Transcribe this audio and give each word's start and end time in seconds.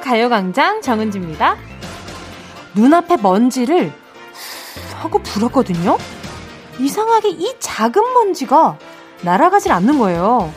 가요광장 0.00 0.80
정은지입니다. 0.82 1.56
눈앞에 2.74 3.16
먼지를 3.16 3.92
하고 4.94 5.18
불었거든요. 5.18 5.96
이상하게 6.78 7.30
이 7.30 7.54
작은 7.58 8.02
먼지가 8.14 8.78
날아가질 9.22 9.72
않는 9.72 9.98
거예요. 9.98 10.52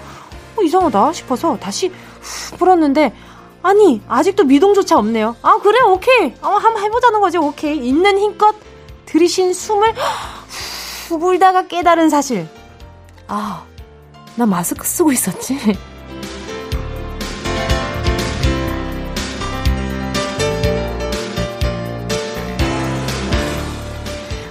어, 0.58 0.62
이상하다 0.62 1.14
싶어서 1.14 1.58
다시 1.58 1.92
불었는데 2.58 3.14
아니 3.62 4.02
아직도 4.08 4.44
미동조차 4.46 4.98
없네요. 4.98 5.36
아 5.42 5.60
그래 5.62 5.80
오케이 5.82 6.34
어, 6.42 6.50
한번 6.50 6.84
해보자는 6.84 7.22
거지 7.22 7.38
오케이 7.38 7.78
있는 7.78 8.18
힘껏 8.18 8.56
들이신 9.06 9.54
숨을 9.54 9.94
후 11.08 11.20
불다가 11.20 11.68
깨달은 11.68 12.10
사실 12.10 12.48
아 13.28 13.70
나 14.40 14.46
마스크 14.46 14.88
쓰고 14.88 15.12
있었지. 15.12 15.58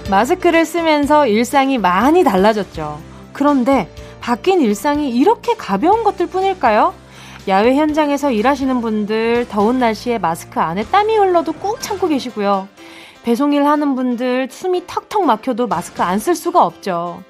마스크를 0.09 0.65
쓰면서 0.65 1.27
일상이 1.27 1.77
많이 1.77 2.23
달라졌죠. 2.23 2.99
그런데 3.31 3.87
바뀐 4.19 4.59
일상이 4.61 5.11
이렇게 5.11 5.53
가벼운 5.55 6.03
것들 6.03 6.27
뿐일까요? 6.27 6.93
야외 7.47 7.75
현장에서 7.75 8.31
일하시는 8.31 8.81
분들 8.81 9.47
더운 9.49 9.79
날씨에 9.79 10.17
마스크 10.17 10.59
안에 10.59 10.83
땀이 10.85 11.15
흘러도 11.15 11.53
꾹 11.53 11.79
참고 11.79 12.07
계시고요. 12.07 12.67
배송일 13.23 13.65
하는 13.65 13.95
분들 13.95 14.47
숨이 14.51 14.83
턱턱 14.87 15.25
막혀도 15.25 15.67
마스크 15.67 16.01
안 16.01 16.19
쓸 16.19 16.35
수가 16.35 16.65
없죠. 16.65 17.21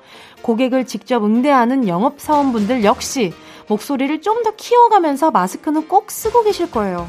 고객을 0.41 0.85
직접 0.85 1.23
응대하는 1.23 1.87
영업사원분들 1.87 2.83
역시 2.85 3.33
목소리를 3.67 4.21
좀 4.21 4.41
더 4.43 4.51
키워가면서 4.55 5.31
마스크는 5.31 5.87
꼭 5.87 6.09
쓰고 6.11 6.43
계실 6.43 6.71
거예요. 6.71 7.07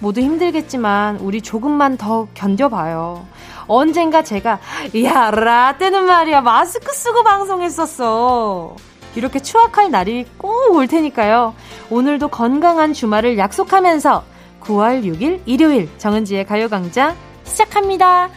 모두 0.00 0.20
힘들겠지만 0.20 1.18
우리 1.18 1.40
조금만 1.40 1.96
더 1.98 2.26
견뎌봐요. 2.34 3.26
언젠가 3.66 4.22
제가 4.22 4.58
야 5.04 5.30
라떼는 5.30 6.04
말이야 6.04 6.40
마스크 6.40 6.92
쓰고 6.92 7.22
방송했었어. 7.22 8.76
이렇게 9.16 9.40
추억할 9.40 9.90
날이 9.90 10.26
꼭 10.38 10.74
올 10.74 10.88
테니까요. 10.88 11.54
오늘도 11.90 12.28
건강한 12.28 12.92
주말을 12.92 13.38
약속하면서 13.38 14.24
9월 14.60 15.04
6일 15.04 15.40
일요일 15.46 15.88
정은지의 15.98 16.46
가요광장 16.46 17.14
시작합니다. 17.44 18.28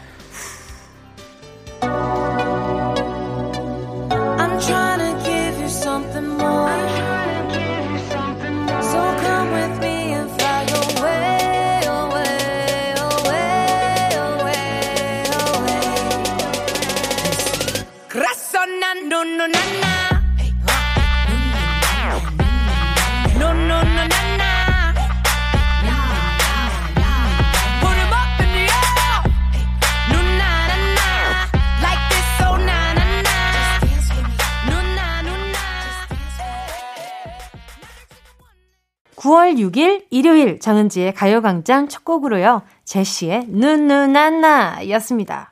(9월 39.27 39.57
6일) 39.57 40.05
일요일 40.09 40.57
정은지의 40.57 41.13
가요광장 41.13 41.89
첫 41.89 42.05
곡으로요. 42.05 42.61
제시의 42.85 43.47
눈눈안나 43.49 44.87
였습니다 44.91 45.51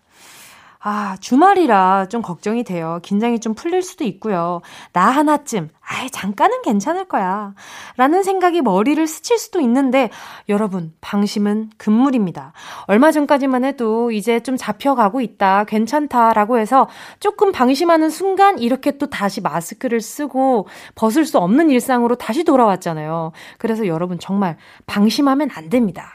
아, 0.88 1.18
주말이라 1.20 2.10
좀 2.10 2.22
걱정이 2.22 2.64
돼요. 2.64 3.00
긴장이 3.02 3.40
좀 3.40 3.56
풀릴 3.56 3.82
수도 3.82 4.04
있고요. 4.04 4.62
나 4.94 5.10
하나쯤, 5.10 5.70
아이, 5.82 6.12
잠깐은 6.12 6.62
괜찮을 6.62 7.06
거야. 7.06 7.56
라는 7.98 8.22
생각이 8.22 8.62
머리를 8.62 9.08
스칠 9.08 9.40
수도 9.40 9.60
있는데, 9.62 10.12
여러분, 10.48 10.94
방심은 11.02 11.72
금물입니다. 11.78 12.54
얼마 12.86 13.12
전까지만 13.12 13.66
해도 13.66 14.12
이제 14.12 14.42
좀 14.42 14.58
잡혀가고 14.58 15.22
있다, 15.22 15.64
괜찮다라고 15.64 16.60
해서 16.60 16.88
조금 17.20 17.52
방심하는 17.52 18.12
순간 18.12 18.60
이렇게 18.60 19.00
또 19.00 19.10
다시 19.10 19.42
마스크를 19.42 20.02
쓰고 20.02 20.68
벗을 20.94 21.26
수 21.26 21.40
없는 21.40 21.72
일상으로 21.72 22.14
다시 22.14 22.44
돌아왔잖아요. 22.44 23.32
그래서 23.58 23.88
여러분 23.88 24.20
정말 24.20 24.56
방심하면 24.86 25.50
안 25.56 25.70
됩니다. 25.70 26.12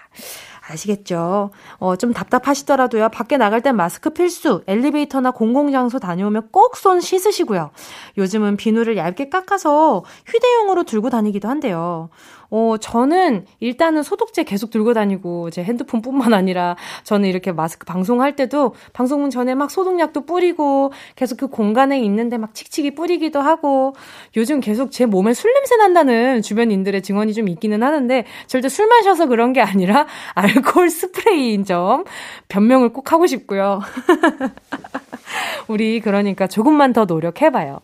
아시겠죠? 0.70 1.50
어, 1.78 1.96
좀 1.96 2.12
답답하시더라도요. 2.12 3.08
밖에 3.10 3.36
나갈 3.36 3.60
땐 3.60 3.76
마스크 3.76 4.10
필수. 4.10 4.62
엘리베이터나 4.66 5.30
공공장소 5.32 5.98
다녀오면 5.98 6.48
꼭 6.52 6.76
손 6.76 7.00
씻으시고요. 7.00 7.70
요즘은 8.16 8.56
비누를 8.56 8.96
얇게 8.96 9.28
깎아서 9.28 10.04
휴대용으로 10.26 10.84
들고 10.84 11.10
다니기도 11.10 11.48
한대요. 11.48 12.08
어, 12.50 12.76
저는 12.80 13.46
일단은 13.60 14.02
소독제 14.02 14.42
계속 14.44 14.70
들고 14.70 14.92
다니고 14.92 15.50
제 15.50 15.62
핸드폰뿐만 15.62 16.34
아니라 16.34 16.76
저는 17.04 17.28
이렇게 17.28 17.52
마스크 17.52 17.86
방송할 17.86 18.34
때도 18.36 18.74
방송 18.92 19.30
전에 19.30 19.54
막 19.54 19.70
소독약도 19.70 20.26
뿌리고 20.26 20.92
계속 21.14 21.38
그 21.38 21.46
공간에 21.46 22.00
있는데 22.00 22.38
막 22.38 22.54
칙칙이 22.54 22.94
뿌리기도 22.94 23.40
하고 23.40 23.94
요즘 24.36 24.60
계속 24.60 24.90
제 24.90 25.06
몸에 25.06 25.32
술 25.32 25.52
냄새 25.54 25.76
난다는 25.76 26.42
주변인들의 26.42 27.02
증언이 27.02 27.34
좀 27.34 27.48
있기는 27.48 27.82
하는데 27.82 28.24
절대 28.46 28.68
술 28.68 28.86
마셔서 28.88 29.26
그런 29.26 29.52
게 29.52 29.60
아니라 29.60 30.06
알코올 30.34 30.90
스프레이인 30.90 31.64
점 31.64 32.04
변명을 32.48 32.92
꼭 32.92 33.12
하고 33.12 33.26
싶고요. 33.26 33.80
우리 35.68 36.00
그러니까 36.00 36.48
조금만 36.48 36.92
더 36.92 37.04
노력해봐요. 37.04 37.80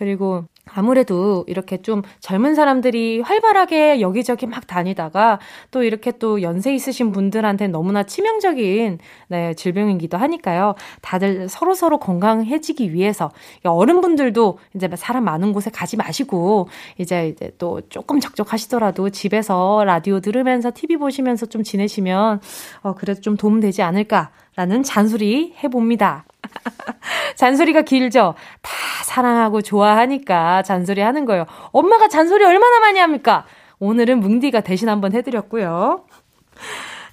그리고 0.00 0.44
아무래도 0.64 1.44
이렇게 1.46 1.82
좀 1.82 2.00
젊은 2.20 2.54
사람들이 2.54 3.20
활발하게 3.20 4.00
여기저기 4.00 4.46
막 4.46 4.66
다니다가 4.66 5.40
또 5.70 5.82
이렇게 5.82 6.12
또 6.12 6.40
연세 6.40 6.74
있으신 6.74 7.12
분들한테 7.12 7.68
너무나 7.68 8.04
치명적인 8.04 8.98
네, 9.28 9.52
질병이기도 9.52 10.16
하니까요. 10.16 10.74
다들 11.02 11.50
서로 11.50 11.74
서로 11.74 11.98
건강해지기 11.98 12.94
위해서 12.94 13.30
어른분들도 13.62 14.58
이제 14.74 14.88
사람 14.96 15.24
많은 15.24 15.52
곳에 15.52 15.70
가지 15.70 15.98
마시고 15.98 16.68
이제 16.96 17.28
이제 17.28 17.52
또 17.58 17.82
조금 17.90 18.20
적적하시더라도 18.20 19.10
집에서 19.10 19.84
라디오 19.84 20.20
들으면서 20.20 20.70
TV 20.74 20.96
보시면서 20.96 21.44
좀 21.44 21.62
지내시면 21.62 22.40
어 22.82 22.94
그래도 22.94 23.20
좀 23.20 23.36
도움 23.36 23.60
되지 23.60 23.82
않을까라는 23.82 24.82
잔소리 24.82 25.52
해봅니다. 25.62 26.24
잔소리가 27.36 27.82
길죠? 27.82 28.34
다 28.62 28.70
사랑하고 29.10 29.60
좋아하니까 29.60 30.62
잔소리 30.62 31.00
하는 31.00 31.24
거예요. 31.24 31.46
엄마가 31.72 32.06
잔소리 32.06 32.44
얼마나 32.44 32.78
많이 32.78 33.00
합니까? 33.00 33.44
오늘은 33.80 34.20
뭉디가 34.20 34.60
대신 34.60 34.88
한번 34.88 35.12
해드렸고요. 35.14 36.04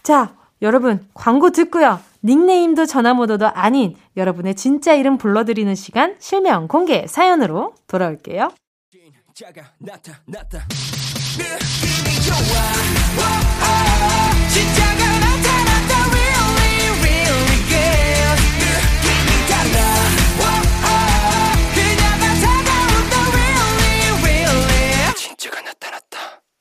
자, 0.04 0.36
여러분, 0.62 1.08
광고 1.16 1.50
듣고요. 1.50 2.00
닉네임도 2.24 2.86
전화번호도 2.86 3.48
아닌 3.48 3.96
여러분의 4.16 4.54
진짜 4.56 4.94
이름 4.94 5.18
불러드리는 5.18 5.74
시간 5.74 6.16
실명 6.20 6.68
공개 6.68 7.08
사연으로 7.08 7.74
돌아올게요. 7.88 8.50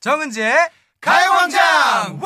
정은지의 0.07 0.55
가요광장! 1.01 2.21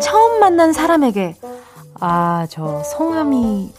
처음 0.00 0.40
만난 0.40 0.72
사람에게 0.72 1.36
아, 2.00 2.48
저 2.50 2.82
성함이 2.82 3.72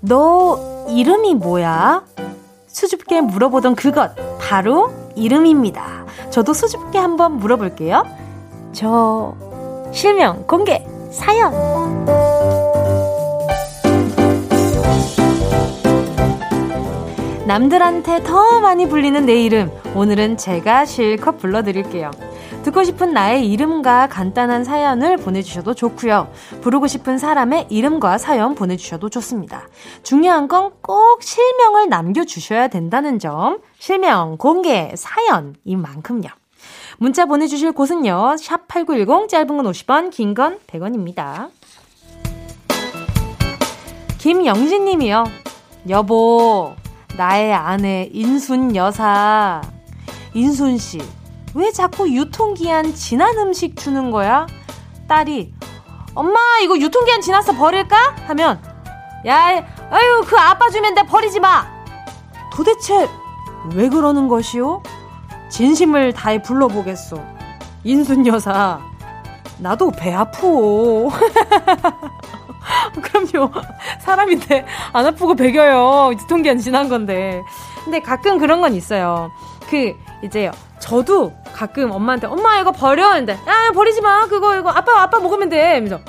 너 0.00 0.86
이름이 0.88 1.34
뭐야? 1.34 2.02
수줍게 2.78 3.22
물어보던 3.22 3.74
그것, 3.74 4.12
바로 4.38 4.92
이름입니다. 5.16 6.06
저도 6.30 6.52
수줍게 6.52 6.96
한번 6.96 7.38
물어볼게요. 7.38 8.04
저, 8.70 9.34
실명, 9.92 10.44
공개, 10.46 10.86
사연. 11.10 11.52
남들한테 17.48 18.22
더 18.22 18.60
많이 18.60 18.88
불리는 18.88 19.26
내 19.26 19.42
이름. 19.42 19.72
오늘은 19.96 20.36
제가 20.36 20.84
실컷 20.84 21.38
불러드릴게요. 21.38 22.12
듣고 22.64 22.84
싶은 22.84 23.12
나의 23.14 23.50
이름과 23.50 24.08
간단한 24.08 24.64
사연을 24.64 25.16
보내주셔도 25.16 25.74
좋고요. 25.74 26.30
부르고 26.60 26.86
싶은 26.86 27.16
사람의 27.18 27.68
이름과 27.70 28.18
사연 28.18 28.54
보내주셔도 28.54 29.08
좋습니다. 29.08 29.68
중요한 30.02 30.48
건 30.48 30.68
꼭 30.82 31.22
실명을 31.22 31.88
남겨주셔야 31.88 32.68
된다는 32.68 33.18
점. 33.18 33.58
실명, 33.78 34.36
공개, 34.38 34.92
사연인 34.96 35.80
만큼요. 35.80 36.28
문자 36.98 37.26
보내주실 37.26 37.72
곳은요. 37.72 38.36
샵 38.38 38.66
8910, 38.68 39.28
짧은 39.28 39.46
건 39.56 39.66
50원, 39.70 40.10
긴 40.10 40.34
건 40.34 40.58
100원입니다. 40.66 41.50
김영진 44.18 44.84
님이요. 44.84 45.24
여보, 45.88 46.74
나의 47.16 47.52
아내 47.52 48.08
인순 48.12 48.74
여사. 48.74 49.62
인순 50.34 50.76
씨, 50.78 51.00
왜 51.58 51.72
자꾸 51.72 52.08
유통기한 52.08 52.94
지난 52.94 53.36
음식 53.36 53.76
주는 53.76 54.12
거야? 54.12 54.46
딸이 55.08 55.52
엄마 56.14 56.38
이거 56.62 56.78
유통기한 56.78 57.20
지났어 57.20 57.52
버릴까? 57.52 58.14
하면 58.28 58.62
야 59.26 59.46
아유 59.90 60.22
그 60.24 60.38
아빠 60.38 60.70
주면 60.70 60.94
돼 60.94 61.02
버리지 61.02 61.40
마. 61.40 61.66
도대체 62.52 63.08
왜 63.74 63.88
그러는 63.88 64.28
것이오? 64.28 64.84
진심을 65.48 66.12
다해 66.12 66.42
불러보겠소. 66.42 67.20
인순 67.82 68.24
여사 68.28 68.78
나도 69.58 69.90
배 69.90 70.14
아프오. 70.14 71.10
그럼요. 73.02 73.50
사람인데 73.98 74.64
안 74.92 75.06
아프고 75.06 75.34
배겨요. 75.34 76.12
유통기한 76.12 76.58
지난 76.58 76.88
건데. 76.88 77.42
근데 77.82 77.98
가끔 78.00 78.38
그런 78.38 78.60
건 78.60 78.74
있어요. 78.74 79.32
그 79.68 79.96
이제 80.22 80.52
저도 80.80 81.32
가끔 81.52 81.90
엄마한테 81.90 82.26
엄마 82.26 82.60
이거 82.60 82.72
버려. 82.72 83.10
근데 83.14 83.32
야 83.32 83.70
버리지 83.74 84.00
마. 84.00 84.26
그거 84.26 84.56
이거 84.56 84.70
아빠 84.70 85.02
아빠 85.02 85.18
먹으면 85.20 85.48
돼. 85.48 85.78
그래서 85.80 86.00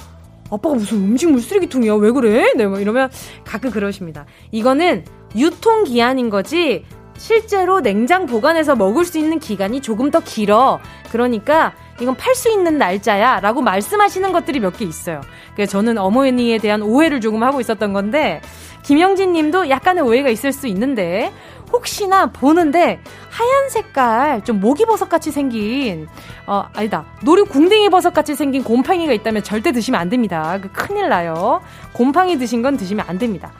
아빠가 0.51 0.75
무슨 0.75 0.97
음식물 0.97 1.41
쓰레기통이야? 1.41 1.95
왜 1.95 2.11
그래? 2.11 2.53
네 2.55 2.65
뭐 2.65 2.79
이러면 2.79 3.09
가끔 3.45 3.69
그러십니다. 3.71 4.25
이거는 4.51 5.05
유통 5.35 5.83
기한인 5.83 6.29
거지 6.29 6.85
실제로 7.17 7.81
냉장 7.81 8.25
보관해서 8.25 8.75
먹을 8.75 9.03
수 9.05 9.17
있는 9.19 9.39
기간이 9.39 9.81
조금 9.81 10.09
더 10.09 10.19
길어. 10.21 10.79
그러니까 11.11 11.73
이건 11.99 12.15
팔 12.15 12.33
수 12.33 12.49
있는 12.49 12.77
날짜야 12.77 13.41
라고 13.41 13.61
말씀하시는 13.61 14.31
것들이 14.31 14.59
몇 14.61 14.77
개 14.77 14.85
있어요. 14.85 15.19
그래서 15.53 15.71
저는 15.73 15.97
어머니에 15.97 16.57
대한 16.59 16.81
오해를 16.81 17.19
조금 17.19 17.43
하고 17.43 17.59
있었던 17.59 17.91
건데 17.91 18.41
김영진 18.83 19.33
님도 19.33 19.69
약간의 19.69 20.03
오해가 20.03 20.29
있을 20.29 20.53
수 20.53 20.67
있는데 20.67 21.31
혹시나 21.71 22.27
보는데 22.27 23.01
하얀 23.29 23.69
색깔 23.69 24.43
좀 24.43 24.59
모기버섯 24.59 25.09
같이 25.09 25.31
생긴 25.31 26.07
어 26.45 26.65
아니다 26.73 27.05
노루 27.23 27.45
궁뎅이 27.45 27.89
버섯 27.89 28.13
같이 28.13 28.35
생긴 28.35 28.63
곰팡이가 28.63 29.13
있다면 29.13 29.43
절대 29.43 29.71
드시면 29.71 29.99
안 29.99 30.09
됩니다. 30.09 30.59
그 30.61 30.71
큰일 30.71 31.09
나요. 31.09 31.61
곰팡이 31.93 32.37
드신 32.37 32.61
건 32.61 32.77
드시면 32.77 33.05
안 33.07 33.17
됩니다. 33.17 33.51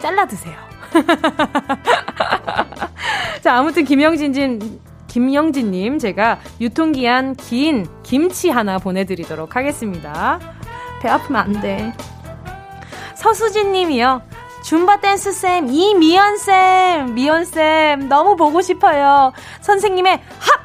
잘라 0.00 0.26
드세요. 0.26 0.56
자 3.42 3.56
아무튼 3.56 3.84
김영진진 3.84 4.80
김영진님 5.06 5.98
제가 5.98 6.40
유통기한 6.60 7.34
긴 7.36 7.86
김치 8.02 8.50
하나 8.50 8.78
보내드리도록 8.78 9.56
하겠습니다. 9.56 10.38
배 11.00 11.08
아프면 11.08 11.42
안 11.42 11.60
돼. 11.60 11.92
서수진님이요. 13.14 14.22
줌바 14.66 14.96
댄스 14.96 15.30
쌤, 15.30 15.68
이미연 15.68 16.38
쌤, 16.38 17.14
미연 17.14 17.44
쌤 17.44 18.08
너무 18.08 18.34
보고 18.34 18.60
싶어요. 18.60 19.32
선생님의 19.60 20.20
합, 20.40 20.60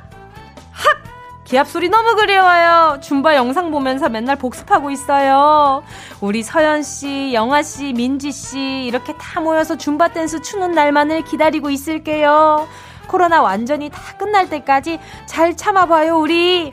합 0.71 0.97
기합 1.43 1.67
소리 1.67 1.87
너무 1.87 2.15
그리워요. 2.15 2.97
줌바 2.99 3.35
영상 3.35 3.69
보면서 3.69 4.09
맨날 4.09 4.37
복습하고 4.37 4.89
있어요. 4.89 5.83
우리 6.19 6.41
서연 6.41 6.81
씨, 6.81 7.31
영아 7.35 7.61
씨, 7.61 7.93
민지 7.93 8.31
씨 8.31 8.85
이렇게 8.87 9.15
다 9.19 9.39
모여서 9.39 9.77
줌바 9.77 10.13
댄스 10.13 10.41
추는 10.41 10.71
날만을 10.71 11.21
기다리고 11.21 11.69
있을게요. 11.69 12.67
코로나 13.05 13.43
완전히 13.43 13.91
다 13.91 14.01
끝날 14.17 14.49
때까지 14.49 14.99
잘 15.27 15.55
참아봐요, 15.55 16.17
우리. 16.17 16.71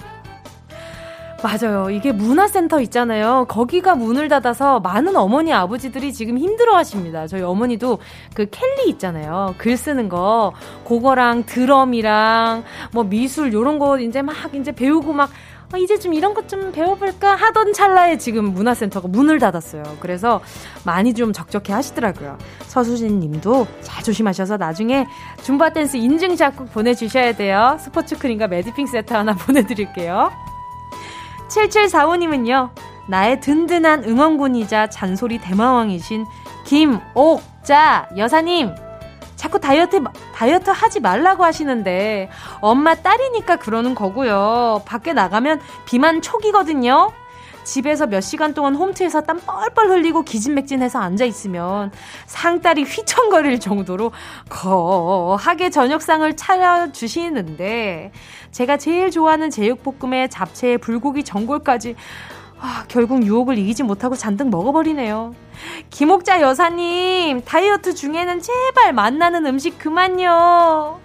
맞아요. 1.42 1.88
이게 1.90 2.10
문화센터 2.10 2.80
있잖아요. 2.80 3.46
거기가 3.48 3.94
문을 3.94 4.28
닫아서 4.28 4.80
많은 4.80 5.14
어머니, 5.14 5.52
아버지들이 5.52 6.12
지금 6.12 6.36
힘들어 6.36 6.74
하십니다. 6.76 7.28
저희 7.28 7.42
어머니도 7.42 7.98
그 8.34 8.46
켈리 8.50 8.88
있잖아요. 8.90 9.54
글 9.56 9.76
쓰는 9.76 10.08
거. 10.08 10.52
그거랑 10.84 11.44
드럼이랑 11.46 12.64
뭐 12.92 13.04
미술 13.04 13.52
요런 13.52 13.78
거 13.78 14.00
이제 14.00 14.20
막 14.20 14.34
이제 14.52 14.72
배우고 14.72 15.12
막 15.12 15.30
아, 15.70 15.76
이제 15.76 15.98
좀 15.98 16.14
이런 16.14 16.32
것 16.34 16.48
좀 16.48 16.72
배워볼까 16.72 17.36
하던 17.36 17.74
찰나에 17.74 18.16
지금 18.16 18.46
문화센터가 18.46 19.06
문을 19.06 19.38
닫았어요. 19.38 19.82
그래서 20.00 20.40
많이 20.84 21.12
좀 21.14 21.32
적적해 21.32 21.72
하시더라고요. 21.74 22.36
서수진 22.66 23.20
님도 23.20 23.66
잘 23.82 24.02
조심하셔서 24.02 24.56
나중에 24.56 25.06
줌바 25.42 25.74
댄스 25.74 25.98
인증샷 25.98 26.56
꼭 26.56 26.72
보내주셔야 26.72 27.32
돼요. 27.32 27.76
스포츠 27.78 28.16
크림과 28.16 28.48
매디핑 28.48 28.86
세트 28.86 29.12
하나 29.12 29.34
보내드릴게요. 29.36 30.30
7745님은요, 31.48 32.70
나의 33.08 33.40
든든한 33.40 34.04
응원군이자 34.04 34.88
잔소리 34.88 35.38
대마왕이신 35.38 36.26
김옥자 36.64 38.08
여사님, 38.16 38.74
자꾸 39.36 39.60
다이어트, 39.60 40.02
다이어트 40.34 40.70
하지 40.70 41.00
말라고 41.00 41.44
하시는데, 41.44 42.28
엄마 42.60 42.94
딸이니까 42.94 43.56
그러는 43.56 43.94
거고요. 43.94 44.82
밖에 44.84 45.12
나가면 45.12 45.60
비만 45.86 46.20
촉이거든요. 46.20 47.12
집에서 47.68 48.06
몇 48.06 48.22
시간 48.22 48.54
동안 48.54 48.74
홈트에서 48.74 49.20
땀 49.20 49.38
뻘뻘 49.40 49.90
흘리고 49.90 50.22
기진맥진해서 50.22 50.98
앉아있으면 51.00 51.92
상딸이 52.24 52.84
휘청거릴 52.84 53.60
정도로 53.60 54.10
거하게 54.48 55.68
저녁상을 55.68 56.34
차려주시는데 56.34 58.12
제가 58.52 58.78
제일 58.78 59.10
좋아하는 59.10 59.50
제육볶음에 59.50 60.28
잡채에 60.28 60.78
불고기 60.78 61.24
전골까지 61.24 61.94
아, 62.58 62.84
결국 62.88 63.24
유혹을 63.24 63.58
이기지 63.58 63.82
못하고 63.82 64.16
잔뜩 64.16 64.48
먹어버리네요. 64.48 65.34
김옥자 65.90 66.40
여사님, 66.40 67.42
다이어트 67.42 67.94
중에는 67.94 68.40
제발 68.40 68.94
만나는 68.94 69.44
음식 69.46 69.78
그만요. 69.78 70.98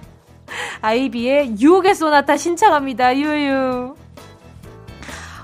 아이비의 0.81 1.59
유혹의 1.59 1.93
소나타 1.93 2.37
신청합니다. 2.37 3.17
유유. 3.17 4.02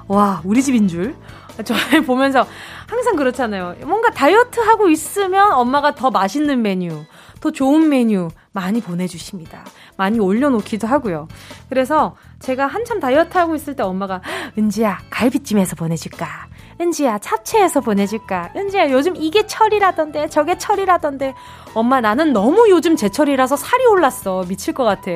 와, 0.10 0.42
우리 0.44 0.62
집인 0.64 0.88
줄. 0.88 1.16
저를 1.64 2.02
보면서 2.06 2.46
항상 2.88 3.16
그렇잖아요. 3.16 3.76
뭔가 3.86 4.10
다이어트 4.10 4.60
하고 4.60 4.90
있으면 4.90 5.54
엄마가 5.54 5.94
더 5.94 6.10
맛있는 6.10 6.62
메뉴, 6.64 7.04
더 7.40 7.52
좋은 7.52 7.90
메뉴 7.90 8.30
많이 8.52 8.82
보내주십니다. 8.82 9.64
많이 9.96 10.20
올려놓기도 10.20 10.88
하고요. 10.88 11.28
그래서 11.70 12.16
제가 12.40 12.66
한참 12.66 13.00
다이어트 13.00 13.38
하고 13.38 13.54
있을 13.54 13.76
때 13.76 13.84
엄마가 13.84 14.22
은지야 14.58 15.00
갈비찜에서 15.12 15.76
보내줄까? 15.76 16.48
은지야 16.82 17.20
잡채에서 17.20 17.82
보내줄까? 17.82 18.54
은지야 18.56 18.90
요즘 18.92 19.16
이게 19.18 19.46
철이라던데 19.46 20.30
저게 20.30 20.58
철이라던데 20.58 21.36
엄마 21.76 22.00
나는 22.02 22.32
너무 22.34 22.68
요즘 22.70 22.96
제철이라서 22.96 23.58
살이 23.58 23.86
올랐어 23.86 24.46
미칠 24.48 24.74
것 24.74 24.86
같아. 24.86 25.12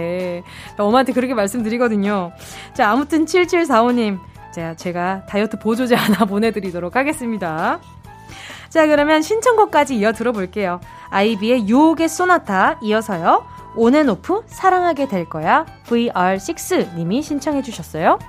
엄마한테 0.78 1.14
그렇게 1.14 1.34
말씀드리거든요. 1.34 2.32
자 2.76 2.92
아무튼 2.92 3.26
7745님 3.26 4.20
자, 4.54 4.76
제가 4.76 5.26
다이어트 5.26 5.58
보조제 5.58 5.96
하나 5.96 6.26
보내드리도록 6.26 6.96
하겠습니다. 6.96 7.80
자, 8.70 8.86
그러면 8.88 9.22
신청곡까지 9.22 9.96
이어 9.98 10.14
들어볼게요. 10.14 10.80
아이비의 11.10 11.68
유혹의 11.68 12.08
소나타 12.08 12.80
이어서요. 12.82 13.46
온앤오프 13.76 14.44
사랑하게 14.48 15.08
될 15.08 15.26
거야 15.26 15.66
VR6 15.88 16.96
님이 16.96 17.24
신청해 17.24 17.64
주셨어요. 17.64 18.20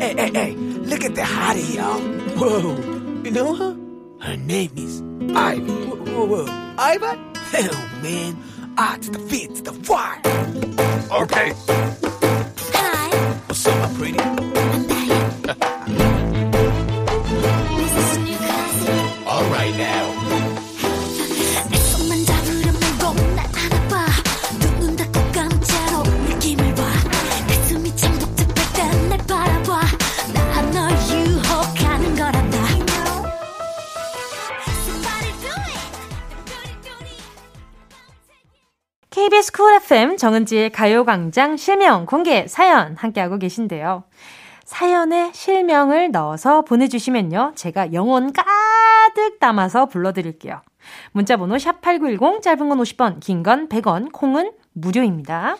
Hey, 0.00 0.14
hey, 0.18 0.30
hey, 0.34 0.54
look 0.86 1.04
at 1.04 1.14
the 1.14 1.24
hottie, 1.24 1.76
y'all. 1.76 2.00
Whoa. 2.36 2.76
You 3.24 3.30
know 3.30 3.54
her? 3.54 3.76
Her 4.20 4.36
name 4.36 4.70
is 4.76 5.02
Ivy. 5.34 5.70
Whoa, 5.70 5.96
whoa, 5.96 6.26
whoa. 6.26 6.46
Ivy? 6.78 7.18
Hell, 7.52 7.74
man. 8.02 8.36
To 9.00 9.10
the 9.10 9.18
fit 9.18 9.54
to 9.56 9.62
the 9.62 9.72
fire. 9.72 10.20
Okay. 11.10 11.52
My 13.54 13.88
pretty? 13.94 14.53
KBS 39.54 39.56
쿨 39.56 39.72
FM 39.74 40.16
정은지의 40.16 40.70
가요광장 40.70 41.56
실명 41.56 42.06
공개 42.06 42.46
사연 42.48 42.96
함께하고 42.96 43.38
계신데요. 43.38 44.02
사연에 44.64 45.30
실명을 45.32 46.10
넣어서 46.10 46.62
보내주시면요. 46.62 47.52
제가 47.54 47.92
영혼 47.92 48.32
가득 48.32 49.38
담아서 49.38 49.86
불러드릴게요. 49.86 50.60
문자번호 51.12 51.56
샵8910 51.56 52.42
짧은 52.42 52.68
건 52.68 52.78
50원, 52.78 53.20
긴 53.20 53.42
건 53.44 53.68
100원, 53.68 54.10
콩은 54.12 54.52
무료입니다. 54.72 55.56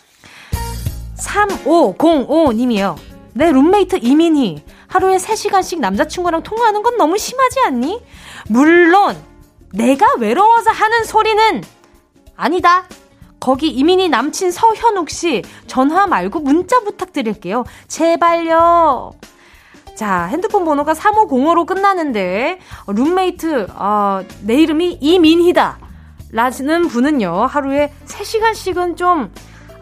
3505님이요. 1.17 2.97
내 3.35 3.53
룸메이트 3.53 4.01
이민희. 4.03 4.65
하루에 4.89 5.17
3시간씩 5.17 5.79
남자친구랑 5.79 6.43
통화하는 6.43 6.83
건 6.83 6.97
너무 6.97 7.17
심하지 7.17 7.61
않니? 7.61 8.03
물론, 8.49 9.17
내가 9.73 10.15
외로워서 10.19 10.71
하는 10.71 11.05
소리는 11.05 11.63
아니다. 12.37 12.87
거기 13.45 13.69
이민희 13.69 14.09
남친 14.09 14.51
서현욱 14.51 15.11
씨 15.11 15.43
전화 15.67 16.07
말고 16.07 16.41
문자 16.41 16.81
부탁드릴게요. 16.81 17.65
제발요. 17.89 19.13
자, 19.95 20.25
핸드폰 20.25 20.65
번호가 20.65 20.95
3505로 20.95 21.67
끝나는데, 21.67 22.59
룸메이트, 22.87 23.67
어, 23.77 24.23
내 24.45 24.55
이름이 24.55 24.97
이민희다. 24.99 25.79
라는 26.33 26.89
분은요, 26.89 27.45
하루에 27.45 27.93
3시간씩은 28.07 28.97
좀, 28.97 29.31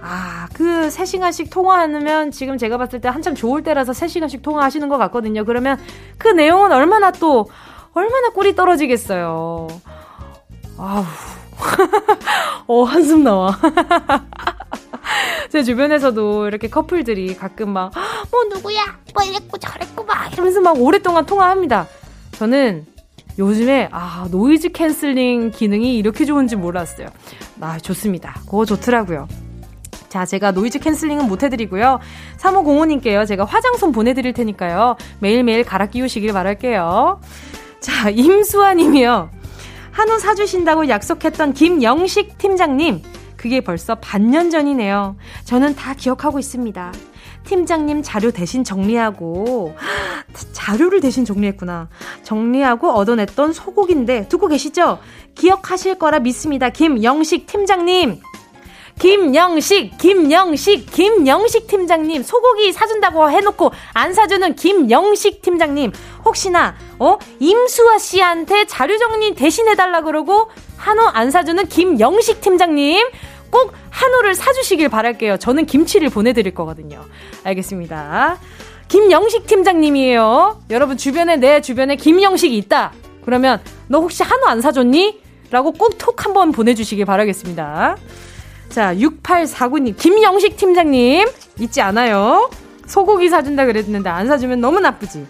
아, 0.03 0.49
그 0.55 0.89
3시간씩 0.89 1.49
통화하면 1.53 2.33
지금 2.33 2.59
제가 2.59 2.79
봤을 2.79 3.01
때 3.01 3.09
한참 3.09 3.37
좋을 3.37 3.63
때라서 3.63 3.93
3시간씩 3.93 4.43
통화하시는 4.43 4.89
것 4.89 4.99
같거든요. 4.99 5.45
그러면 5.45 5.79
그 6.19 6.27
내용은 6.27 6.73
얼마나 6.73 7.13
또, 7.13 7.49
얼마나 7.95 8.31
꿀이 8.31 8.57
떨어지겠어요. 8.57 9.69
아우. 10.79 11.05
어, 12.67 12.85
한숨 12.85 13.25
나와. 13.25 13.59
제 15.51 15.63
주변에서도 15.63 16.47
이렇게 16.49 16.69
커플들이 16.69 17.37
가끔 17.37 17.71
막, 17.71 17.93
뭐 18.31 18.45
누구야? 18.45 18.99
뭐 19.15 19.23
이랬고 19.23 19.59
저랬고 19.59 20.05
막 20.05 20.33
이러면서 20.33 20.61
막 20.61 20.81
오랫동안 20.81 21.27
통화합니다. 21.27 21.87
저는 22.33 22.87
요즘에, 23.39 23.89
아, 23.93 24.27
noise 24.31 24.73
cancelling 24.73 25.51
기능이 25.51 25.97
이렇게 25.97 26.25
좋은지 26.25 26.57
몰랐어요. 26.57 27.09
아, 27.61 27.79
좋습니다. 27.79 28.35
그거 28.47 28.65
좋더라고요. 28.65 29.29
자, 30.09 30.27
제가 30.27 30.51
noise 30.51 30.79
cancelling은 30.81 31.27
못 31.27 31.43
해드리고요. 31.43 31.99
3505님께요. 32.39 33.27
제가 33.27 33.45
화장솜 33.47 33.93
보내드릴 33.93 34.35
테니까요. 34.35 34.97
매일매일 35.21 35.65
갈아 35.65 35.87
끼우시길 35.87 36.33
바랄게요. 36.35 37.21
자, 37.81 38.11
임수아 38.11 38.75
님이요. 38.75 39.31
한우 39.93 40.19
사주신다고 40.19 40.89
약속했던 40.89 41.53
김영식 41.53 42.39
팀장님. 42.39 43.03
그게 43.37 43.61
벌써 43.61 43.95
반년 43.97 44.51
전이네요. 44.51 45.17
저는 45.45 45.75
다 45.75 45.95
기억하고 45.95 46.39
있습니다. 46.39 46.93
팀장님 47.45 48.03
자료 48.03 48.31
대신 48.31 48.63
정리하고, 48.63 49.75
자료를 50.53 51.01
대신 51.01 51.25
정리했구나. 51.25 51.89
정리하고 52.23 52.93
얻어냈던 52.93 53.53
소고기인데, 53.53 54.29
듣고 54.29 54.47
계시죠? 54.47 54.99
기억하실 55.35 55.99
거라 55.99 56.21
믿습니다. 56.21 56.71
김영식 56.71 57.47
팀장님. 57.47 58.21
김영식, 59.03 59.99
김영식, 59.99 60.93
김영식 60.93 61.67
팀장님, 61.67 62.23
소고기 62.23 62.71
사준다고 62.71 63.29
해놓고 63.29 63.73
안 63.95 64.15
사주는 64.15 64.55
김영식 64.55 65.43
팀장님, 65.43 65.91
혹시나, 66.25 66.77
어, 67.01 67.19
임수아 67.41 67.99
씨한테 67.99 68.65
자료 68.67 68.97
정리 68.99 69.35
대신해 69.35 69.75
달라 69.75 70.03
그러고 70.03 70.51
한우 70.77 71.03
안 71.13 71.33
사주는 71.33 71.67
김영식 71.67 72.41
팀장님, 72.43 73.05
꼭 73.51 73.73
한우를 73.91 74.37
사주시길 74.37 74.89
바랄게요. 74.89 75.37
저는 75.39 75.67
김치를 75.67 76.09
보내드릴 76.09 76.55
거거든요. 76.55 77.05
알겠습니다. 77.43 78.39
김영식 78.87 79.49
팀장님이에요. 79.49 80.61
여러분 80.71 80.97
주변에 80.97 81.35
내 81.35 81.61
주변에 81.61 81.97
김영식이 81.97 82.57
있다. 82.57 82.93
그러면 83.25 83.61
너 83.89 83.99
혹시 83.99 84.23
한우 84.23 84.47
안 84.47 84.61
사줬니? 84.61 85.21
라고 85.51 85.73
꼭 85.73 85.99
톡 85.99 86.25
한번 86.25 86.53
보내주시길 86.53 87.05
바라겠습니다. 87.05 87.97
자, 88.73 88.95
6849님, 88.95 89.97
김영식 89.99 90.57
팀장님, 90.57 91.29
잊지 91.61 91.83
않아요. 91.83 92.49
소고기 92.87 93.29
사준다 93.29 93.67
그랬는데 93.67 94.09
안 94.09 94.27
사주면 94.27 94.63
너무 94.63 94.81
나쁘지. 94.81 95.27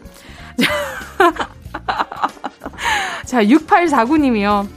자, 3.26 3.42
6849님이요. 3.42 4.68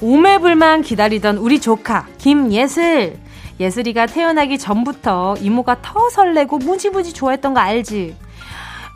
오매불만 0.00 0.82
기다리던 0.82 1.36
우리 1.36 1.60
조카, 1.60 2.08
김예슬. 2.18 3.20
예슬이가 3.60 4.06
태어나기 4.06 4.58
전부터 4.58 5.36
이모가 5.38 5.82
더 5.82 6.10
설레고 6.10 6.58
무지무지 6.58 7.12
좋아했던 7.12 7.54
거 7.54 7.60
알지? 7.60 8.16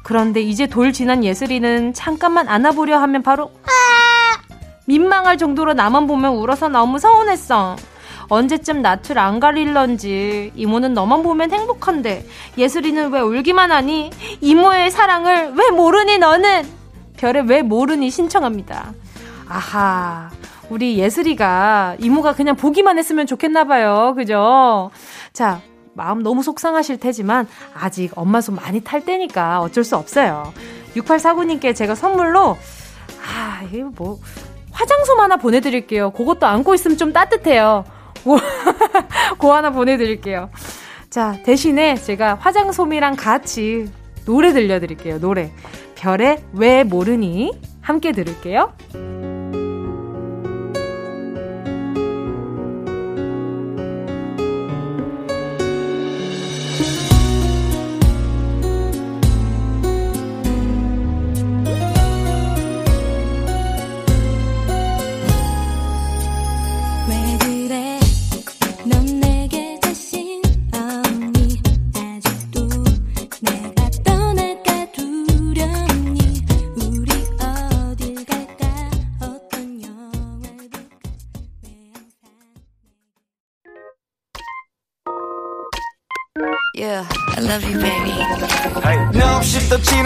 그런데 0.02 0.40
이제 0.40 0.66
돌 0.66 0.92
지난 0.92 1.22
예슬이는 1.22 1.94
잠깐만 1.94 2.48
안아보려 2.48 2.98
하면 2.98 3.22
바로, 3.22 3.52
아! 3.62 3.68
민망할 4.86 5.38
정도로 5.38 5.74
나만 5.74 6.08
보면 6.08 6.34
울어서 6.34 6.68
너무 6.68 6.98
서운했어. 6.98 7.76
언제쯤 8.28 8.82
낯을 8.82 9.18
안 9.18 9.40
가릴런지. 9.40 10.52
이모는 10.54 10.94
너만 10.94 11.22
보면 11.22 11.52
행복한데. 11.52 12.26
예슬이는 12.58 13.10
왜 13.12 13.20
울기만 13.20 13.70
하니? 13.72 14.10
이모의 14.40 14.90
사랑을 14.90 15.52
왜 15.54 15.70
모르니 15.70 16.18
너는? 16.18 16.64
별에 17.16 17.40
왜 17.40 17.62
모르니 17.62 18.10
신청합니다. 18.10 18.92
아하 19.48 20.30
우리 20.68 20.98
예슬이가 20.98 21.96
이모가 22.00 22.34
그냥 22.34 22.56
보기만 22.56 22.98
했으면 22.98 23.26
좋겠나 23.26 23.64
봐요. 23.64 24.14
그죠? 24.16 24.90
자 25.32 25.60
마음 25.94 26.22
너무 26.22 26.42
속상하실 26.42 26.98
테지만 26.98 27.48
아직 27.74 28.10
엄마 28.16 28.40
손 28.40 28.56
많이 28.56 28.80
탈 28.80 29.04
때니까 29.04 29.60
어쩔 29.60 29.84
수 29.84 29.96
없어요. 29.96 30.52
6849님께 30.96 31.74
제가 31.74 31.94
선물로 31.94 32.58
아 33.24 33.62
이거 33.72 33.90
뭐 33.96 34.18
화장솜 34.72 35.20
하나 35.20 35.36
보내드릴게요. 35.36 36.10
그것도 36.10 36.46
안고 36.46 36.74
있으면 36.74 36.98
좀 36.98 37.12
따뜻해요 37.12 37.84
고 39.38 39.52
하나 39.52 39.70
보내드릴게요. 39.70 40.50
자, 41.10 41.36
대신에 41.44 41.94
제가 41.94 42.34
화장솜이랑 42.34 43.16
같이 43.16 43.90
노래 44.24 44.52
들려드릴게요. 44.52 45.20
노래. 45.20 45.52
별의 45.94 46.42
왜 46.52 46.84
모르니? 46.84 47.52
함께 47.80 48.12
들을게요. 48.12 48.72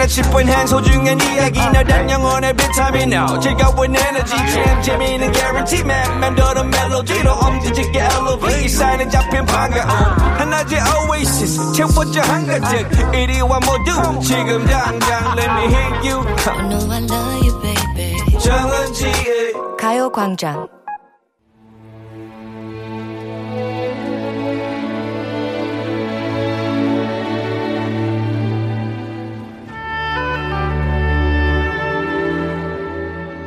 china 0.00 0.06
chip 0.06 0.34
when 0.34 0.46
hands 0.46 0.70
hold 0.72 0.86
you 0.86 1.00
and 1.06 1.22
이야기 1.22 1.60
너란 1.60 2.10
영혼의 2.10 2.54
비타민 2.54 3.12
now. 3.12 3.38
즐거운 3.40 3.94
에너지 3.94 4.36
jam 4.52 4.82
재미있는 4.82 5.32
guarantee 5.32 5.80
man. 5.80 6.20
맴도는 6.20 6.70
멜로디로 6.70 7.32
엄지짓게 7.32 7.98
elevate. 7.98 8.68
사인은 8.68 9.10
잡힌 9.10 9.44
반가움. 9.46 9.88
하나의 10.38 10.80
oasis 11.08 11.72
채워져 11.72 12.22
한가득. 12.22 13.14
이리와 13.14 13.60
모두 13.60 14.20
지금 14.20 14.66
당장 14.66 15.36
let 15.36 15.50
me 15.50 15.64
hit 15.66 16.08
you. 16.08 16.24
I 16.46 16.68
know 16.68 16.92
I 16.92 17.02
love 17.04 17.46
you, 17.46 17.60
baby. 17.62 18.38
정은지의 18.38 19.52
가요광장 19.78 20.68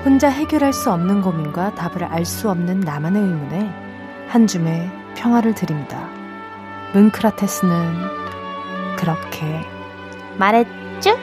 혼자 0.05 0.29
해결할 0.29 0.73
수 0.73 0.93
없는 0.93 1.23
고민과 1.23 1.75
답을 1.75 2.05
알 2.05 2.25
수 2.25 2.51
없는 2.51 2.81
나만의 2.81 3.23
의문에 3.23 4.27
한 4.29 4.47
줌의 4.47 4.91
평화를 5.17 5.55
드립니다. 5.55 6.09
문크라테스는 6.93 7.77
그렇게 8.97 9.67
말했죠? 10.39 11.17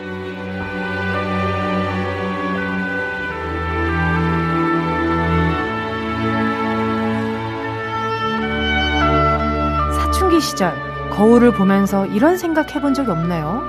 시절 10.41 10.73
거울을 11.11 11.53
보면서 11.53 12.07
이런 12.07 12.35
생각 12.35 12.75
해본 12.75 12.95
적이 12.95 13.11
없나요? 13.11 13.61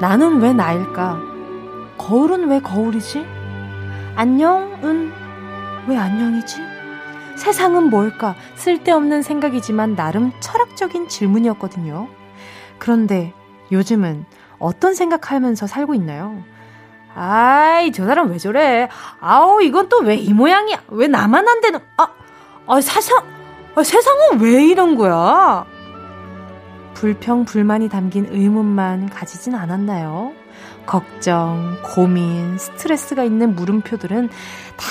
나는 0.00 0.40
왜 0.40 0.52
나일까? 0.52 1.20
거울은 1.96 2.50
왜 2.50 2.60
거울이지? 2.60 3.24
안녕은 4.16 5.12
왜 5.88 5.96
안녕이지? 5.96 6.62
세상은 7.36 7.90
뭘까? 7.90 8.36
쓸데없는 8.54 9.22
생각이지만 9.22 9.96
나름 9.96 10.30
철학적인 10.40 11.08
질문이었거든요. 11.08 12.08
그런데 12.78 13.32
요즘은 13.72 14.24
어떤 14.58 14.94
생각하면서 14.94 15.66
살고 15.66 15.94
있나요? 15.94 16.42
아이, 17.16 17.92
저 17.92 18.06
사람 18.06 18.30
왜 18.30 18.38
저래? 18.38 18.88
아우, 19.20 19.62
이건 19.62 19.88
또 19.88 20.00
왜 20.02 20.14
이 20.16 20.32
모양이야? 20.32 20.82
왜 20.88 21.08
나만 21.08 21.46
안 21.46 21.60
되는, 21.60 21.80
아, 21.96 22.08
아, 22.66 22.80
사상, 22.80 23.24
아, 23.74 23.82
세상은 23.82 24.40
왜 24.40 24.64
이런 24.64 24.94
거야? 24.96 25.64
불평, 26.94 27.44
불만이 27.44 27.88
담긴 27.88 28.26
의문만 28.30 29.10
가지진 29.10 29.54
않았나요? 29.54 30.32
걱정, 30.86 31.78
고민, 31.82 32.58
스트레스가 32.58 33.24
있는 33.24 33.54
물음표들은 33.54 34.28
다 34.28 34.86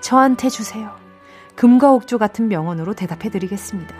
저한테 0.00 0.48
주세요. 0.48 0.96
금과 1.54 1.90
옥조 1.92 2.18
같은 2.18 2.48
명언으로 2.48 2.94
대답해 2.94 3.30
드리겠습니다. 3.30 3.94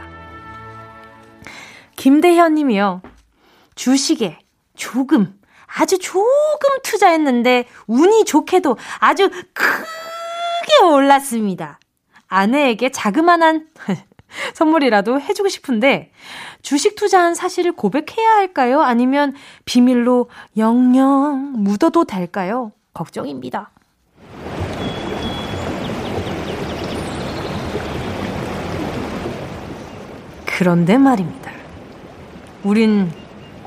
김대현 1.97 2.55
님이요. 2.55 3.01
주식에 3.75 4.39
조금, 4.77 5.39
아주 5.67 5.99
조금 5.99 6.81
투자했는데 6.83 7.67
운이 7.87 8.25
좋게도 8.25 8.77
아주 8.99 9.31
크게 9.31 10.85
올랐습니다. 10.85 11.81
아내에게 12.29 12.91
자그마한 12.91 13.69
선물이라도 14.55 15.21
해주고 15.21 15.49
싶은데 15.49 16.13
주식 16.63 16.97
투자한 16.97 17.35
사실을 17.35 17.73
고백해야 17.73 18.31
할까요? 18.37 18.83
아니면 18.83 19.35
비밀로 19.65 20.29
영영 20.57 21.53
묻어도 21.57 22.05
될까요? 22.05 22.73
걱정입니다. 22.95 23.71
그런데 30.47 30.97
말입니다. 30.97 31.53
우린 32.65 33.13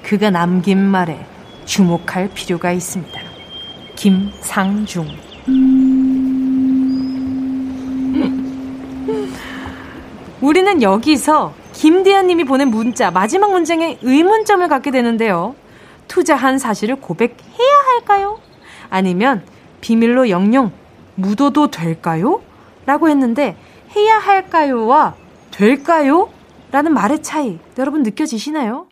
그가 0.01 0.31
남긴 0.31 0.79
말에 0.79 1.23
주목할 1.65 2.31
필요가 2.33 2.71
있습니다. 2.71 3.19
김상중. 3.95 5.28
우리는 10.41 10.81
여기서 10.81 11.53
김대현 11.73 12.27
님이 12.27 12.45
보낸 12.45 12.69
문자, 12.69 13.11
마지막 13.11 13.51
문장에 13.51 13.99
의문점을 14.01 14.65
갖게 14.69 14.89
되는데요. 14.89 15.55
투자한 16.07 16.57
사실을 16.57 16.95
고백해야 16.95 17.35
할까요? 17.85 18.39
아니면 18.89 19.43
비밀로 19.81 20.29
영영 20.29 20.71
묻어도 21.15 21.69
될까요? 21.69 22.41
라고 22.85 23.09
했는데 23.09 23.57
해야 23.95 24.17
할까요와 24.17 25.15
될까요? 25.51 26.29
라는 26.71 26.93
말의 26.93 27.21
차이 27.21 27.59
여러분 27.77 28.03
느껴지시나요? 28.03 28.87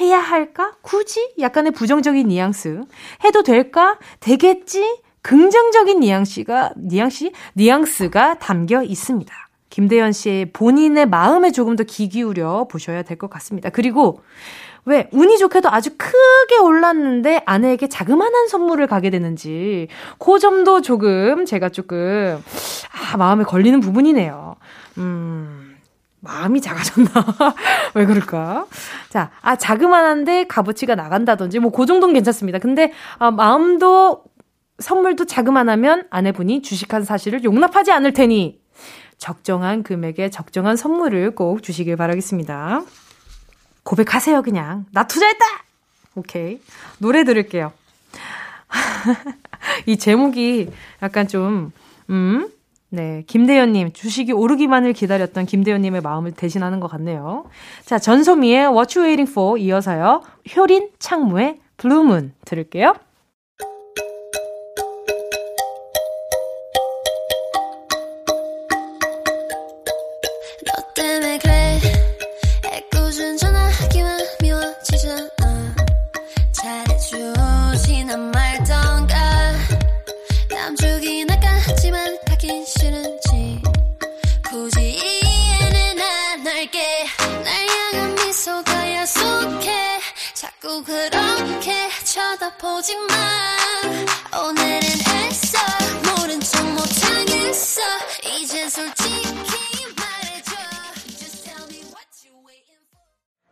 해야 0.00 0.18
할까? 0.18 0.74
굳이? 0.82 1.32
약간의 1.38 1.72
부정적인 1.72 2.28
뉘앙스. 2.28 2.82
해도 3.24 3.42
될까? 3.42 3.98
되겠지? 4.18 5.00
긍정적인 5.22 6.00
뉘앙스가 6.00 6.72
뉘앙스 6.76 7.30
뉘앙스가 7.54 8.38
담겨 8.38 8.82
있습니다. 8.82 9.49
김대현 9.70 10.12
씨의 10.12 10.52
본인의 10.52 11.06
마음에 11.06 11.50
조금 11.52 11.76
더 11.76 11.84
귀 11.84 12.08
기울여 12.08 12.66
보셔야 12.70 13.02
될 13.02 13.16
것 13.18 13.30
같습니다. 13.30 13.70
그리고 13.70 14.20
왜 14.84 15.08
운이 15.12 15.38
좋게도 15.38 15.70
아주 15.70 15.90
크게 15.96 16.58
올랐는데 16.62 17.42
아내에게 17.46 17.88
자그마한 17.88 18.48
선물을 18.48 18.86
가게 18.86 19.10
되는지 19.10 19.88
그 20.18 20.38
점도 20.38 20.80
조금 20.82 21.44
제가 21.44 21.68
조금 21.68 22.42
아 23.12 23.16
마음에 23.16 23.44
걸리는 23.44 23.80
부분이네요. 23.80 24.56
음. 24.98 25.76
마음이 26.22 26.60
작아졌나? 26.60 27.10
왜 27.94 28.04
그럴까? 28.04 28.66
자, 29.08 29.30
아, 29.40 29.56
자그마한데 29.56 30.48
값어치가 30.48 30.94
나간다든지, 30.94 31.60
뭐, 31.60 31.72
그 31.72 31.86
정도는 31.86 32.12
괜찮습니다. 32.12 32.58
근데, 32.58 32.92
아, 33.18 33.30
마음도, 33.30 34.24
선물도 34.80 35.24
자그만하면 35.24 36.08
아내분이 36.10 36.60
주식한 36.60 37.04
사실을 37.04 37.42
용납하지 37.42 37.90
않을 37.92 38.12
테니, 38.12 38.60
적정한 39.20 39.82
금액에 39.82 40.30
적정한 40.30 40.76
선물을 40.76 41.34
꼭 41.34 41.62
주시길 41.62 41.96
바라겠습니다. 41.96 42.82
고백하세요, 43.84 44.42
그냥. 44.42 44.86
나 44.92 45.06
투자했다! 45.06 45.44
오케이. 46.16 46.60
노래 46.98 47.22
들을게요. 47.22 47.72
이 49.86 49.98
제목이 49.98 50.70
약간 51.02 51.28
좀, 51.28 51.70
음, 52.08 52.48
네, 52.88 53.22
김대현님, 53.26 53.92
주식이 53.92 54.32
오르기만을 54.32 54.94
기다렸던 54.94 55.44
김대현님의 55.44 56.00
마음을 56.00 56.32
대신하는 56.32 56.80
것 56.80 56.88
같네요. 56.88 57.44
자, 57.84 57.98
전소미의 57.98 58.68
What 58.68 58.98
You 58.98 59.06
Waiting 59.06 59.30
For 59.30 59.58
이어서요, 59.58 60.22
효린 60.56 60.88
창모의 60.98 61.60
Blue 61.76 62.04
Moon 62.04 62.32
들을게요. 62.46 62.94
보지 92.58 92.96
마 92.96 94.40
오늘은 94.40 94.78
애써 94.78 95.58
모른 96.16 96.40
척 96.40 96.64
못하겠어 96.66 97.82
이제 98.24 98.68
솔직히 98.68 99.28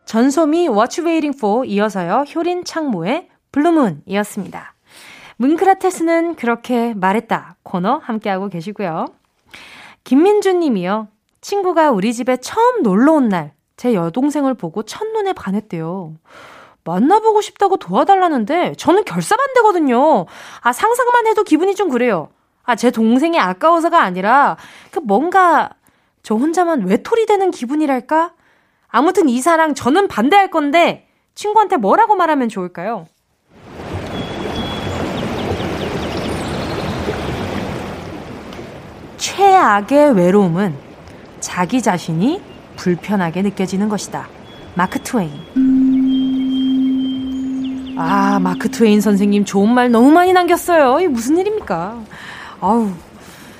전소미 0.05 0.67
What 0.67 0.99
You 0.99 1.07
Waiting 1.07 1.37
For 1.37 1.65
이어서요 1.67 2.25
효린 2.33 2.63
창모의 2.65 3.29
블루문이었습니다. 3.51 4.73
문크라테스는 5.37 6.35
그렇게 6.35 6.95
말했다 6.95 7.57
코너 7.61 7.97
함께하고 7.97 8.49
계시고요. 8.49 9.05
김민주 10.03 10.53
님이요. 10.53 11.09
친구가 11.41 11.91
우리 11.91 12.11
집에 12.13 12.37
처음 12.37 12.81
놀러 12.81 13.13
온 13.13 13.29
날 13.29 13.59
제 13.79 13.93
여동생을 13.93 14.55
보고 14.55 14.83
첫눈에 14.83 15.31
반했대요. 15.31 16.13
만나보고 16.89 17.41
싶다고 17.41 17.77
도와달라는데 17.77 18.73
저는 18.77 19.05
결사반대거든요. 19.05 20.25
아, 20.61 20.73
상상만 20.73 21.27
해도 21.27 21.43
기분이 21.43 21.75
좀 21.75 21.89
그래요. 21.89 22.29
아, 22.63 22.75
제 22.75 22.91
동생이 22.91 23.39
아까워서가 23.39 24.01
아니라 24.01 24.57
그 24.91 24.99
뭔가 24.99 25.69
저 26.23 26.35
혼자만 26.35 26.87
외톨이 26.87 27.25
되는 27.25 27.51
기분이랄까? 27.51 28.33
아무튼 28.87 29.29
이 29.29 29.39
사랑 29.39 29.75
저는 29.75 30.07
반대할 30.07 30.49
건데 30.49 31.07
친구한테 31.35 31.77
뭐라고 31.77 32.15
말하면 32.15 32.49
좋을까요? 32.49 33.05
최악의 39.17 40.15
외로움은 40.15 40.75
자기 41.39 41.81
자신이 41.81 42.41
불편하게 42.75 43.41
느껴지는 43.43 43.89
것이다. 43.89 44.27
마크 44.75 44.99
트웨인. 44.99 45.78
아, 48.01 48.39
마크 48.39 48.69
트웨인 48.69 49.01
선생님 49.01 49.43
좋은 49.43 49.73
말 49.73 49.91
너무 49.91 50.09
많이 50.11 50.31
남겼어요. 50.31 51.01
이게 51.01 51.09
무슨 51.09 51.37
일입니까? 51.37 52.01
아우, 52.61 52.89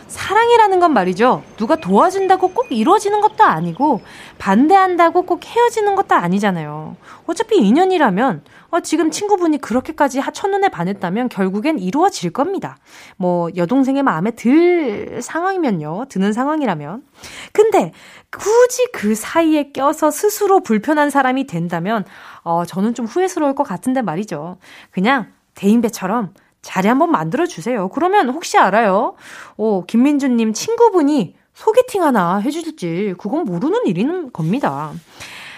사랑이라는 0.08 0.80
건 0.80 0.94
말이죠. 0.94 1.44
누가 1.58 1.76
도와준다고 1.76 2.54
꼭 2.54 2.68
이루어지는 2.70 3.20
것도 3.20 3.44
아니고, 3.44 4.02
반대한다고 4.38 5.24
꼭 5.24 5.46
헤어지는 5.46 5.96
것도 5.96 6.16
아니잖아요. 6.16 6.96
어차피 7.28 7.58
인연이라면, 7.58 8.44
어, 8.72 8.80
지금 8.80 9.12
친구분이 9.12 9.60
그렇게까지 9.60 10.22
첫눈에 10.34 10.70
반했다면 10.70 11.28
결국엔 11.30 11.78
이루어질 11.78 12.32
겁니다. 12.32 12.78
뭐, 13.18 13.50
여동생의 13.58 14.04
마음에 14.04 14.32
들 14.32 15.22
상황이면요. 15.22 16.06
드는 16.08 16.32
상황이라면. 16.32 17.04
근데, 17.52 17.92
굳이 18.32 18.88
그 18.94 19.16
사이에 19.16 19.72
껴서 19.72 20.12
스스로 20.12 20.62
불편한 20.62 21.10
사람이 21.10 21.46
된다면, 21.46 22.06
어, 22.50 22.66
저는 22.66 22.96
좀 22.96 23.06
후회스러울 23.06 23.54
것 23.54 23.64
같은데 23.64 24.02
말이죠. 24.02 24.58
그냥 24.90 25.32
대인배처럼 25.54 26.34
자리 26.64 26.88
한번 26.88 27.12
만들어 27.12 27.46
주세요. 27.46 27.90
그러면 27.90 28.30
혹시 28.30 28.58
알아요? 28.58 29.14
어, 29.56 29.84
김민주님 29.86 30.54
친구분이 30.54 31.36
소개팅 31.54 32.02
하나 32.02 32.40
해주실지, 32.40 33.14
그건 33.20 33.44
모르는 33.46 33.86
일인 33.86 34.32
겁니다. 34.32 34.92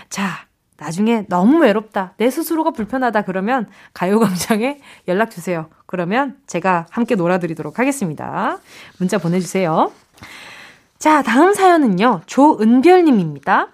자, 0.10 0.48
나중에 0.76 1.26
너무 1.30 1.60
외롭다. 1.60 2.14
내 2.18 2.30
스스로가 2.30 2.72
불편하다. 2.72 3.22
그러면 3.22 3.70
가요광장에 3.94 4.82
연락 5.08 5.32
주세요. 5.32 5.70
그러면 5.86 6.40
제가 6.46 6.88
함께 6.90 7.16
놀아드리도록 7.16 7.80
하겠습니다. 7.80 8.58
문자 8.98 9.18
보내주세요. 9.18 9.94
자, 11.00 11.22
다음 11.22 11.54
사연은요. 11.54 12.24
조은별님입니다. 12.26 13.70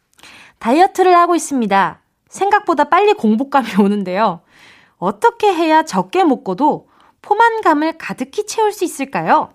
다이어트를 0.60 1.16
하고 1.16 1.34
있습니다. 1.34 2.02
생각보다 2.30 2.86
빨리 2.86 3.14
공복감이 3.14 3.68
오는데요. 3.80 4.42
어떻게 4.98 5.54
해야 5.54 5.84
적게 5.84 6.24
먹고도 6.24 6.88
포만감을 7.22 7.98
가득히 7.98 8.46
채울 8.46 8.72
수 8.72 8.84
있을까요? 8.84 9.50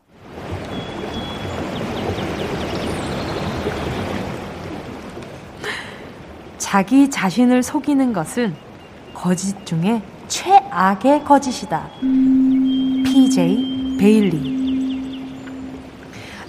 자기 6.59 7.11
자신을 7.11 7.63
속이는 7.63 8.13
것은 8.13 8.55
거짓 9.15 9.67
중에 9.67 10.03
최악의 10.29 11.25
거짓이다. 11.25 11.89
PJ 12.01 13.97
베일리. 13.99 14.63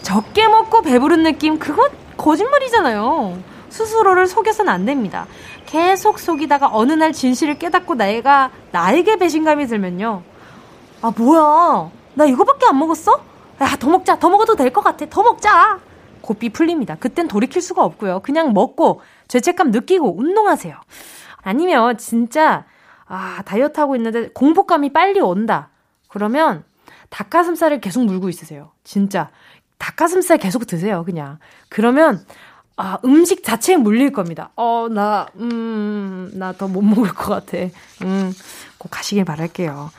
적게 0.02 0.48
먹고 0.48 0.82
배부른 0.82 1.24
느낌, 1.24 1.60
그건 1.60 1.90
거짓말이잖아요. 2.18 3.38
스스로를 3.70 4.28
속여서는 4.28 4.72
안 4.72 4.86
됩니다. 4.86 5.26
계속 5.78 6.20
속이다가 6.20 6.70
어느 6.72 6.92
날 6.94 7.14
진실을 7.14 7.58
깨닫고 7.58 7.96
나이가 7.96 8.52
나에게 8.72 9.16
배신감이 9.16 9.66
들면요. 9.66 10.22
아, 11.02 11.12
뭐야. 11.18 11.90
나 12.14 12.26
이거밖에 12.26 12.68
안 12.68 12.78
먹었어? 12.78 13.24
야, 13.60 13.76
더 13.80 13.90
먹자. 13.90 14.20
더 14.20 14.30
먹어도 14.30 14.56
될 14.56 14.72
것 14.72 14.84
같아. 14.84 15.08
더 15.10 15.24
먹자. 15.24 15.80
고삐 16.22 16.50
풀립니다. 16.52 16.96
그땐 17.00 17.28
돌이킬 17.28 17.60
수가 17.64 17.84
없고요. 17.84 18.20
그냥 18.20 18.54
먹고 18.54 19.02
죄책감 19.30 19.72
느끼고 19.72 20.16
운동하세요. 20.16 20.76
아니면 21.42 21.98
진짜 21.98 22.66
아, 23.08 23.42
다이어트 23.44 23.80
하고 23.80 23.96
있는데 23.96 24.30
공복감이 24.30 24.94
빨리 24.94 25.22
온다. 25.22 25.70
그러면 26.08 26.64
닭가슴살을 27.10 27.82
계속 27.82 28.06
물고 28.06 28.30
있으세요. 28.30 28.70
진짜 28.84 29.32
닭가슴살 29.80 30.38
계속 30.38 30.68
드세요, 30.68 31.04
그냥. 31.04 31.40
그러면 31.70 32.24
아, 32.76 32.98
음식 33.06 33.44
자체에 33.44 33.78
물릴 33.78 34.12
겁니다. 34.12 34.50
어, 34.56 34.88
나, 34.90 35.28
음, 35.40 36.32
나 36.34 36.54
더 36.54 36.68
못 36.68 36.82
먹을 36.82 37.14
것 37.14 37.30
같아. 37.46 37.58
음, 38.04 38.34
꼭 38.78 38.90
가시길 38.90 39.26
바랄게요. 39.26 39.92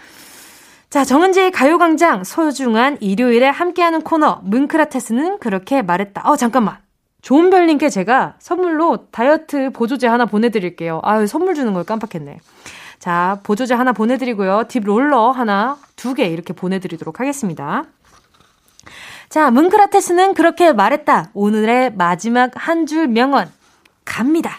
자, 0.91 1.05
정은지의 1.05 1.51
가요광장 1.53 2.25
소중한 2.25 2.99
일요일에 3.01 3.49
함께하는 3.49 4.03
코너 4.03 4.41
문크라테스는 4.45 5.39
그렇게 5.39 5.83
말했다. 5.83 6.23
어, 6.25 6.37
잠깐만. 6.37 6.79
좋은별님께 7.23 7.89
제가 7.89 8.35
선물로 8.39 9.07
다이어트 9.11 9.71
보조제 9.73 10.07
하나 10.07 10.27
보내드릴게요. 10.27 11.01
아유, 11.05 11.27
선물 11.27 11.55
주는 11.55 11.73
걸 11.73 11.83
깜빡했네. 11.85 12.39
자, 12.99 13.41
보조제 13.45 13.75
하나 13.75 13.93
보내드리고요. 13.93 14.65
딥 14.69 14.81
롤러 14.85 15.31
하나, 15.31 15.77
두 15.97 16.15
개 16.15 16.27
이렇게 16.27 16.53
보내드리도록 16.53 17.21
하겠습니다. 17.21 17.85
자, 19.29 19.51
문크라테스는 19.51 20.35
그렇게 20.35 20.73
말했다. 20.73 21.31
오늘의 21.35 21.95
마지막 21.97 22.51
한 22.55 22.87
줄 22.87 23.09
명언. 23.09 23.51
갑니다. 24.05 24.51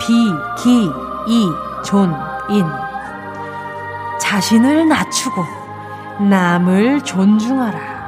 비, 0.00 0.32
기, 0.58 0.90
이, 1.26 1.50
존, 1.84 2.14
인. 2.48 2.64
자신을 4.18 4.88
낮추고 4.88 5.44
남을 6.28 7.02
존중하라. 7.04 8.00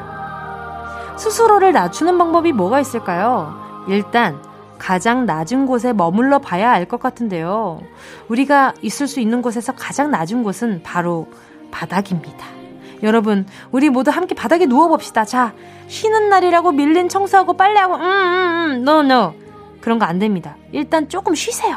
스스로를 1.16 1.72
낮추는 1.72 2.18
방법이 2.18 2.52
뭐가 2.52 2.80
있을까요? 2.80 3.54
일단, 3.88 4.40
가장 4.82 5.26
낮은 5.26 5.66
곳에 5.66 5.92
머물러 5.92 6.40
봐야 6.40 6.72
알 6.72 6.86
것 6.86 6.98
같은데요. 7.00 7.80
우리가 8.28 8.74
있을 8.82 9.06
수 9.06 9.20
있는 9.20 9.40
곳에서 9.40 9.72
가장 9.72 10.10
낮은 10.10 10.42
곳은 10.42 10.82
바로 10.82 11.28
바닥입니다. 11.70 12.44
여러분, 13.04 13.46
우리 13.70 13.88
모두 13.90 14.10
함께 14.10 14.34
바닥에 14.34 14.66
누워봅시다. 14.66 15.24
자, 15.24 15.54
쉬는 15.86 16.28
날이라고 16.28 16.72
밀린 16.72 17.08
청소하고 17.08 17.56
빨래하고, 17.56 17.94
음, 17.94 18.02
음, 18.02 18.70
음, 18.72 18.88
no, 18.88 19.00
no. 19.00 19.34
그런 19.80 19.98
거 20.00 20.04
안 20.04 20.18
됩니다. 20.18 20.56
일단 20.72 21.08
조금 21.08 21.34
쉬세요. 21.36 21.76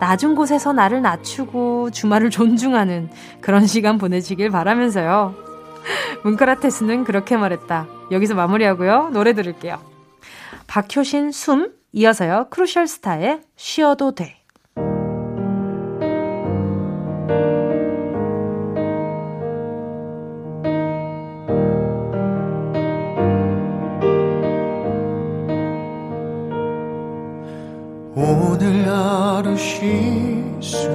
낮은 0.00 0.34
곳에서 0.34 0.72
나를 0.72 1.02
낮추고 1.02 1.90
주말을 1.92 2.30
존중하는 2.30 3.08
그런 3.40 3.66
시간 3.66 3.98
보내시길 3.98 4.50
바라면서요. 4.50 5.34
문크라테스는 6.24 7.04
그렇게 7.04 7.36
말했다. 7.36 7.86
여기서 8.10 8.34
마무리하고요. 8.34 9.10
노래 9.12 9.32
들을게요. 9.32 9.78
박효신 10.66 11.30
숨, 11.32 11.72
이어서요. 11.98 12.48
크루셜 12.50 12.86
스타의 12.86 13.40
쉬어도 13.56 14.14
돼. 14.14 14.36
오늘 28.14 28.86
하루 28.86 29.56
쉴수 29.56 30.90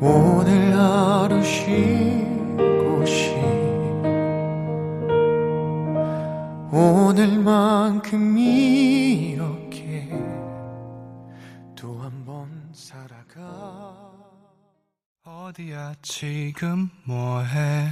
오늘 0.00 0.76
하루 0.78 1.42
쉴 1.42 1.66
곳이 2.78 3.39
오늘만큼 6.80 8.38
이렇게 8.38 10.08
또 11.76 12.00
한 12.00 12.24
번 12.24 12.48
살아가. 12.72 14.10
어디야 15.24 15.94
지금 16.00 16.88
뭐해? 17.04 17.88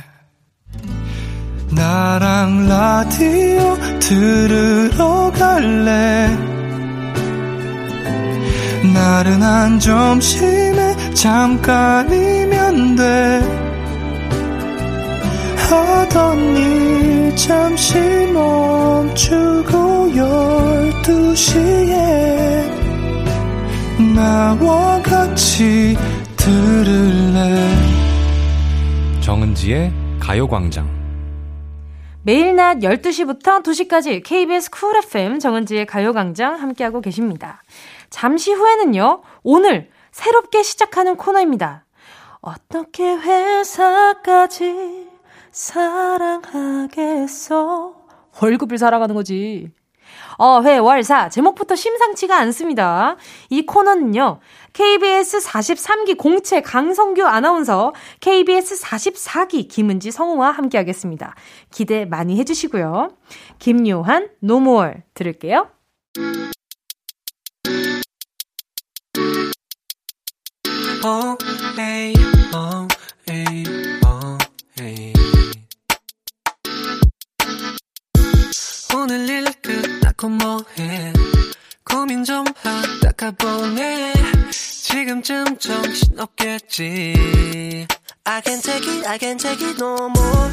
나랑 1.71 2.67
라디오 2.67 3.77
들으러 4.01 5.31
갈래? 5.33 6.29
나른한 8.95 9.79
점심에 9.81 11.13
잠깐이면 11.15 12.97
돼 12.97 13.58
하던 15.69 16.57
일 16.57 17.37
잠시 17.37 17.99
멈추고 18.33 20.17
열두 20.17 21.35
시에 21.37 22.71
나와 24.15 25.01
같이 25.03 25.95
들을래 26.37 27.69
정은지의 29.21 29.93
가요광장 30.19 30.89
매일 32.23 32.57
낮 32.57 32.79
12시부터 32.79 33.63
2시까지 33.63 34.23
KBS 34.25 34.71
쿨 34.71 34.97
FM 34.97 35.39
정은지의 35.39 35.87
가요광장 35.87 36.61
함께하고 36.61 37.01
계십니다. 37.01 37.63
잠시 38.11 38.53
후에는요, 38.53 39.23
오늘 39.43 39.91
새롭게 40.13 40.63
시작하는 40.63 41.17
코너입니다. 41.17 41.85
어떻게 42.41 43.15
회사까지 43.15 45.08
사랑하겠어? 45.59 47.27
월급을 48.41 48.79
사랑하는 48.79 49.17
거지. 49.17 49.73
어, 50.39 50.63
회, 50.63 50.79
월, 50.79 51.03
사. 51.03 51.29
제목부터 51.29 51.75
심상치가 51.75 52.37
않습니다. 52.39 53.17
이 53.51 53.67
코너는요, 53.67 54.39
KBS 54.73 55.39
43기 55.39 56.17
공채 56.17 56.61
강성규 56.61 57.27
아나운서, 57.27 57.93
KBS 58.21 58.81
44기 58.83 59.67
김은지 59.67 60.13
성우와 60.13 60.53
함께하겠습니다. 60.53 61.35
기대 61.73 62.05
많이 62.05 62.39
해주시고요. 62.39 63.17
김요한, 63.59 64.29
노모얼 64.39 65.03
들을게요. 65.15 65.71
어, 71.05 71.37
에이, 71.81 72.15
어, 72.55 72.87
에이, 73.29 73.65
오늘 79.01 79.29
일 79.29 79.45
끝나고 79.63 80.29
뭐해? 80.29 81.13
고민 81.85 82.25
좀 82.25 82.45
하다가 82.63 83.31
보내. 83.33 84.13
지금쯤 84.51 85.59
정신 85.59 86.19
없겠지. 86.19 87.87
I 88.25 88.43
can 88.45 88.61
take 88.61 88.93
it, 88.93 89.07
I 89.07 89.19
can 89.19 89.39
take 89.39 89.65
it 89.67 89.83
no 89.83 90.07
more. 90.07 90.51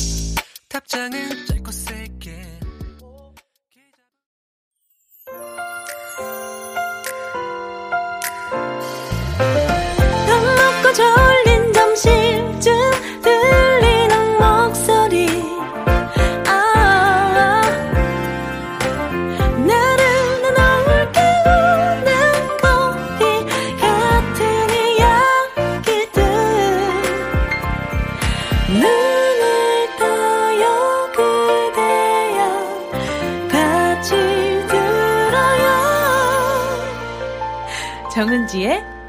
답장은 0.70 1.46
짧고 1.48 1.72
세게 1.72 2.60
밥 10.28 10.84
먹고 10.84 10.94
졸 10.94 11.25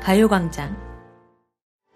가요광장. 0.06 0.76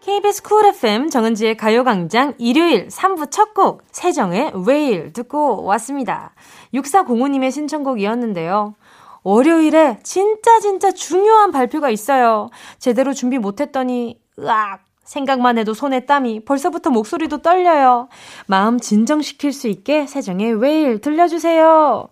KBS 0.00 0.42
쿨 0.42 0.66
FM 0.66 1.10
정은지의 1.10 1.56
가요광장 1.56 2.34
일요일 2.38 2.88
3부 2.88 3.30
첫 3.30 3.54
곡, 3.54 3.84
세정의 3.92 4.50
Whale 4.66 5.12
듣고 5.12 5.62
왔습니다. 5.62 6.34
6405님의 6.74 7.52
신청곡이었는데요. 7.52 8.74
월요일에 9.22 10.00
진짜 10.02 10.58
진짜 10.58 10.90
중요한 10.90 11.52
발표가 11.52 11.88
있어요. 11.88 12.50
제대로 12.80 13.12
준비 13.12 13.38
못했더니, 13.38 14.18
으악! 14.40 14.80
생각만 15.04 15.58
해도 15.58 15.72
손에 15.72 16.04
땀이 16.04 16.44
벌써부터 16.44 16.90
목소리도 16.90 17.42
떨려요. 17.42 18.08
마음 18.48 18.80
진정시킬 18.80 19.52
수 19.52 19.68
있게 19.68 20.08
세정의 20.08 20.54
Whale 20.54 21.00
들려주세요. 21.00 22.08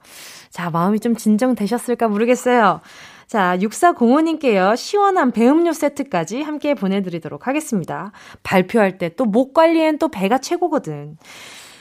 자, 0.50 0.70
마음이 0.70 1.00
좀 1.00 1.16
진정되셨을까 1.16 2.06
모르겠어요. 2.06 2.82
자, 3.28 3.58
6405님께요. 3.58 4.74
시원한 4.76 5.32
배음료 5.32 5.72
세트까지 5.74 6.40
함께 6.42 6.74
보내드리도록 6.74 7.46
하겠습니다. 7.46 8.10
발표할 8.42 8.96
때 8.96 9.10
또 9.10 9.26
목 9.26 9.52
관리엔 9.52 9.98
또 9.98 10.08
배가 10.08 10.38
최고거든. 10.38 11.18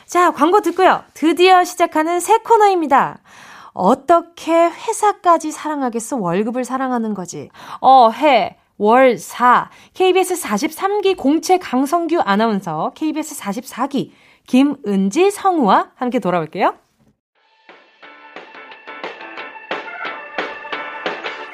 자, 0.06 0.32
광고 0.32 0.62
듣고요. 0.62 1.04
드디어 1.14 1.64
시작하는 1.64 2.20
새 2.20 2.38
코너입니다. 2.40 3.20
어떻게 3.74 4.52
회사까지 4.54 5.52
사랑하겠어? 5.52 6.18
월급을 6.18 6.66
사랑하는 6.66 7.14
거지. 7.14 7.50
어, 7.80 8.10
해. 8.10 8.58
월 8.78 9.18
4. 9.18 9.70
KBS 9.94 10.42
43기 10.42 11.16
공채 11.18 11.58
강성규 11.58 12.20
아나운서, 12.24 12.92
KBS 12.96 13.36
44기 13.40 14.12
김은지 14.48 15.32
성우와 15.32 15.92
함께 15.96 16.20
돌아올게요. 16.20 16.76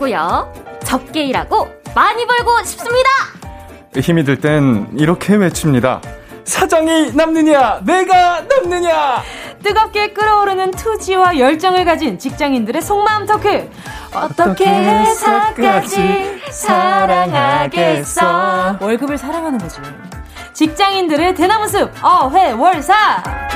건 0.00 0.08
없고요. 0.10 0.52
적게 0.84 1.24
일하고 1.24 1.68
많이 1.94 2.26
벌고 2.26 2.64
싶습니다. 2.64 3.08
힘이 3.96 4.24
들 4.24 4.40
땐 4.40 4.88
이렇게 4.96 5.36
외칩니다. 5.36 6.00
사장이 6.44 7.12
남느냐, 7.14 7.80
내가 7.84 8.40
남느냐. 8.40 9.22
뜨겁게 9.62 10.12
끓어오르는 10.14 10.70
투지와 10.72 11.38
열정을 11.38 11.84
가진 11.84 12.18
직장인들의 12.18 12.80
속마음 12.82 13.26
토크. 13.26 13.70
어떻게 14.14 14.64
회사까지 14.66 16.40
사랑하겠어? 16.50 18.22
월급을 18.80 19.18
사랑하는 19.18 19.58
거죠. 19.58 19.82
직장인들의 20.54 21.34
대나무 21.34 21.68
숲 21.68 21.90
어회월사. 22.02 23.49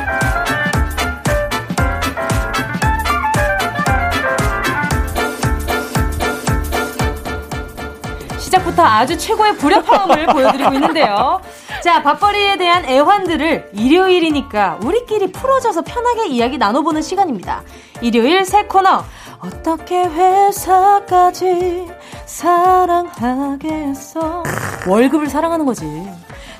시작부터 8.54 8.82
아주 8.84 9.16
최고의 9.16 9.56
불협화음을 9.56 10.26
보여드리고 10.34 10.74
있는데요. 10.74 11.40
자, 11.82 12.02
밥벌이에 12.02 12.56
대한 12.56 12.84
애환들을 12.84 13.70
일요일이니까 13.72 14.78
우리끼리 14.82 15.32
풀어져서 15.32 15.82
편하게 15.82 16.28
이야기 16.28 16.58
나눠보는 16.58 17.02
시간입니다. 17.02 17.62
일요일 18.00 18.44
새 18.44 18.64
코너. 18.66 19.04
어떻게 19.40 20.04
회사까지 20.04 21.86
사랑하겠어? 22.26 23.62
월급을 24.86 25.28
사랑하는 25.28 25.66
거지. 25.66 25.84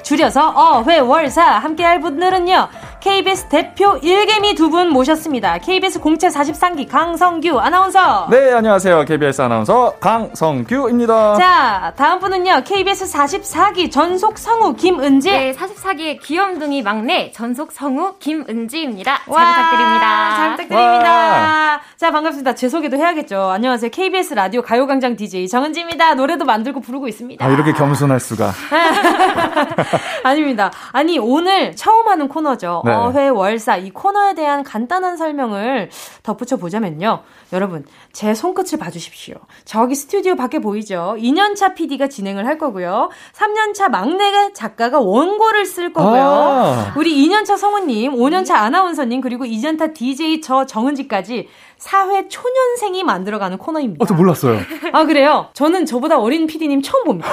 줄여서 0.09 0.53
어회월사 0.55 1.43
함께할 1.43 2.01
분들은요. 2.01 2.69
KBS 3.01 3.49
대표 3.49 3.97
일개미 4.03 4.55
두 4.55 4.71
분 4.71 4.88
모셨습니다. 4.90 5.59
KBS 5.59 6.01
공채 6.01 6.29
43기 6.29 6.88
강성규 6.88 7.59
아나운서. 7.61 8.27
네, 8.31 8.53
안녕하세요. 8.53 9.05
KBS 9.05 9.43
아나운서 9.43 9.95
강성규입니다. 10.01 11.35
자, 11.37 11.93
다음 11.97 12.19
분은요. 12.19 12.62
KBS 12.64 13.12
44기 13.12 13.90
전속 13.93 14.38
성우 14.38 14.75
김은지. 14.75 15.31
네, 15.31 15.53
44기의 15.53 16.21
귀염둥이 16.23 16.83
막내 16.83 17.31
전속 17.33 17.73
성우 17.73 18.14
김은지입니다. 18.19 19.21
잘 19.27 19.35
와, 19.35 19.45
부탁드립니다. 19.55 20.37
잘 20.37 20.51
부탁드립니다. 20.53 21.81
자, 21.97 22.11
반갑습니다. 22.11 22.55
제 22.55 22.69
소개도 22.69 22.97
해야겠죠. 22.97 23.38
안녕하세요. 23.51 23.90
KBS 23.90 24.35
라디오 24.35 24.62
가요광장 24.62 25.14
DJ 25.17 25.47
정은지입니다. 25.49 26.14
노래도 26.14 26.45
만들고 26.45 26.81
부르고 26.81 27.07
있습니다. 27.09 27.45
아, 27.45 27.49
이렇게 27.49 27.73
겸손할 27.73 28.19
수가. 28.19 28.53
아닙니다. 30.25 30.71
아니, 30.93 31.19
오늘 31.19 31.75
처음 31.77 32.09
하는 32.09 32.29
코너죠. 32.29 32.83
네. 32.85 32.93
어회월사. 32.93 33.77
이 33.79 33.91
코너에 33.91 34.35
대한 34.35 34.63
간단한 34.63 35.17
설명을 35.17 35.91
덧붙여 36.23 36.57
보자면요. 36.57 37.23
여러분, 37.53 37.85
제 38.13 38.35
손끝을 38.35 38.79
봐주십시오. 38.79 39.37
저기 39.65 39.95
스튜디오 39.95 40.37
밖에 40.37 40.59
보이죠? 40.59 41.17
2년차 41.19 41.75
PD가 41.75 42.09
진행을 42.09 42.47
할 42.47 42.59
거고요. 42.59 43.11
3년차 43.33 43.91
막내 43.91 44.53
작가가 44.53 44.99
원고를 45.01 45.65
쓸 45.67 45.93
거고요. 45.93 46.23
아. 46.23 46.95
우리 46.97 47.15
2년차 47.27 47.57
성우님, 47.57 48.15
5년차 48.15 48.53
아나운서님, 48.53 49.21
그리고 49.21 49.45
2년차 49.45 49.95
DJ 49.95 50.41
저 50.41 50.67
정은지까지 50.67 51.49
사회 51.85 52.27
초년생이 52.29 53.05
만들어가는 53.05 53.59
코너입니다. 53.59 54.03
어, 54.03 54.07
저 54.07 54.14
몰랐어요. 54.14 54.59
아, 54.94 55.05
그래요? 55.05 55.49
저는 55.53 55.85
저보다 55.85 56.18
어린 56.18 56.47
PD님 56.47 56.81
처음 56.81 57.05
봅니다. 57.05 57.29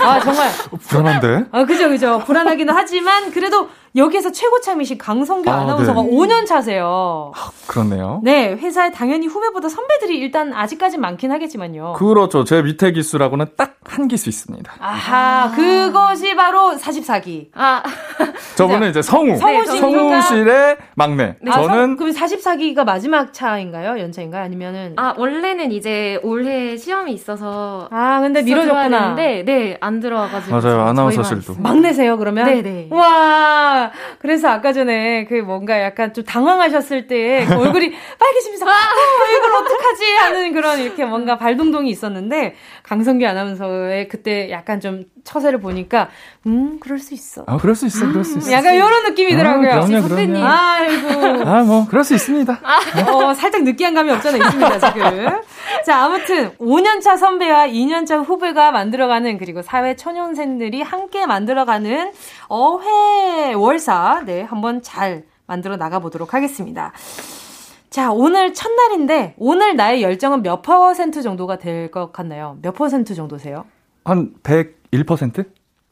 아, 0.00 0.20
정말. 0.20 0.48
어, 0.70 0.76
불안한데? 0.76 1.46
아, 1.50 1.64
그죠, 1.64 1.88
그죠. 1.88 2.22
불안하기는 2.24 2.72
하지만, 2.72 3.32
그래도 3.32 3.68
여기에서 3.96 4.30
최고참이신 4.30 4.98
강성규 4.98 5.50
아, 5.50 5.54
아, 5.54 5.64
나운서가 5.64 6.02
네. 6.02 6.10
5년 6.10 6.46
차세요. 6.46 7.32
그렇네요. 7.66 8.20
네, 8.22 8.52
회사에 8.52 8.90
당연히 8.92 9.26
후배보다 9.26 9.68
선배들이 9.68 10.16
일단 10.18 10.52
아직까진 10.52 11.00
많긴 11.00 11.32
하겠지만요. 11.32 11.94
그렇죠. 11.94 12.44
제 12.44 12.62
밑에 12.62 12.92
기수라고는 12.92 13.46
딱 13.56 13.70
한 13.82 14.06
기수 14.08 14.28
있습니다. 14.28 14.70
아하, 14.78 15.50
그것이 15.56 16.36
바로 16.36 16.72
44기. 16.76 17.48
아, 17.54 17.82
저분은 18.54 18.90
이제 18.90 19.00
성우. 19.02 19.36
성우시니까. 19.38 19.80
성우실의 19.80 20.76
막내. 20.94 21.36
아, 21.48 21.52
성- 21.52 21.66
저는 21.66 21.96
그럼 21.96 22.12
44기가 22.12 22.84
마지막 22.84 23.32
차인가요? 23.32 23.98
연차인가요? 23.98 24.44
아니면은. 24.44 24.92
아, 24.96 25.14
원래는 25.16 25.72
이제 25.72 26.20
올해 26.22 26.76
시험이 26.76 27.12
있어서 27.14 27.88
아, 27.90 28.20
근데 28.20 28.42
미뤄졌구나. 28.42 29.14
되는데, 29.16 29.44
네, 29.50 29.78
안 29.80 29.98
들어와 29.98 30.28
가지고. 30.28 30.50
맞아요. 30.52 30.62
저희만 30.62 30.88
아나운서실도. 30.88 31.38
있습니다. 31.40 31.68
막내세요, 31.68 32.18
그러면? 32.18 32.44
네 32.44 32.62
네. 32.62 32.86
와, 32.92 33.79
그래서 34.18 34.48
아까 34.48 34.72
전에 34.72 35.24
그 35.26 35.34
뭔가 35.34 35.80
약간 35.82 36.12
좀 36.12 36.24
당황하셨을 36.24 37.06
때 37.06 37.44
그 37.48 37.54
얼굴이 37.54 37.90
빨개지면서, 38.18 38.66
아, 38.66 38.70
어, 38.70 39.36
이걸 39.36 39.54
어떡하지? 39.54 40.04
하는 40.14 40.52
그런 40.52 40.78
이렇게 40.80 41.04
뭔가 41.04 41.36
발동동이 41.38 41.90
있었는데, 41.90 42.54
강성규 42.90 43.24
아나운서의 43.24 44.08
그때 44.08 44.50
약간 44.50 44.80
좀 44.80 45.04
처세를 45.22 45.60
보니까, 45.60 46.08
음, 46.46 46.80
그럴 46.80 46.98
수 46.98 47.14
있어. 47.14 47.44
아, 47.46 47.56
그럴 47.56 47.76
수 47.76 47.86
있어. 47.86 48.04
그럴 48.08 48.24
수 48.24 48.38
있어. 48.38 48.50
약간 48.50 48.74
이런 48.74 49.04
느낌이더라고요. 49.04 49.70
아, 49.70 49.80
그럼요, 49.86 50.08
선배님. 50.08 50.34
그럼요. 50.34 50.44
아이고. 50.44 51.48
아, 51.48 51.62
뭐 51.62 51.86
그럴 51.88 52.02
수 52.02 52.14
있습니다. 52.16 52.60
어, 53.06 53.34
살짝 53.34 53.62
느끼한 53.62 53.94
감이 53.94 54.10
없잖아 54.10 54.38
있습니다, 54.38 54.92
지금. 54.92 55.40
자, 55.86 56.04
아무튼 56.04 56.50
5년차 56.58 57.16
선배와 57.16 57.68
2년차 57.68 58.24
후배가 58.24 58.72
만들어가는 58.72 59.38
그리고 59.38 59.62
사회 59.62 59.94
초년생들이 59.94 60.82
함께 60.82 61.26
만들어가는 61.26 62.10
어회 62.48 63.52
월사 63.54 64.24
네, 64.26 64.42
한번 64.42 64.82
잘 64.82 65.22
만들어 65.46 65.76
나가 65.76 66.00
보도록 66.00 66.34
하겠습니다. 66.34 66.92
자, 67.90 68.12
오늘 68.12 68.54
첫날인데 68.54 69.34
오늘 69.36 69.74
나의 69.76 70.02
열정은 70.02 70.42
몇 70.42 70.62
퍼센트 70.62 71.22
정도가 71.22 71.56
될 71.58 71.90
것 71.90 72.12
같나요? 72.12 72.56
몇 72.62 72.72
퍼센트 72.72 73.14
정도세요? 73.16 73.64
한 74.04 74.30
101%? 74.44 75.44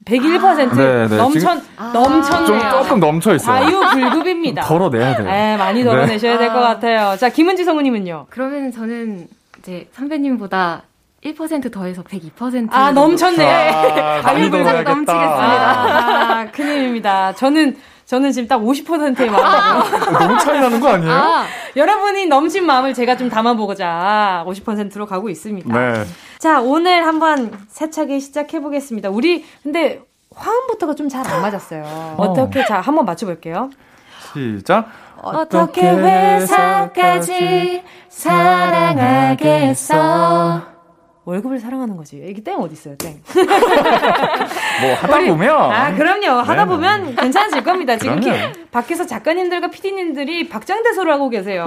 101% 0.04 0.76
네, 0.76 1.08
네. 1.08 1.16
넘쳐 1.16 1.54
넘쳤네요. 1.92 2.46
좀 2.46 2.60
조금 2.70 3.00
넘쳐 3.00 3.34
있어요. 3.34 3.68
자유불급입니다. 3.68 4.62
덜어내야 4.68 5.16
돼요. 5.16 5.26
네, 5.26 5.56
많이 5.56 5.82
덜어내셔야 5.82 6.38
될것 6.38 6.56
같아요. 6.62 7.16
자, 7.18 7.28
김은지 7.30 7.64
성우님은요? 7.64 8.26
그러면 8.30 8.70
저는 8.70 9.26
이제 9.58 9.88
선배님보다 9.92 10.84
1% 11.24 11.72
더해서 11.72 12.02
102%. 12.04 12.68
아, 12.70 12.92
넘쳤네. 12.92 13.44
아, 13.44 14.22
넣어야겠다. 14.22 14.82
넘치겠습니다. 14.84 15.18
아, 15.18 16.46
큰일입니다. 16.52 17.34
저는, 17.34 17.76
저는 18.08 18.32
지금 18.32 18.48
딱 18.48 18.56
50%의 18.58 19.28
마음이고. 19.30 20.12
너무 20.18 20.38
차이 20.38 20.58
나는 20.60 20.80
거 20.80 20.88
아니에요? 20.88 21.12
아, 21.12 21.44
여러분이 21.76 22.24
넘친 22.26 22.64
마음을 22.64 22.94
제가 22.94 23.18
좀 23.18 23.28
담아보고자 23.28 24.44
50%로 24.46 25.04
가고 25.04 25.28
있습니다. 25.28 25.78
네. 25.78 26.04
자, 26.38 26.60
오늘 26.62 27.06
한번 27.06 27.52
세차게 27.68 28.18
시작해보겠습니다. 28.20 29.10
우리, 29.10 29.44
근데 29.62 30.00
화음부터가 30.34 30.94
좀 30.94 31.10
잘 31.10 31.26
안 31.28 31.42
맞았어요. 31.42 32.14
어 32.16 32.32
떻게, 32.32 32.64
자, 32.64 32.80
한번 32.80 33.04
맞춰볼게요. 33.04 33.68
시작. 34.32 34.88
어떻게 35.20 35.82
회사까지 35.90 37.82
사랑하겠어. 39.38 40.62
월급을 41.28 41.58
사랑하는 41.58 41.98
거지. 41.98 42.16
이게 42.26 42.42
땡 42.42 42.58
어딨어요, 42.58 42.96
땡. 42.96 43.20
뭐 44.80 44.94
하다 44.94 45.20
보면. 45.26 45.54
아, 45.70 45.94
그럼요. 45.94 46.40
하다 46.40 46.54
네네. 46.54 46.64
보면 46.64 47.16
괜찮아질 47.16 47.62
겁니다. 47.64 47.98
지금 47.98 48.18
키. 48.20 48.30
밖에서 48.70 49.04
작가님들과 49.04 49.68
PD님들이 49.68 50.48
박장대소를 50.48 51.12
하고 51.12 51.28
계세요. 51.28 51.66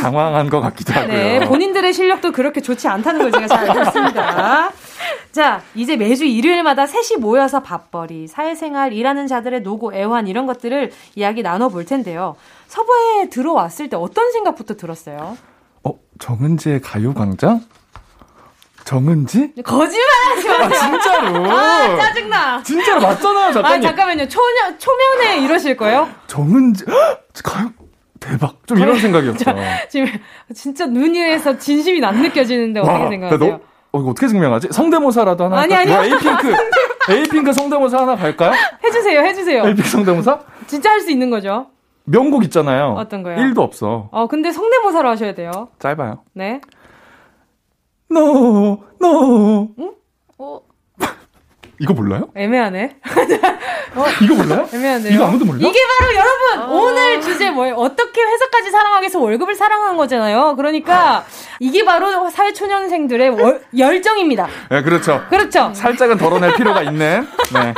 당황한 0.00 0.48
것 0.48 0.60
같기도 0.60 0.92
하고요. 0.92 1.12
네, 1.12 1.40
본인들의 1.40 1.92
실력도 1.92 2.30
그렇게 2.30 2.60
좋지 2.60 2.86
않다는 2.86 3.22
걸 3.22 3.32
제가 3.32 3.48
잘 3.48 3.68
알고 3.70 3.82
있습니다. 3.82 4.70
자, 5.32 5.62
이제 5.74 5.96
매주 5.96 6.24
일요일마다 6.24 6.86
셋이 6.86 7.20
모여서 7.20 7.64
밥벌이, 7.64 8.28
사회생활, 8.28 8.92
일하는 8.92 9.26
자들의 9.26 9.62
노고, 9.62 9.92
애환 9.92 10.28
이런 10.28 10.46
것들을 10.46 10.92
이야기 11.16 11.42
나눠볼 11.42 11.84
텐데요. 11.84 12.36
서버에 12.68 13.28
들어왔을 13.28 13.88
때 13.88 13.96
어떤 13.96 14.30
생각부터 14.30 14.74
들었어요? 14.76 15.36
어, 15.82 15.94
정은지의 16.20 16.80
가요광장? 16.80 17.60
정은지? 18.90 19.52
거짓말하지 19.62 20.48
아, 20.50 20.58
마세요. 20.58 20.80
진짜로. 20.90 21.48
아, 21.48 21.96
짜증나. 21.96 22.62
진짜로 22.64 23.00
맞잖아요, 23.00 23.46
아, 23.46 23.52
작가님. 23.52 23.82
잠깐만요. 23.82 24.26
초면, 24.26 24.78
초면에 24.80 25.38
이러실 25.44 25.76
거예요? 25.76 26.08
정은지, 26.26 26.84
헉, 26.88 27.20
가요, 27.44 27.70
대박. 28.18 28.56
좀 28.66 28.78
이런 28.78 28.98
생각이었죠. 28.98 29.44
지금 29.88 30.08
진짜 30.56 30.86
눈 30.86 31.14
위에서 31.14 31.56
진심이 31.56 32.04
안 32.04 32.20
느껴지는데 32.20 32.80
어떻게 32.80 32.98
와, 33.04 33.08
생각하세요? 33.10 33.38
너- 33.50 33.60
어, 33.92 34.00
이거 34.00 34.10
어떻게 34.10 34.26
증명하지? 34.26 34.68
성대모사라도 34.72 35.44
하나 35.44 35.60
아니? 35.60 35.72
아니요. 35.72 35.94
뭐, 35.94 36.04
에이핑크, 36.04 36.54
에이핑크 37.10 37.52
성대모사 37.52 37.98
하나 37.98 38.16
갈까요? 38.16 38.52
해주세요, 38.82 39.20
해주세요. 39.20 39.66
에이핑크 39.68 39.88
성대모사? 39.88 40.40
진짜 40.66 40.90
할 40.90 41.00
수 41.00 41.12
있는 41.12 41.30
거죠? 41.30 41.68
명곡 42.06 42.42
있잖아요. 42.44 42.94
어떤 42.98 43.22
거요? 43.22 43.36
1도 43.36 43.58
없어. 43.60 44.08
어, 44.10 44.26
근데 44.26 44.50
성대모사로 44.50 45.08
하셔야 45.10 45.34
돼요. 45.34 45.68
짧아요. 45.78 46.24
네. 46.32 46.60
No, 48.10 48.82
no. 49.00 49.74
어, 50.38 50.62
이거 51.80 51.94
몰라요? 51.94 52.28
애매하네. 52.36 52.96
이거 54.22 54.34
몰라요? 54.34 54.68
애매하네요. 54.72 55.12
이거 55.14 55.24
아무도 55.26 55.46
몰라? 55.46 55.58
이게 55.60 55.78
바로 55.98 56.14
여러분 56.14 56.76
오늘 56.78 57.20
주제 57.22 57.50
뭐예요? 57.50 57.74
어떻게 57.76 58.20
회사까지 58.20 58.70
사랑하겠어 58.70 59.18
월급을 59.18 59.54
사랑한 59.54 59.96
거잖아요. 59.96 60.56
그러니까 60.56 61.24
이게 61.58 61.82
바로 61.84 62.28
사회 62.28 62.52
초년생들의 62.52 63.30
월- 63.30 63.62
열정입니다. 63.76 64.46
네, 64.70 64.82
그렇죠. 64.82 65.22
그렇죠. 65.30 65.72
살짝은 65.74 66.18
덜어낼 66.18 66.54
필요가 66.54 66.82
있는. 66.82 67.26
네. 67.54 67.74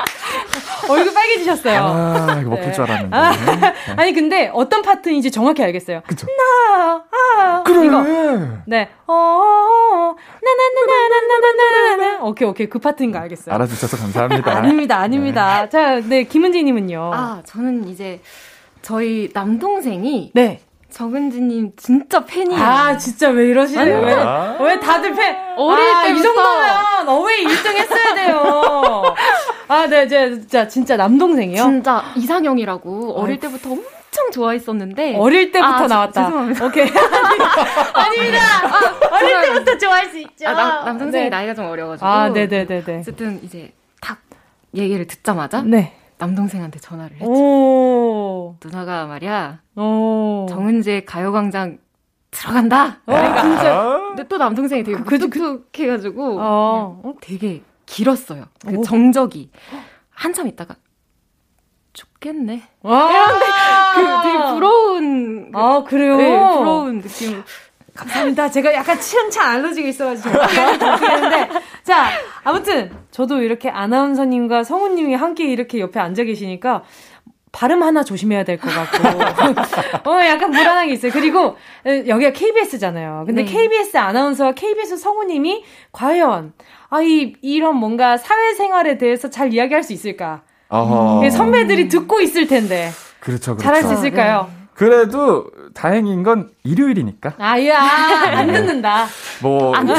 얼굴 0.88 1.14
빨개지셨어요. 1.14 1.80
아, 1.80 2.38
이거 2.40 2.50
먹힐 2.50 2.66
네. 2.66 2.72
줄 2.72 2.82
알았는데. 2.82 3.16
아, 3.16 3.30
네. 3.30 3.74
아니 3.96 4.12
근데 4.12 4.50
어떤 4.52 4.82
파트인지 4.82 5.30
정확히 5.30 5.62
알겠어요. 5.62 6.02
그쵸. 6.08 6.26
나, 6.26 7.04
아, 7.38 7.62
그래. 7.64 7.86
이거. 7.86 8.02
네. 8.66 8.88
어, 9.06 9.12
어, 9.14 10.16
나나나나나나나나나. 10.42 12.24
오케이 12.24 12.48
오케이 12.48 12.68
그 12.68 12.80
파트인 12.80 13.12
거 13.12 13.18
알겠어요. 13.20 13.54
알아 13.54 13.66
주셔서 13.92 14.02
감사합니다. 14.02 14.52
아닙니다, 14.56 14.96
아닙니다. 14.98 15.68
자, 15.68 16.00
네 16.00 16.24
김은지님은요. 16.24 17.10
아, 17.14 17.42
저는 17.44 17.88
이제 17.88 18.20
저희 18.82 19.30
남동생이 19.32 20.32
네. 20.34 20.60
정은지님 20.90 21.72
진짜 21.76 22.22
팬이에요. 22.24 22.62
아, 22.62 22.96
진짜 22.98 23.30
왜 23.30 23.46
이러시네요? 23.48 24.00
왜, 24.00 24.12
아. 24.14 24.56
왜 24.60 24.78
다들 24.78 25.14
팬? 25.14 25.36
어릴 25.56 25.88
아, 25.88 26.04
이 26.06 26.08
때부터. 26.08 26.22
정도면 26.34 27.08
어웨이 27.08 27.44
1등 27.46 27.66
했어야 27.76 28.14
돼요. 28.14 29.14
아, 29.68 29.86
네, 29.86 30.06
제, 30.06 30.30
진짜, 30.32 30.68
진짜 30.68 30.96
남동생이요? 30.98 31.62
진짜 31.62 32.04
이상형이라고 32.14 33.14
어릴 33.18 33.40
때부터 33.40 33.70
엄청 33.70 34.30
좋아했었는데 34.34 35.16
어릴 35.16 35.50
때부터 35.50 35.72
아, 35.74 35.78
저- 35.78 35.86
나왔다. 35.86 36.24
죄송합니다. 36.26 36.66
오케이. 36.66 36.84
아닙니다. 37.94 38.38
어릴 39.12 39.40
때부터 39.40 39.78
좋아할 39.78 40.06
수 40.10 40.18
있죠. 40.18 40.46
아, 40.46 40.52
남, 40.52 40.84
남동생이 40.84 41.24
네. 41.24 41.30
나이가 41.30 41.54
좀 41.54 41.66
어려가지고 41.70 42.06
아, 42.06 42.28
네 42.28 42.46
네 42.46 42.66
네 42.66 42.82
네. 42.84 42.98
어쨌든 43.00 43.40
이제 43.42 43.72
딱 43.72 43.81
얘기를 44.74 45.06
듣자마자 45.06 45.62
네. 45.62 45.94
남동생한테 46.18 46.78
전화를 46.78 47.16
했죠. 47.16 47.30
오. 47.30 48.56
누나가 48.64 49.06
말이야 49.06 49.60
오. 49.76 50.46
정은지의 50.48 51.04
가요광장 51.04 51.78
들어간다. 52.30 53.00
어, 53.06 53.12
진짜. 53.42 53.78
아, 53.78 53.98
근데 54.08 54.26
또 54.28 54.38
남동생이 54.38 54.84
되게 54.84 54.96
그- 54.98 55.04
그- 55.04 55.14
무뚝뚝해가지고 55.16 56.38
어. 56.40 57.00
어, 57.04 57.12
되게 57.20 57.62
길었어요. 57.86 58.44
그 58.66 58.76
오. 58.76 58.82
정적이 58.82 59.50
한참 60.10 60.46
있다가 60.46 60.76
죽겠네. 61.92 62.62
와. 62.82 63.08
그 63.94 64.00
되게 64.22 64.38
부러운 64.54 65.52
그- 65.52 65.58
아, 65.58 65.84
그래요? 65.84 66.16
네, 66.16 66.38
부러운 66.56 67.00
느낌. 67.02 67.42
감사합니다. 67.96 68.50
제가 68.50 68.72
약간 68.72 68.98
칭찬 68.98 69.48
알러지가 69.50 69.88
있어가지고 69.88 70.30
했는데 70.30 71.48
자 71.82 72.08
아무튼 72.42 72.90
저도 73.10 73.42
이렇게 73.42 73.68
아나운서님과 73.68 74.64
성우님이 74.64 75.14
함께 75.14 75.44
이렇게 75.44 75.78
옆에 75.80 76.00
앉아 76.00 76.24
계시니까 76.24 76.84
발음 77.52 77.82
하나 77.82 78.02
조심해야 78.02 78.44
될 78.44 78.58
것 78.58 78.70
같고 78.70 80.08
어 80.10 80.24
약간 80.24 80.50
불안한 80.50 80.86
게 80.86 80.94
있어요. 80.94 81.12
그리고 81.12 81.56
여기가 81.84 82.32
KBS잖아요. 82.32 83.24
근데 83.26 83.44
네. 83.44 83.50
KBS 83.52 83.98
아나운서와 83.98 84.52
KBS 84.52 84.96
성우님이 84.96 85.62
과연 85.92 86.54
아이 86.88 87.34
이런 87.42 87.76
뭔가 87.76 88.16
사회생활에 88.16 88.96
대해서 88.96 89.28
잘 89.28 89.52
이야기할 89.52 89.82
수 89.82 89.92
있을까? 89.92 90.42
어허. 90.70 91.28
선배들이 91.28 91.88
듣고 91.88 92.22
있을 92.22 92.46
텐데 92.46 92.90
그렇죠, 93.20 93.54
그렇죠. 93.54 93.62
잘할 93.62 93.82
수 93.82 93.92
있을까요? 93.92 94.50
그래도 94.74 95.46
다행인 95.74 96.22
건 96.22 96.50
일요일이니까. 96.64 97.34
아야 97.38 97.78
안 97.80 98.46
듣는다. 98.52 99.06
뭐 99.42 99.72
들어가 99.74 99.96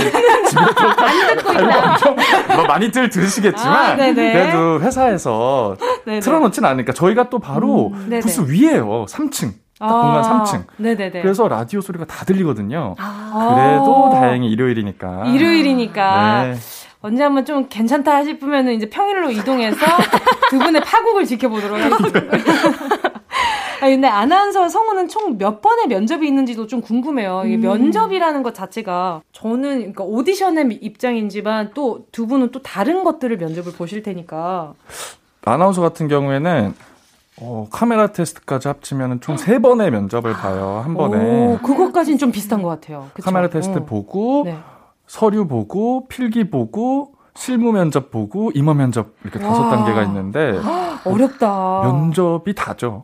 듣고 1.35 1.51
있다. 1.53 2.55
뭐 2.55 2.65
많이들 2.65 3.09
들으시겠지만 3.09 3.75
아. 3.75 3.95
그래도 3.95 4.79
회사에서 4.81 5.75
네네. 6.05 6.19
틀어놓진 6.19 6.63
않으니까 6.65 6.93
저희가 6.93 7.29
또 7.29 7.39
바로 7.39 7.91
음. 7.93 8.19
부스 8.21 8.41
위에요. 8.49 9.05
3층. 9.09 9.53
딱 9.79 9.87
공간 9.89 10.23
3층. 10.23 10.63
네네네. 10.77 11.21
그래서 11.21 11.47
라디오 11.47 11.81
소리가 11.81 12.05
다 12.05 12.23
들리거든요. 12.25 12.95
아. 12.99 13.55
그래도 13.55 14.11
다행히 14.13 14.49
일요일이니까. 14.49 15.25
일요일이니까 15.25 16.43
네. 16.43 16.55
언제 17.01 17.21
한번 17.23 17.43
좀 17.43 17.67
괜찮다 17.67 18.23
싶으면은 18.23 18.73
이제 18.73 18.89
평일로 18.89 19.31
이동해서 19.31 19.77
두 20.49 20.57
분의 20.59 20.81
파국을 20.83 21.25
지켜보도록 21.25 21.77
하겠습니다. 21.79 22.21
아 23.83 23.87
근데 23.89 24.07
아나운서 24.07 24.69
성우는 24.69 25.09
총 25.09 25.37
몇 25.37 25.61
번의 25.61 25.87
면접이 25.87 26.25
있는지도 26.27 26.67
좀 26.67 26.79
궁금해요. 26.81 27.43
이게 27.45 27.57
면접이라는 27.57 28.41
것 28.43 28.53
자체가 28.55 29.21
저는 29.33 29.77
그러니까 29.79 30.03
오디션의 30.05 30.79
입장이지만 30.81 31.71
또 31.73 31.99
두 32.13 32.25
분은 32.27 32.51
또 32.51 32.61
다른 32.61 33.03
것들을 33.03 33.35
면접을 33.37 33.73
보실 33.73 34.03
테니까 34.03 34.73
아나운서 35.45 35.81
같은 35.81 36.07
경우에는 36.07 36.73
어, 37.41 37.67
카메라 37.71 38.07
테스트까지 38.07 38.67
합치면 38.69 39.19
총 39.19 39.35
세 39.37 39.59
번의 39.59 39.91
면접을 39.91 40.31
봐요. 40.33 40.81
한 40.83 40.93
번에. 40.93 41.17
오, 41.17 41.57
그것까지는 41.59 42.17
좀 42.19 42.31
비슷한 42.31 42.61
것 42.61 42.69
같아요. 42.69 43.07
그쵸? 43.13 43.25
카메라 43.25 43.49
테스트 43.49 43.79
어. 43.79 43.85
보고 43.85 44.43
네. 44.45 44.55
서류 45.07 45.45
보고 45.47 46.07
필기 46.07 46.49
보고 46.49 47.15
실무 47.35 47.71
면접 47.73 48.11
보고 48.11 48.51
임원 48.53 48.77
면접 48.77 49.07
이렇게 49.23 49.39
다섯 49.39 49.63
와. 49.63 49.69
단계가 49.71 50.03
있는데 50.03 50.53
어렵다. 51.03 51.81
면접이 51.83 52.53
다죠. 52.55 53.03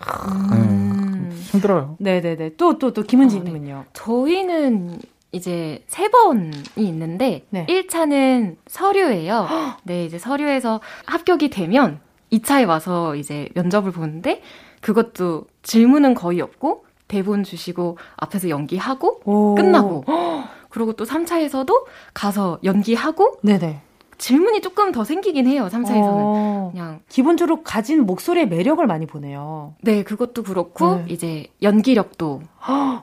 음. 0.00 1.28
네, 1.30 1.36
힘들어요. 1.52 1.96
네네네. 1.98 2.56
또 2.56 2.78
또 2.78 2.92
또 2.92 3.02
김은지님은요. 3.02 3.86
저희는 3.92 4.98
이제 5.32 5.84
세 5.86 6.08
번이 6.08 6.50
있는데 6.76 7.44
네. 7.50 7.66
1차는 7.66 8.56
서류예요. 8.66 9.46
네, 9.84 10.04
이제 10.04 10.18
서류에서 10.18 10.80
합격이 11.06 11.50
되면 11.50 12.00
2차에 12.32 12.66
와서 12.66 13.14
이제 13.16 13.48
면접을 13.54 13.92
보는데 13.92 14.42
그것도 14.80 15.46
질문은 15.62 16.14
거의 16.14 16.40
없고 16.40 16.84
대본 17.08 17.44
주시고 17.44 17.98
앞에서 18.16 18.48
연기하고 18.48 19.20
오. 19.24 19.54
끝나고 19.54 20.04
그리고 20.70 20.92
또 20.92 21.04
3차에서도 21.04 21.84
가서 22.14 22.58
연기하고 22.64 23.38
네네. 23.42 23.80
질문이 24.18 24.60
조금 24.60 24.92
더 24.92 25.04
생기긴 25.04 25.46
해요, 25.46 25.68
3, 25.68 25.84
4에서는. 25.84 26.02
어, 26.02 26.70
그냥 26.72 27.00
기본적으로 27.08 27.62
가진 27.62 28.06
목소리의 28.06 28.48
매력을 28.48 28.84
많이 28.86 29.06
보네요. 29.06 29.74
네, 29.82 30.02
그것도 30.02 30.42
그렇고 30.42 30.96
네. 30.96 31.04
이제 31.08 31.46
연기력도 31.62 32.42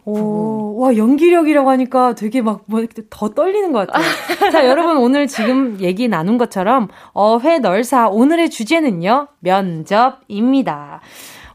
오, 0.05 0.79
와, 0.79 0.97
연기력이라고 0.97 1.69
하니까 1.69 2.15
되게 2.15 2.41
막, 2.41 2.63
뭐, 2.65 2.85
더 3.09 3.29
떨리는 3.29 3.71
것 3.71 3.87
같아요. 3.87 4.03
자, 4.51 4.67
여러분, 4.67 4.97
오늘 4.97 5.27
지금 5.27 5.79
얘기 5.79 6.07
나눈 6.07 6.37
것처럼, 6.37 6.89
어회 7.13 7.59
널사, 7.59 8.09
오늘의 8.09 8.49
주제는요, 8.49 9.27
면접입니다. 9.39 11.01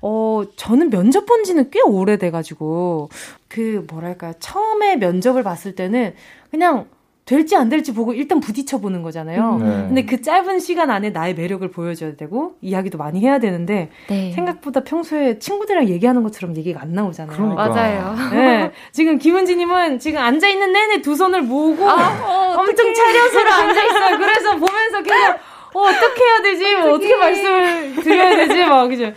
어, 0.01 0.43
저는 0.57 0.91
면접 0.91 1.27
본 1.27 1.45
지는 1.45 1.71
꽤 1.71 1.81
오래돼가지고, 1.83 3.11
그, 3.49 3.85
뭐랄까요, 3.91 4.33
처음에 4.39 4.97
면접을 4.97 5.43
봤을 5.43 5.75
때는 5.75 6.15
그냥 6.51 6.87
될지 7.29 7.57
안 7.57 7.69
될지 7.69 7.93
보고 7.93 8.15
일단 8.15 8.41
부딪혀 8.41 8.79
보는 8.79 9.03
거잖아요. 9.03 9.59
네. 9.59 9.67
근데 9.67 10.05
그 10.07 10.23
짧은 10.23 10.61
시간 10.61 10.91
안에 10.91 11.11
나의 11.11 11.35
매력을 11.35 11.71
보여줘야 11.71 12.17
되고, 12.17 12.55
이야기도 12.63 12.97
많이 12.97 13.21
해야 13.21 13.39
되는데, 13.39 13.91
네. 14.09 14.33
생각보다 14.33 14.83
평소에 14.83 15.39
친구들이랑 15.39 15.89
얘기하는 15.89 16.23
것처럼 16.23 16.57
얘기가 16.57 16.81
안 16.81 16.95
나오잖아요. 16.95 17.37
그러니까. 17.37 17.69
맞아요. 17.69 18.17
네. 18.33 18.73
지금 18.93 19.19
김은지님은 19.19 19.99
지금 19.99 20.21
앉아 20.21 20.49
있는 20.49 20.73
내내 20.73 21.03
두 21.03 21.15
손을 21.15 21.43
모으고 21.43 21.85
엄청 21.87 22.95
차려서로 22.95 23.51
앉아 23.51 23.85
있어요. 23.85 24.17
그래서 24.17 24.57
보면서 24.57 25.03
계속 25.03 25.37
어, 25.75 25.81
어떻게 25.81 26.25
해야 26.25 26.43
되지? 26.43 26.77
뭐 26.77 26.93
어떻게 26.95 27.15
말씀을 27.15 27.95
드려야 27.97 28.37
되지? 28.37 28.65
막, 28.65 28.89
그죠? 28.89 29.13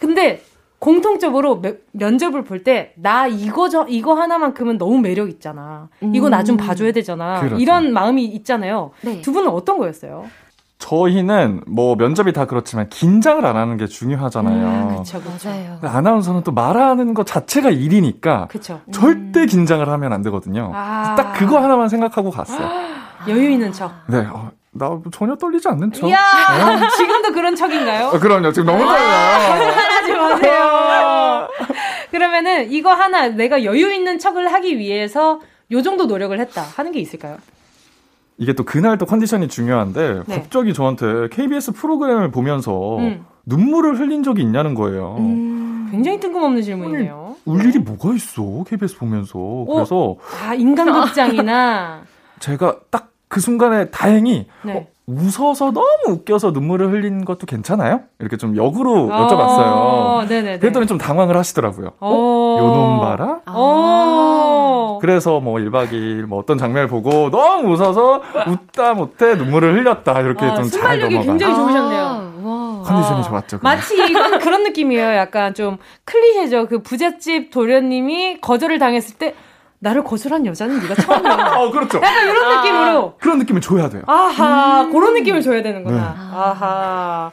근데 0.00 0.42
공통적으로 0.86 1.58
매- 1.60 1.76
면접을 1.92 2.42
볼 2.42 2.64
때 2.64 2.92
나 2.96 3.28
이거 3.28 3.68
저 3.68 3.86
이거 3.88 4.14
하나만큼은 4.14 4.78
너무 4.78 4.98
매력 4.98 5.28
있잖아. 5.28 5.88
이거 6.12 6.28
나 6.28 6.42
좀 6.42 6.56
봐줘야 6.56 6.90
되잖아. 6.90 7.38
그렇죠. 7.40 7.56
이런 7.56 7.92
마음이 7.92 8.24
있잖아요. 8.24 8.90
네. 9.02 9.20
두 9.20 9.32
분은 9.32 9.48
어떤 9.48 9.78
거였어요? 9.78 10.24
저희는 10.78 11.62
뭐 11.68 11.94
면접이 11.94 12.32
다 12.32 12.46
그렇지만 12.46 12.88
긴장을 12.88 13.46
안 13.46 13.56
하는 13.56 13.76
게 13.76 13.86
중요하잖아요. 13.86 14.66
음, 14.90 14.96
그쵸, 14.98 15.20
그쵸. 15.22 15.48
맞아요. 15.48 15.78
아나운서는 15.82 16.42
또 16.42 16.50
말하는 16.50 17.14
것 17.14 17.24
자체가 17.26 17.70
일이니까 17.70 18.48
그쵸. 18.50 18.80
절대 18.90 19.46
긴장을 19.46 19.88
하면 19.88 20.12
안 20.12 20.22
되거든요. 20.22 20.72
아. 20.74 21.14
딱 21.16 21.34
그거 21.34 21.60
하나만 21.62 21.88
생각하고 21.88 22.30
갔어요. 22.30 22.68
여유 23.28 23.50
있는 23.50 23.72
척. 23.72 23.92
네, 24.08 24.18
어, 24.18 24.50
나 24.72 25.00
전혀 25.12 25.36
떨리지 25.36 25.68
않는 25.68 25.92
척. 25.92 26.08
이야, 26.08 26.18
지금도 26.96 27.32
그런 27.32 27.54
척인가요? 27.54 28.08
어, 28.08 28.18
그럼요. 28.18 28.52
지금 28.52 28.66
너무 28.66 28.84
떨려요. 28.84 29.72
하지 29.72 30.12
마세요. 30.12 31.48
그러면은 32.10 32.70
이거 32.70 32.92
하나 32.92 33.28
내가 33.28 33.64
여유 33.64 33.92
있는 33.92 34.18
척을 34.18 34.52
하기 34.52 34.78
위해서 34.78 35.40
요 35.70 35.82
정도 35.82 36.06
노력을 36.06 36.38
했다 36.38 36.62
하는 36.76 36.92
게 36.92 37.00
있을까요? 37.00 37.38
이게 38.38 38.54
또 38.54 38.64
그날 38.64 38.98
또 38.98 39.06
컨디션이 39.06 39.48
중요한데 39.48 40.22
네. 40.26 40.34
갑자기 40.36 40.74
저한테 40.74 41.28
KBS 41.30 41.72
프로그램을 41.72 42.30
보면서 42.30 42.98
음. 42.98 43.24
눈물을 43.46 43.98
흘린 43.98 44.22
적이 44.22 44.42
있냐는 44.42 44.74
거예요. 44.74 45.16
굉장히 45.90 46.18
뜬금없는 46.20 46.62
질문이네요. 46.62 47.36
울 47.44 47.64
일이 47.64 47.78
뭐가 47.78 48.14
있어 48.14 48.64
KBS 48.68 48.96
보면서 48.98 49.38
그래서 49.68 50.16
아 50.44 50.54
인간극장이나 50.54 52.02
제가 52.40 52.76
딱 52.90 53.11
그 53.32 53.40
순간에 53.40 53.86
다행히 53.88 54.46
네. 54.60 54.74
어, 54.74 54.86
웃어서 55.06 55.70
너무 55.70 55.88
웃겨서 56.06 56.50
눈물을 56.50 56.92
흘린 56.92 57.24
것도 57.24 57.46
괜찮아요? 57.46 58.02
이렇게 58.18 58.36
좀 58.36 58.58
역으로 58.58 59.06
어, 59.10 59.26
여쭤봤어요. 59.26 60.28
네네네. 60.28 60.58
그랬더니 60.58 60.86
좀 60.86 60.98
당황을 60.98 61.34
하시더라고요. 61.34 61.92
어? 61.98 62.10
어. 62.10 62.58
요놈 62.60 63.00
봐라? 63.00 63.40
어. 63.46 64.98
그래서 65.00 65.40
뭐 65.40 65.54
1박 65.54 65.92
2일 65.92 66.26
뭐 66.26 66.38
어떤 66.40 66.58
장면을 66.58 66.88
보고 66.88 67.30
너무 67.30 67.72
웃어서 67.72 68.20
웃다 68.46 68.92
못해 68.92 69.34
눈물을 69.34 69.78
흘렸다. 69.78 70.20
이렇게 70.20 70.44
아, 70.44 70.54
좀잘 70.56 70.70
순발력이 70.70 71.14
넘어가. 71.14 71.32
굉장히 71.32 71.54
좋으셨네요. 71.54 72.02
아, 72.02 72.32
와. 72.42 72.82
컨디션이 72.82 73.20
아, 73.20 73.22
좋았죠. 73.22 73.60
그날. 73.60 73.76
마치 73.76 73.94
이건 73.94 74.40
그런 74.40 74.62
느낌이에요. 74.64 75.14
약간 75.14 75.54
좀 75.54 75.78
클리셰죠. 76.04 76.68
그 76.68 76.82
부잣집 76.82 77.50
도련님이 77.50 78.42
거절을 78.42 78.78
당했을 78.78 79.16
때 79.16 79.34
나를 79.82 80.04
거절한 80.04 80.46
여자는 80.46 80.80
네가 80.80 80.94
처음이야. 80.94 81.34
어, 81.58 81.70
그렇죠. 81.72 81.98
약간 81.98 82.28
이런 82.28 82.56
느낌으로. 82.56 83.14
그런 83.18 83.38
느낌을 83.38 83.60
줘야 83.60 83.88
돼요. 83.90 84.02
아하, 84.06 84.88
그런 84.92 85.14
느낌을 85.14 85.42
줘야 85.42 85.60
되는구나. 85.60 85.96
네. 85.96 86.36
아하. 86.36 87.32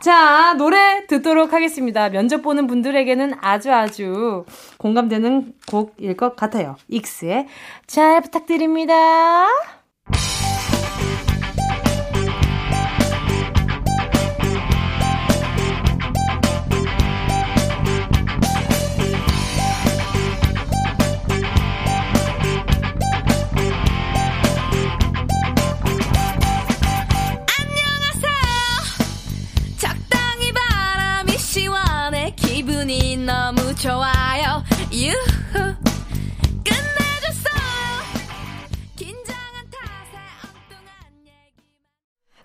자, 0.00 0.54
노래 0.56 1.04
듣도록 1.08 1.52
하겠습니다. 1.52 2.10
면접 2.10 2.42
보는 2.42 2.68
분들에게는 2.68 3.34
아주 3.40 3.72
아주 3.72 4.44
공감되는 4.78 5.54
곡일 5.68 6.16
것 6.16 6.36
같아요. 6.36 6.76
익스의 6.86 7.48
잘 7.88 8.20
부탁드립니다. 8.20 9.48
기분이 32.88 33.18
너무 33.18 33.74
좋아요 33.74 34.64
유후 34.90 35.74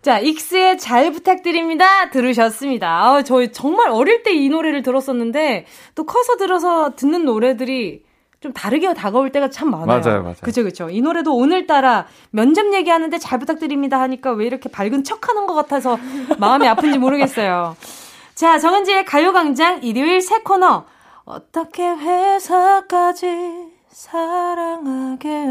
자, 0.01 0.19
익스의 0.19 0.79
잘 0.79 1.13
부탁드립니다. 1.13 2.09
들으셨습니다. 2.09 2.89
아, 2.89 3.23
저희 3.23 3.53
정말 3.53 3.89
어릴 3.89 4.21
때 4.21 4.33
이 4.33 4.49
노래를 4.49 4.83
들었었는데, 4.83 5.65
또 5.95 6.05
커서 6.05 6.35
들어서 6.35 6.93
듣는 6.97 7.23
노래들이 7.23 8.03
좀 8.41 8.51
다르게 8.51 8.93
다가올 8.93 9.31
때가 9.31 9.49
참 9.49 9.71
많아요. 9.71 10.01
맞아요, 10.01 10.23
맞아요. 10.23 10.35
그죠, 10.41 10.65
그죠. 10.65 10.89
이 10.89 10.99
노래도 10.99 11.33
오늘따라 11.33 12.07
면접 12.31 12.73
얘기하는데 12.73 13.17
잘 13.17 13.39
부탁드립니다 13.39 14.01
하니까 14.01 14.33
왜 14.33 14.45
이렇게 14.45 14.67
밝은 14.69 15.05
척 15.05 15.29
하는 15.29 15.47
것 15.47 15.53
같아서 15.53 15.97
마음이 16.37 16.67
아픈지 16.67 16.97
모르겠어요. 16.97 17.77
자, 18.35 18.57
정은지의 18.57 19.05
가요광장 19.05 19.83
일요일 19.83 20.21
새 20.21 20.39
코너. 20.39 20.85
어떻게 21.25 21.87
회사까지 21.87 23.71
사랑하겠어. 23.89 25.49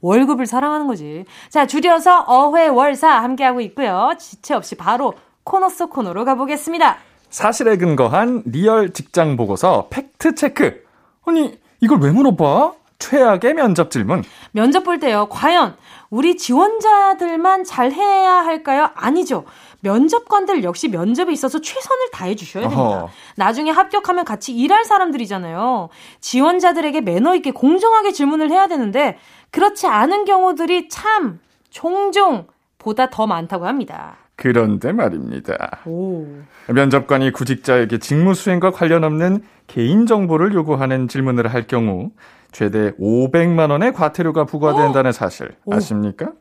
월급을 0.00 0.46
사랑하는 0.46 0.86
거지. 0.86 1.24
자, 1.50 1.66
줄여서 1.66 2.24
어회월사 2.28 3.08
함께하고 3.08 3.60
있고요. 3.62 4.12
지체 4.18 4.54
없이 4.54 4.76
바로 4.76 5.14
코너 5.44 5.68
속 5.68 5.90
코너로 5.90 6.24
가보겠습니다. 6.24 6.96
사실에 7.30 7.76
근거한 7.76 8.44
리얼 8.46 8.92
직장 8.92 9.36
보고서 9.36 9.88
팩트 9.90 10.36
체크. 10.36 10.84
아니, 11.26 11.58
이걸 11.80 11.98
왜 11.98 12.12
물어봐? 12.12 12.72
최악의 12.98 13.54
면접 13.54 13.90
질문. 13.90 14.22
면접 14.52 14.84
볼 14.84 14.98
때요. 14.98 15.26
과연 15.28 15.76
우리 16.08 16.36
지원자들만 16.38 17.64
잘 17.64 17.92
해야 17.92 18.36
할까요? 18.36 18.88
아니죠. 18.94 19.44
면접관들 19.80 20.64
역시 20.64 20.88
면접에 20.88 21.32
있어서 21.32 21.60
최선을 21.60 22.10
다해 22.12 22.34
주셔야 22.34 22.64
됩니다. 22.64 22.82
어허. 22.82 23.10
나중에 23.36 23.70
합격하면 23.70 24.24
같이 24.24 24.52
일할 24.56 24.84
사람들이잖아요. 24.84 25.88
지원자들에게 26.20 27.00
매너 27.02 27.34
있게 27.36 27.50
공정하게 27.52 28.12
질문을 28.12 28.50
해야 28.50 28.66
되는데 28.68 29.18
그렇지 29.50 29.86
않은 29.86 30.24
경우들이 30.24 30.88
참 30.88 31.40
종종 31.70 32.46
보다 32.78 33.10
더 33.10 33.26
많다고 33.26 33.66
합니다. 33.66 34.16
그런데 34.36 34.92
말입니다. 34.92 35.80
오. 35.86 36.26
면접관이 36.68 37.32
구직자에게 37.32 37.98
직무 37.98 38.34
수행과 38.34 38.70
관련 38.70 39.02
없는 39.04 39.42
개인 39.66 40.06
정보를 40.06 40.52
요구하는 40.52 41.08
질문을 41.08 41.52
할 41.52 41.66
경우 41.66 42.10
최대 42.52 42.92
500만 42.92 43.70
원의 43.70 43.92
과태료가 43.94 44.44
부과된다는 44.44 45.12
사실 45.12 45.50
아십니까? 45.70 46.32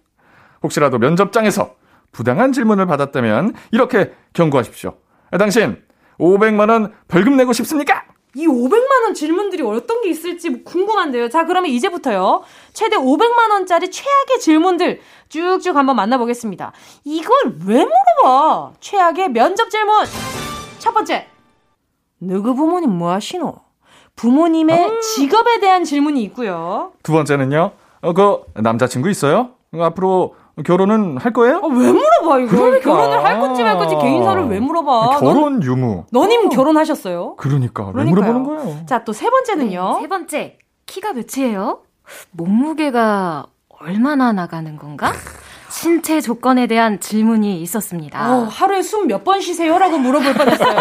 혹시라도 0.62 0.98
면접장에서 1.00 1.74
부당한 2.16 2.54
질문을 2.54 2.86
받았다면 2.86 3.56
이렇게 3.72 4.14
경고하십시오. 4.32 4.94
당신 5.38 5.84
500만 6.18 6.70
원 6.70 6.94
벌금 7.10 7.36
내고 7.36 7.52
싶습니까? 7.52 8.06
이 8.34 8.48
500만 8.48 9.04
원 9.04 9.14
질문들이 9.14 9.62
어떤 9.64 10.02
게 10.02 10.10
있을지 10.10 10.64
궁금한데요. 10.64 11.28
자, 11.30 11.46
그러면 11.46 11.70
이제부터요. 11.72 12.44
최대 12.72 12.96
500만 12.96 13.52
원짜리 13.52 13.92
최악의 13.92 14.40
질문들 14.40 15.02
쭉쭉 15.28 15.76
한번 15.76 15.98
만나보겠습니다. 15.98 16.72
이걸 17.04 17.36
왜 17.66 17.86
물어봐? 17.86 18.72
최악의 18.80 19.32
면접 19.34 19.70
질문. 19.70 20.06
첫 20.80 20.94
번째. 20.94 21.28
누구 22.22 22.56
부모님 22.56 22.92
뭐 22.92 23.12
하시노? 23.12 23.56
부모님의 24.16 25.02
직업에 25.02 25.60
대한 25.60 25.84
질문이 25.84 26.24
있고요. 26.24 26.94
두 27.04 27.12
번째는요. 27.12 27.72
어, 28.02 28.14
그 28.14 28.40
남자친구 28.56 29.10
있어요? 29.10 29.50
어, 29.74 29.84
앞으로 29.84 30.36
결혼은 30.64 31.18
할 31.18 31.34
거예요? 31.34 31.58
어, 31.58 31.68
왜 31.68 31.92
물어봐, 31.92 32.40
이거? 32.40 32.56
그러니까. 32.58 32.90
결혼을 32.90 33.24
할 33.26 33.40
건지 33.42 33.64
말 33.64 33.78
건지 33.78 33.96
개인사를 34.02 34.46
왜 34.48 34.60
물어봐? 34.60 35.20
결혼 35.20 35.62
유무. 35.62 36.06
넌, 36.12 36.22
너님 36.22 36.50
결혼하셨어요? 36.50 37.36
그러니까 37.36 37.88
왜 37.88 37.92
그러니까요. 37.92 38.34
물어보는 38.40 38.44
거예요? 38.64 38.86
자, 38.86 39.04
또 39.04 39.12
세 39.12 39.30
번째는요. 39.30 39.94
네, 39.96 40.02
세 40.02 40.08
번째, 40.08 40.58
키가 40.86 41.14
몇이에요? 41.14 41.80
몸무게가 42.32 43.48
얼마나 43.68 44.32
나가는 44.32 44.78
건가? 44.78 45.12
신체 45.80 46.22
조건에 46.22 46.68
대한 46.68 47.02
질문이 47.02 47.60
있었습니다. 47.62 48.34
어, 48.34 48.44
하루에 48.50 48.82
숨 48.82 49.08
몇 49.10 49.26
번 49.26 49.42
쉬세요? 49.42 49.78
라고 49.78 49.98
물어볼 49.98 50.34
뻔했어요. 50.34 50.78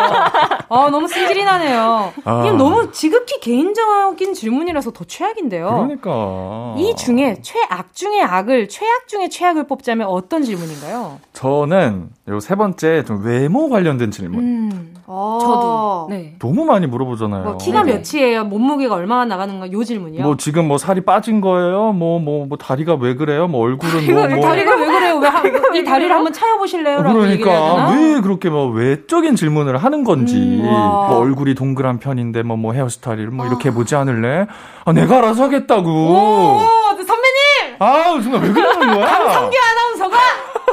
어, 0.68 0.88
너무 0.90 1.08
승질이 1.08 1.44
나네요. 1.44 2.12
아. 2.24 2.40
이게 2.44 2.56
너무 2.56 2.92
지극히 2.92 3.40
개인적인 3.40 4.34
질문이라서 4.34 4.92
더 4.92 5.04
최악인데요. 5.04 5.66
그러니까. 5.68 6.74
이 6.78 6.94
중에 6.96 7.38
최악 7.42 7.92
중의 7.94 8.22
악을, 8.22 8.68
최악 8.68 9.08
중의 9.08 9.30
최악을 9.30 9.66
뽑자면 9.66 10.06
어떤 10.06 10.42
질문인가요? 10.44 11.18
저는 11.32 12.10
요 12.28 12.38
세 12.38 12.54
번째 12.54 13.04
좀 13.04 13.24
외모 13.24 13.68
관련된 13.70 14.10
질문. 14.12 14.40
음, 14.40 14.94
어, 15.06 15.38
저도. 15.40 16.06
네. 16.10 16.36
너무 16.38 16.64
많이 16.64 16.86
물어보잖아요. 16.86 17.42
뭐 17.44 17.56
키가 17.56 17.82
네네. 17.82 18.02
몇이에요? 18.12 18.44
몸무게가 18.44 18.94
얼마나 18.94 19.24
나가는가? 19.24 19.72
요 19.72 19.82
질문이요. 19.82 20.22
뭐 20.22 20.36
지금 20.36 20.68
뭐 20.68 20.78
살이 20.78 21.00
빠진 21.00 21.40
거예요? 21.40 21.92
뭐뭐뭐 21.92 22.56
다리가 22.58 22.94
왜 22.94 23.14
그래요? 23.16 23.48
뭐 23.48 23.62
얼굴은 23.64 24.14
뭐, 24.14 24.28
뭐 24.28 24.40
다리가 24.40 24.83
왜 24.84 24.92
그래요? 24.92 25.16
왜 25.18 25.28
한, 25.28 25.74
이 25.76 25.84
다리를 25.84 26.14
한번 26.14 26.32
차여보실래요? 26.32 27.02
그러니까? 27.02 27.90
왜 27.90 28.20
그렇게 28.20 28.50
뭐 28.50 28.66
외적인 28.68 29.36
질문을 29.36 29.76
하는 29.78 30.04
건지 30.04 30.36
음, 30.36 30.66
와. 30.68 31.08
뭐 31.08 31.18
얼굴이 31.18 31.54
동그란 31.54 31.98
편인데 31.98 32.42
뭐 32.42 32.54
뭐 32.56 32.72
헤어스타일을 32.72 33.26
뭐 33.30 33.46
이렇게 33.46 33.70
보지 33.70 33.94
않을래? 33.96 34.46
아 34.86 34.92
내가 34.92 35.18
알아서 35.18 35.44
하겠다고. 35.44 35.90
오, 35.90 36.60
선배님! 36.96 37.76
아 37.78 38.02
정말 38.22 38.42
왜 38.42 38.52
그러는 38.52 38.94
거야? 38.94 39.06
강성규 39.06 39.56
아나운서가 39.70 40.16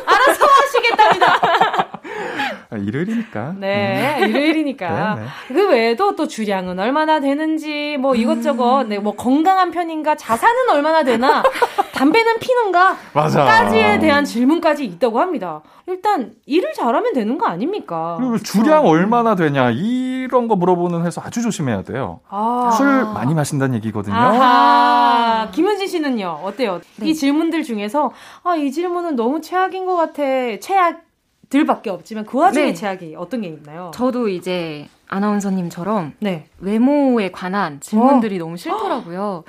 알아서. 0.06 0.41
아, 0.41 0.41
일요일이니까. 2.78 3.56
네, 3.58 4.20
일요일이니까. 4.22 5.16
네, 5.16 5.26
그 5.50 5.70
외에도 5.70 6.16
또 6.16 6.28
주량은 6.28 6.80
얼마나 6.80 7.20
되는지, 7.20 7.98
뭐 8.00 8.16
이것저것, 8.16 8.86
네, 8.88 8.98
뭐 9.00 9.14
건강한 9.16 9.72
편인가, 9.72 10.16
자산은 10.16 10.70
얼마나 10.70 11.04
되나, 11.04 11.44
담배는 11.94 12.40
피는가, 12.40 12.98
맞아. 13.14 13.44
까지에 13.44 14.00
대한 14.00 14.24
질문까지 14.24 14.86
있다고 14.86 15.20
합니다. 15.20 15.62
일단, 15.88 16.32
일을 16.46 16.74
잘하면 16.74 17.14
되는 17.14 17.38
거 17.38 17.46
아닙니까? 17.48 18.16
그리고 18.20 18.38
주량 18.38 18.86
얼마나 18.86 19.36
되냐 19.36 19.72
이런 19.72 20.48
거 20.48 20.56
물어보는 20.56 21.04
회사 21.06 21.22
아주 21.26 21.42
조심해야 21.42 21.84
돼요. 21.84 22.22
아. 22.30 22.72
술 22.78 23.04
많이 23.14 23.34
마신다는 23.34 23.76
얘기거든요. 23.76 24.16
아하. 24.16 25.50
김은지 25.52 25.88
씨는요, 25.88 26.40
어때요? 26.44 26.80
네. 26.98 27.10
이 27.10 27.14
질문들 27.14 27.64
중에서, 27.64 28.12
아, 28.44 28.56
이 28.56 28.72
질문은 28.72 29.16
너무 29.18 29.42
최악인 29.42 29.86
것 29.86 29.96
같아. 29.98 30.24
최악 30.62 31.02
들밖에 31.52 31.90
없지만, 31.90 32.26
그 32.26 32.40
와중에 32.40 32.68
네. 32.68 32.74
최악이 32.74 33.14
어떤 33.18 33.42
게 33.42 33.50
있나요? 33.50 33.92
저도 33.94 34.30
이제 34.30 34.88
아나운서님처럼 35.10 36.14
네. 36.20 36.48
외모에 36.60 37.30
관한 37.30 37.80
질문들이 37.82 38.38
너무 38.40 38.56
싫더라고요. 38.58 39.44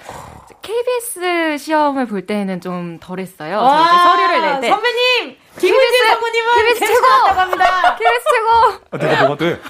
KBS 0.61 1.57
시험을 1.59 2.07
볼 2.07 2.27
때는 2.27 2.61
좀 2.61 2.99
덜했어요. 3.01 3.57
서류를 3.59 4.41
낼 4.43 4.61
때. 4.61 4.69
선배님! 4.69 5.37
김은지 5.59 5.99
성우님은 6.09 6.53
KBS 6.57 6.79
최고! 6.93 7.07
합니다. 7.39 7.95
KBS 7.97 8.25
최고! 8.33 8.49
아, 8.91 8.99
내가 8.99 9.27
뭐가 9.27 9.37
돼? 9.45 9.61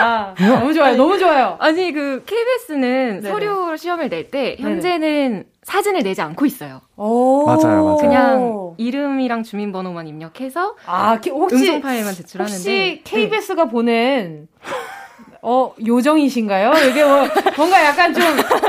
아, 0.00 0.34
너무 0.38 0.72
좋아요. 0.74 0.96
너무 0.96 1.18
좋아요. 1.18 1.56
아니, 1.60 1.92
그, 1.92 2.22
KBS는 2.24 3.20
네네. 3.20 3.30
서류 3.30 3.76
시험을 3.76 4.08
낼 4.08 4.30
때, 4.30 4.56
현재는 4.58 5.44
사진을 5.62 6.02
내지 6.02 6.20
않고 6.20 6.44
있어요. 6.46 6.80
오. 6.96 7.44
맞아요, 7.46 7.84
맞아요. 7.84 7.96
그냥 7.98 8.74
이름이랑 8.78 9.42
주민번호만 9.44 10.08
입력해서 10.08 10.74
아, 10.86 11.20
기- 11.20 11.30
혹시 11.30 11.54
음성 11.56 11.80
파일만 11.80 12.14
제출하는데. 12.14 12.56
혹시 12.56 12.68
네. 12.68 13.00
KBS가 13.04 13.66
보낸 13.66 14.48
어 15.42 15.74
요정이신가요? 15.84 16.72
이게 16.88 17.04
뭐 17.04 17.26
뭔가 17.56 17.84
약간 17.84 18.14
좀 18.14 18.22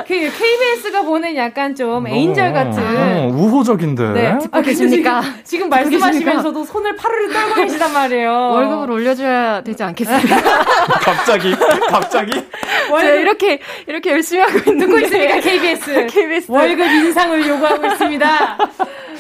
그 0.06 0.30
KBS가 0.38 1.02
보낸 1.04 1.36
약간 1.36 1.74
좀 1.76 2.06
에인절 2.06 2.54
너무, 2.54 2.72
같은 2.72 2.84
어, 2.84 3.28
우호적인데. 3.34 4.12
네. 4.12 4.38
듣고 4.40 4.62
계십니까? 4.62 5.22
지금, 5.22 5.44
지금 5.44 5.70
말씀하시면서도 5.70 6.64
손을 6.66 6.96
파르르 6.96 7.32
떨고 7.32 7.56
계시단 7.56 7.94
말이에요. 7.94 8.32
월급을 8.32 8.92
올려줘야 8.92 9.62
되지 9.62 9.84
않겠습니까? 9.84 10.36
갑자기 11.02 11.56
갑자기 11.90 12.32
제가 12.32 13.04
이렇게, 13.16 13.60
이렇게 13.88 14.12
열심히 14.12 14.42
하고 14.42 14.58
있는데. 14.60 14.86
듣고 14.86 15.00
있으니까 15.00 15.40
KBS. 15.40 16.08
KBS. 16.12 16.52
월급 16.52 16.86
인상을 16.86 17.48
요구하고 17.48 17.88
있습니다. 17.88 18.58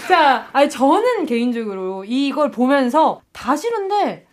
자, 0.08 0.48
아니 0.52 0.70
저는 0.70 1.26
개인적으로 1.26 2.04
이걸 2.06 2.52
보면서 2.52 3.22
다 3.32 3.56
싫은데 3.56 4.26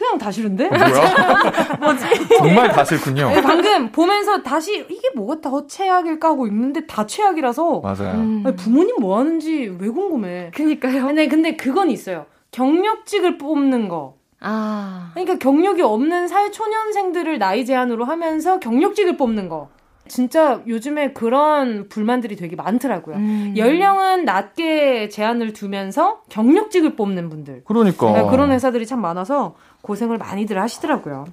그냥 0.00 0.16
다 0.16 0.30
싫은데? 0.30 0.66
뭐야? 0.68 1.76
뭐지? 1.78 2.04
정말 2.38 2.70
다 2.70 2.82
싫군요. 2.82 3.28
네, 3.28 3.42
방금 3.42 3.92
보면서 3.92 4.42
다시 4.42 4.78
이게 4.88 5.10
뭐가 5.14 5.42
더 5.42 5.66
최악일까 5.66 6.26
하고 6.26 6.46
있는데 6.46 6.86
다 6.86 7.04
최악이라서 7.04 7.80
맞아요. 7.80 8.14
음. 8.14 8.42
아니, 8.46 8.56
부모님 8.56 8.96
뭐 8.98 9.18
하는지 9.18 9.70
왜 9.78 9.90
궁금해. 9.90 10.52
그니까요. 10.54 11.04
근데 11.04 11.28
근데 11.28 11.54
그건 11.54 11.90
있어요. 11.90 12.24
경력직을 12.52 13.36
뽑는 13.36 13.88
거. 13.88 14.14
아. 14.40 15.10
그러니까 15.12 15.36
경력이 15.36 15.82
없는 15.82 16.28
사회 16.28 16.50
초년생들을 16.50 17.38
나이 17.38 17.66
제한으로 17.66 18.06
하면서 18.06 18.58
경력직을 18.58 19.18
뽑는 19.18 19.50
거. 19.50 19.68
진짜 20.10 20.60
요즘에 20.66 21.12
그런 21.12 21.88
불만들이 21.88 22.34
되게 22.34 22.56
많더라고요. 22.56 23.16
음. 23.16 23.54
연령은 23.56 24.24
낮게 24.24 25.08
제한을 25.08 25.52
두면서 25.52 26.22
경력직을 26.28 26.96
뽑는 26.96 27.30
분들. 27.30 27.62
그러니까. 27.64 28.12
네, 28.12 28.28
그런 28.28 28.50
회사들이 28.50 28.86
참 28.86 29.00
많아서 29.00 29.54
고생을 29.82 30.18
많이들 30.18 30.60
하시더라고요. 30.60 31.26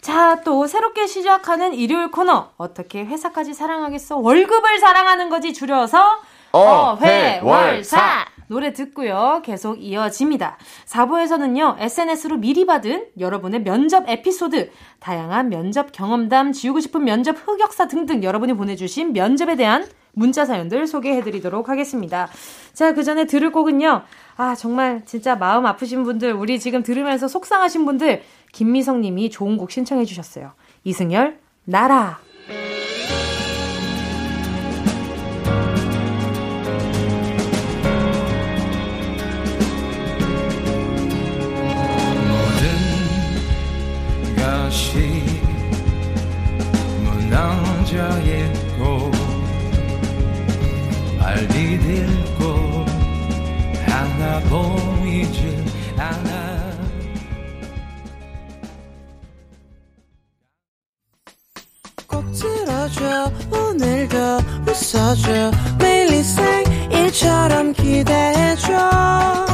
자, 0.00 0.40
또 0.44 0.66
새롭게 0.66 1.06
시작하는 1.06 1.74
일요일 1.74 2.10
코너. 2.10 2.50
어떻게 2.56 3.04
회사까지 3.04 3.54
사랑하겠어? 3.54 4.16
월급을 4.18 4.78
사랑하는 4.78 5.28
거지 5.28 5.52
줄여서 5.52 5.98
어 6.52 6.96
회 7.02 7.40
월 7.42 7.82
사. 7.84 8.24
노래 8.48 8.72
듣고요. 8.72 9.42
계속 9.44 9.74
이어집니다. 9.82 10.56
4부에서는요, 10.86 11.76
SNS로 11.80 12.36
미리 12.36 12.64
받은 12.64 13.06
여러분의 13.18 13.64
면접 13.64 14.08
에피소드, 14.08 14.70
다양한 15.00 15.48
면접 15.48 15.90
경험담, 15.90 16.52
지우고 16.52 16.78
싶은 16.78 17.02
면접 17.02 17.36
흑역사 17.44 17.88
등등 17.88 18.22
여러분이 18.22 18.52
보내주신 18.52 19.12
면접에 19.12 19.56
대한 19.56 19.84
문자 20.16 20.46
사연들 20.46 20.86
소개해드리도록 20.86 21.68
하겠습니다. 21.68 22.28
자, 22.72 22.94
그 22.94 23.04
전에 23.04 23.26
들을 23.26 23.52
곡은요, 23.52 24.02
아, 24.36 24.54
정말 24.54 25.02
진짜 25.04 25.36
마음 25.36 25.66
아프신 25.66 26.04
분들, 26.04 26.32
우리 26.32 26.58
지금 26.58 26.82
들으면서 26.82 27.28
속상하신 27.28 27.84
분들, 27.84 28.22
김미성 28.52 29.02
님이 29.02 29.28
좋은 29.28 29.58
곡 29.58 29.70
신청해 29.70 30.06
주셨어요. 30.06 30.52
이승열, 30.84 31.38
나라. 31.64 32.18
무너져 47.04 48.26
빨리 51.36 51.78
딜고 51.78 52.86
하나 53.84 54.40
보이질 54.48 55.64
않아. 55.98 56.56
꼭 62.06 62.24
들어줘 62.32 63.30
오늘도 63.50 64.16
웃어줘. 64.66 65.50
매일 65.78 66.14
일상일처럼 66.14 67.74
기대해줘. 67.74 69.46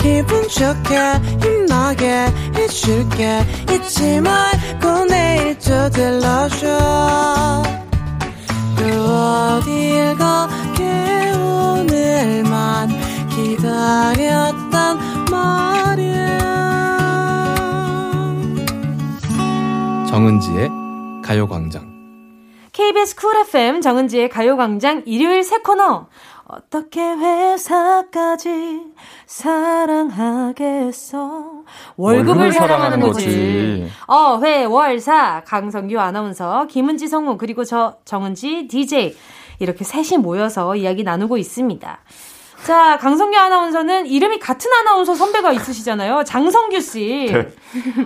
기분 0.00 0.48
좋게 0.48 0.98
힘나게 1.40 2.26
해줄게. 2.56 3.46
잊지 3.72 4.20
말고 4.20 5.04
내일 5.04 5.56
또 5.60 5.88
들러줘. 5.90 6.66
또 6.66 7.87
어딜 8.90 10.14
가게 10.16 11.32
오늘만 11.36 12.88
기다렸단 13.30 14.98
말이야 15.30 16.38
정은지의 20.08 20.70
가요광장. 21.22 21.98
KBS 22.72 23.16
쿨 23.16 23.36
FM 23.36 23.80
정은지의 23.80 24.28
가요광장 24.28 25.02
일요일 25.04 25.42
새 25.42 25.58
코너. 25.58 26.06
어떻게 26.46 27.00
회사까지 27.00 28.80
사랑하겠어? 29.26 30.38
월급을, 31.96 32.52
사랑하는 32.52 33.00
거지. 33.00 33.24
거지. 33.24 33.88
어, 34.06 34.38
회, 34.42 34.64
월, 34.64 35.00
사. 35.00 35.42
강성규 35.44 35.98
아나운서, 35.98 36.66
김은지 36.66 37.08
성우, 37.08 37.38
그리고 37.38 37.64
저 37.64 37.96
정은지 38.04 38.68
DJ. 38.68 39.16
이렇게 39.60 39.84
셋이 39.84 40.22
모여서 40.22 40.76
이야기 40.76 41.02
나누고 41.02 41.36
있습니다. 41.36 41.98
자, 42.64 42.98
강성규 42.98 43.36
아나운서는 43.38 44.06
이름이 44.06 44.40
같은 44.40 44.70
아나운서 44.72 45.14
선배가 45.14 45.52
있으시잖아요. 45.52 46.24
장성규 46.24 46.80
씨. 46.80 47.30
네. 47.32 47.48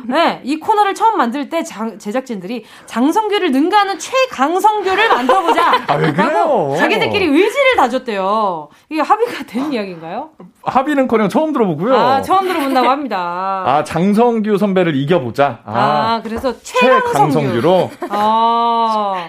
네, 0.09 0.41
이 0.45 0.59
코너를 0.61 0.95
처음 0.95 1.17
만들 1.17 1.49
때 1.49 1.65
장- 1.65 1.99
제작진들이 1.99 2.65
장성규를 2.87 3.51
능가하는 3.51 3.99
최강성규를 3.99 5.09
만들어보자. 5.09 5.83
아, 5.89 5.95
왜 5.95 6.13
그래요? 6.13 6.75
자기들끼리 6.79 7.27
의지를 7.27 7.77
다졌대요. 7.77 8.69
이게 8.89 9.01
합의가 9.01 9.45
된 9.47 9.73
이야기인가요? 9.73 10.31
합의는 10.65 11.09
커녕 11.09 11.29
처음 11.29 11.53
들어보고요. 11.53 11.97
아, 11.97 12.23
처음 12.23 12.47
들어본다고 12.47 12.89
합니다. 12.89 13.65
아, 13.67 13.85
장성규 13.85 14.59
선배를 14.59 14.95
이겨보자. 14.97 15.61
아, 15.65 15.73
아, 15.75 16.21
그래서 16.23 16.55
최강성규. 16.61 17.13
최강성규로. 17.13 17.91
아, 18.11 19.29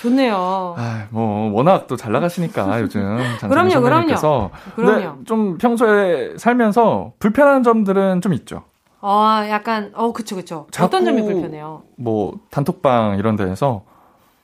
좋네요. 0.00 0.74
아, 0.78 1.06
뭐 1.10 1.50
워낙 1.52 1.86
또 1.86 1.96
잘 1.96 2.12
나가시니까 2.12 2.80
요즘 2.80 3.18
그럼요, 3.40 3.70
선배님께서. 3.70 4.50
그럼요. 4.76 4.92
근데 5.16 5.24
좀 5.26 5.58
평소에 5.58 6.36
살면서 6.38 7.12
불편한 7.18 7.62
점들은 7.62 8.20
좀 8.20 8.32
있죠. 8.34 8.62
아, 9.02 9.46
약간, 9.48 9.92
어, 9.94 10.12
그쵸, 10.12 10.36
그쵸. 10.36 10.66
어떤 10.80 11.04
점이 11.04 11.22
불편해요? 11.22 11.82
뭐 11.96 12.34
단톡방 12.50 13.18
이런 13.18 13.36
데에서 13.36 13.82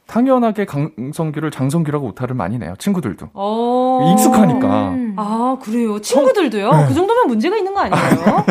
당연하게 0.07 0.67
강성규를 0.67 1.51
장성규라고 1.51 2.07
오타를 2.09 2.37
많이 2.37 2.59
내요. 2.59 2.75
친구들도. 2.79 3.31
어. 3.35 4.13
익숙하니까. 4.13 4.95
아, 5.17 5.57
그래요? 5.61 6.01
친구들도요? 6.01 6.71
네. 6.71 6.85
그 6.87 6.95
정도면 6.95 7.27
문제가 7.27 7.57
있는 7.57 7.75
거 7.75 7.81
아니에요? 7.81 8.45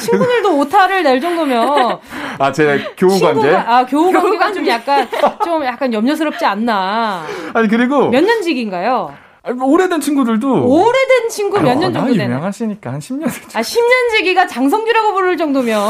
친구들도 0.00 0.58
오타를 0.58 1.02
낼 1.02 1.20
정도면. 1.20 1.98
아, 2.38 2.50
제 2.52 2.78
교우 2.96 3.10
관계. 3.20 3.42
친구가, 3.42 3.76
아, 3.76 3.86
교우 3.86 4.10
관계가 4.10 4.52
좀 4.52 4.66
약간, 4.66 5.06
좀 5.44 5.64
약간 5.64 5.92
염려스럽지 5.92 6.44
않나. 6.44 7.22
아니 7.52 7.68
그리고 7.68 8.08
몇 8.08 8.22
년직인가요? 8.24 9.12
아니, 9.46 9.56
뭐 9.56 9.68
오래된 9.68 10.00
친구들도 10.00 10.66
오래된 10.66 11.28
친구 11.30 11.60
몇 11.60 11.74
년 11.78 11.92
정도 11.92 12.00
나 12.00 12.06
되나요? 12.06 12.24
유명하시니까 12.30 12.92
한 12.92 12.98
10년 12.98 13.26
아, 13.26 13.60
10년 13.60 14.16
지기가 14.16 14.46
장성규라고 14.46 15.14
부를 15.14 15.36
정도면 15.36 15.80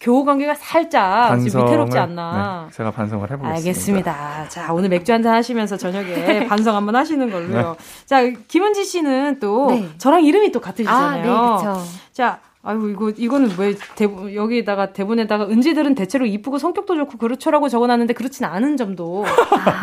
교우 0.00 0.24
관계가 0.24 0.54
살짝 0.54 1.28
좀 1.30 1.38
반성을 1.38 1.66
위태롭지 1.66 1.98
않나. 1.98 2.66
네, 2.68 2.76
제가 2.76 2.90
반성을 2.90 3.22
해보겠습니다. 3.30 3.56
알겠습니다. 3.56 4.48
자, 4.48 4.72
오늘 4.72 4.88
맥주 4.90 5.12
한잔 5.12 5.34
하시면서 5.34 5.76
저녁에 5.76 6.46
반성 6.48 6.76
한번 6.76 6.94
하시는 6.96 7.30
걸로요. 7.30 7.76
자, 8.04 8.22
김은지 8.48 8.84
씨는 8.84 9.38
또 9.40 9.68
네. 9.70 9.88
저랑 9.98 10.24
이름이 10.24 10.52
또 10.52 10.58
아, 10.58 10.62
같으시잖아요. 10.62 11.22
네, 11.22 11.56
그쵸. 11.56 11.82
자, 12.12 12.40
아이고 12.64 12.88
이거 12.90 13.10
이거는 13.10 13.50
왜 13.58 13.74
대본 13.96 14.36
여기다가 14.36 14.92
대본에다가 14.92 15.46
은지들은 15.46 15.96
대체로 15.96 16.24
이쁘고 16.26 16.58
성격도 16.58 16.94
좋고 16.96 17.18
그렇죠라고 17.18 17.68
적어놨는데 17.68 18.14
그렇진 18.14 18.44
않은 18.46 18.76
점도 18.76 19.24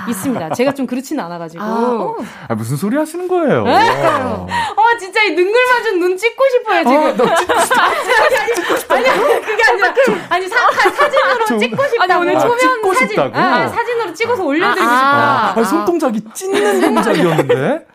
있습니다. 0.07 0.51
제가 0.53 0.73
좀 0.73 0.87
그렇진 0.87 1.19
않아가지고. 1.19 1.61
아, 1.61 1.67
어. 1.67 2.15
아, 2.47 2.55
무슨 2.55 2.77
소리 2.77 2.95
하시는 2.95 3.27
거예요? 3.27 3.65
네? 3.65 3.73
어, 3.73 4.97
진짜 4.97 5.21
이 5.23 5.31
능글맞은 5.31 5.99
눈 5.99 6.15
찍고 6.15 6.41
싶어요, 6.51 6.83
지금. 6.85 6.99
아, 6.99 7.13
너 7.17 7.35
찍고 7.35 7.59
싶다. 8.79 8.95
아니, 8.95 9.09
아니, 9.09 9.41
그게 9.41 9.63
아니라, 9.71 9.93
아니, 10.29 10.47
사, 10.47 10.55
사, 10.71 10.89
사진으로 10.89 11.45
좀- 11.47 11.59
찍고 11.59 11.83
싶다고. 11.83 12.03
아니, 12.03 12.13
오늘 12.13 12.37
아, 12.37 12.39
초면 12.39 12.59
찍고 12.59 12.93
사진. 12.93 13.07
싶다고? 13.09 13.37
아, 13.37 13.67
사진으로 13.67 14.13
찍어서 14.13 14.43
올려드리고 14.45 14.89
아, 14.89 15.49
싶다. 15.53 15.59
아, 15.59 15.63
손동작이 15.65 16.21
찢는 16.33 16.79
동작이었는데? 16.81 17.85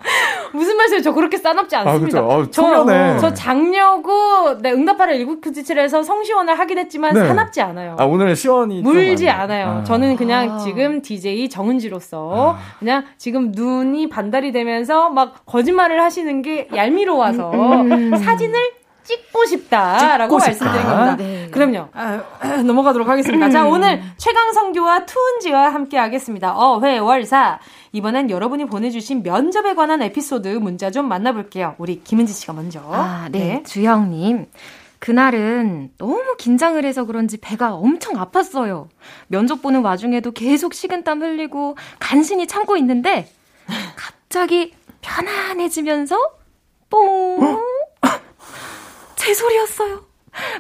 무슨 0.55 0.77
말씀이에요? 0.77 1.03
저 1.03 1.13
그렇게 1.13 1.37
싸납지 1.37 1.77
않습니다. 1.77 2.05
그죠. 2.23 2.31
아우, 2.33 2.51
저, 2.51 2.63
초면에. 2.63 3.19
저 3.19 3.35
장려고, 3.35 4.59
네, 4.61 4.73
응답하라 4.73 5.13
1997에서 5.15 6.03
성시원을 6.05 6.59
하긴 6.59 6.79
했지만 6.79 7.13
네. 7.15 7.27
사납지 7.27 7.61
않아요. 7.61 7.97
아, 7.99 8.05
오늘 8.05 8.35
시원이. 8.37 8.83
좀 8.83 8.93
물지 8.93 9.29
않아요. 9.29 9.81
아. 9.81 9.85
저는 9.85 10.17
그냥 10.17 10.53
아. 10.53 10.59
지금 10.59 11.03
DJ 11.03 11.49
정은지로서 11.49 12.57
그냥 12.79 13.05
지금 13.19 13.53
눈이 13.53 14.09
반달이 14.09 14.53
되면서 14.53 15.11
막 15.11 15.45
거짓말을 15.47 16.01
하시는 16.03 16.43
게 16.43 16.69
얄미로워서 16.75 17.51
음. 17.53 18.17
사진을 18.17 18.59
찍고 19.05 19.45
싶다라고 19.45 20.39
찍고 20.39 20.47
말씀드린 20.47 20.73
싶다. 20.81 20.95
겁니다. 20.97 21.17
네. 21.17 21.49
그럼요. 21.51 21.89
아, 21.93 22.23
넘어가도록 22.65 23.07
하겠습니다. 23.07 23.51
자, 23.51 23.67
오늘 23.67 24.01
최강성규와 24.17 25.05
투은지와 25.05 25.75
함께 25.75 25.99
하겠습니다. 25.99 26.55
어 26.57 26.79
회 26.81 26.99
월 26.99 27.25
사. 27.25 27.59
이번엔 27.95 28.29
여러분이 28.29 28.65
보내주신 28.65 29.23
면접에 29.23 29.75
관한 29.75 30.03
에피소드 30.03 30.49
문자 30.49 30.91
좀 30.91 31.07
만나볼게요. 31.07 31.77
우리 31.79 32.03
김은지 32.03 32.33
씨가 32.33 32.53
먼저. 32.53 32.81
아, 32.81 33.29
네. 33.31 33.63
주영님. 33.63 34.47
그날은 34.99 35.93
너무 35.97 36.35
긴장을 36.37 36.85
해서 36.85 37.05
그런지 37.05 37.37
배가 37.37 37.75
엄청 37.75 38.15
아팠어요. 38.15 38.89
면접 39.29 39.63
보는 39.63 39.83
와중에도 39.83 40.33
계속 40.33 40.75
식은땀 40.75 41.23
흘리고 41.23 41.77
간신히 42.01 42.49
참고 42.49 42.77
있는데 42.79 43.31
갑자기 43.95 44.75
편안해지면서 45.01 46.19
뽕! 46.91 47.63
제 49.15 49.35
소리였어요. 49.35 50.03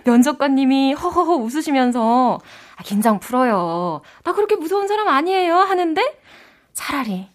면접관님이 0.04 0.92
허허허 0.92 1.34
웃으시면서 1.34 2.38
아, 2.76 2.82
긴장 2.84 3.18
풀어요. 3.18 4.02
나 4.22 4.32
그렇게 4.32 4.54
무서운 4.54 4.86
사람 4.86 5.08
아니에요 5.08 5.56
하는데 5.56 6.02
차라리 6.74 7.28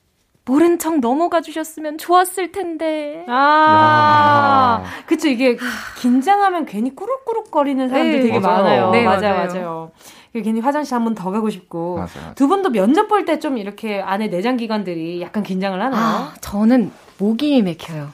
모른 0.45 0.79
척 0.79 0.99
넘어가 0.99 1.41
주셨으면 1.41 1.97
좋았을 1.99 2.51
텐데. 2.51 3.23
아, 3.27 4.81
야. 4.83 4.89
그쵸. 5.05 5.27
이게 5.27 5.57
긴장하면 5.99 6.65
괜히 6.65 6.95
꾸룩꾸룩거리는 6.95 7.87
사람들 7.87 8.11
네, 8.11 8.21
되게 8.21 8.39
맞아요. 8.39 8.63
많아요. 8.63 8.89
네, 8.91 9.03
맞아요, 9.03 9.21
맞아요. 9.21 9.47
맞아요. 9.53 9.91
괜히 10.33 10.59
화장실 10.59 10.95
한 10.95 11.03
번 11.03 11.13
더 11.15 11.29
가고 11.31 11.49
싶고. 11.51 11.95
맞아요. 11.97 12.33
두 12.35 12.47
분도 12.47 12.69
면접 12.71 13.07
볼 13.07 13.25
때 13.25 13.39
좀 13.39 13.57
이렇게 13.59 14.01
안에 14.01 14.27
내장 14.29 14.57
기관들이 14.57 15.21
약간 15.21 15.43
긴장을 15.43 15.79
하나요? 15.79 16.01
아, 16.03 16.33
저는 16.41 16.91
목이 17.19 17.61
맥혀요. 17.61 18.09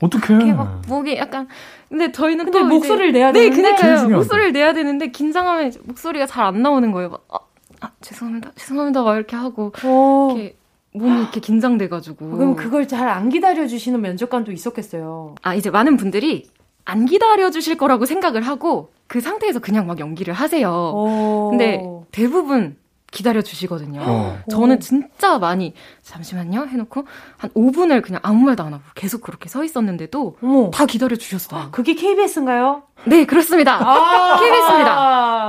어떡해. 0.00 0.34
이렇게 0.36 0.52
막 0.52 0.82
목이 0.86 1.16
약간 1.16 1.48
근데 1.88 2.12
저희는 2.12 2.44
근데 2.44 2.58
또 2.60 2.64
목소리를 2.66 3.10
이제, 3.10 3.18
내야 3.18 3.32
네, 3.32 3.40
되는데? 3.40 3.62
그러니까요. 3.62 3.96
중요하죠. 3.96 4.16
목소리를 4.16 4.52
내야 4.52 4.72
되는데 4.72 5.08
긴장하면 5.10 5.72
목소리가 5.84 6.26
잘 6.26 6.44
안 6.44 6.62
나오는 6.62 6.92
거예요. 6.92 7.08
막, 7.10 7.24
아, 7.32 7.38
아, 7.84 7.90
죄송합니다. 8.00 8.50
죄송합니다. 8.56 9.02
막 9.02 9.16
이렇게 9.16 9.36
하고 9.36 9.72
오. 9.84 10.32
이렇게 10.36 10.56
몸이 10.92 11.20
이렇게 11.20 11.40
긴장돼 11.40 11.88
가지고. 11.88 12.26
어. 12.26 12.36
그럼 12.36 12.54
그걸 12.56 12.86
잘 12.88 13.08
안 13.08 13.28
기다려 13.28 13.66
주시는 13.66 14.00
면접관도 14.00 14.52
있었겠어요. 14.52 15.34
아, 15.42 15.54
이제 15.54 15.70
많은 15.70 15.96
분들이 15.96 16.48
안 16.84 17.04
기다려 17.06 17.50
주실 17.50 17.76
거라고 17.76 18.04
생각을 18.06 18.42
하고 18.42 18.90
그 19.06 19.20
상태에서 19.20 19.58
그냥 19.60 19.86
막 19.86 19.98
연기를 20.00 20.32
하세요. 20.34 20.70
오. 20.70 21.48
근데 21.50 21.82
대부분 22.12 22.76
기다려 23.10 23.42
주시거든요. 23.42 24.00
어. 24.04 24.38
저는 24.50 24.80
진짜 24.80 25.38
많이 25.38 25.72
잠시만요 26.02 26.66
해놓고 26.66 27.04
한 27.36 27.50
5분을 27.50 28.02
그냥 28.02 28.20
아무 28.24 28.44
말도 28.44 28.62
안 28.64 28.72
하고 28.72 28.82
계속 28.96 29.20
그렇게 29.20 29.48
서 29.48 29.62
있었는데도 29.62 30.36
어머. 30.42 30.70
다 30.70 30.84
기다려 30.86 31.14
주셨어요. 31.14 31.68
그게 31.70 31.94
KBS인가요? 31.94 32.82
네 33.06 33.24
그렇습니다. 33.24 33.76
아, 33.80 34.40
KBS입니다. 34.40 35.43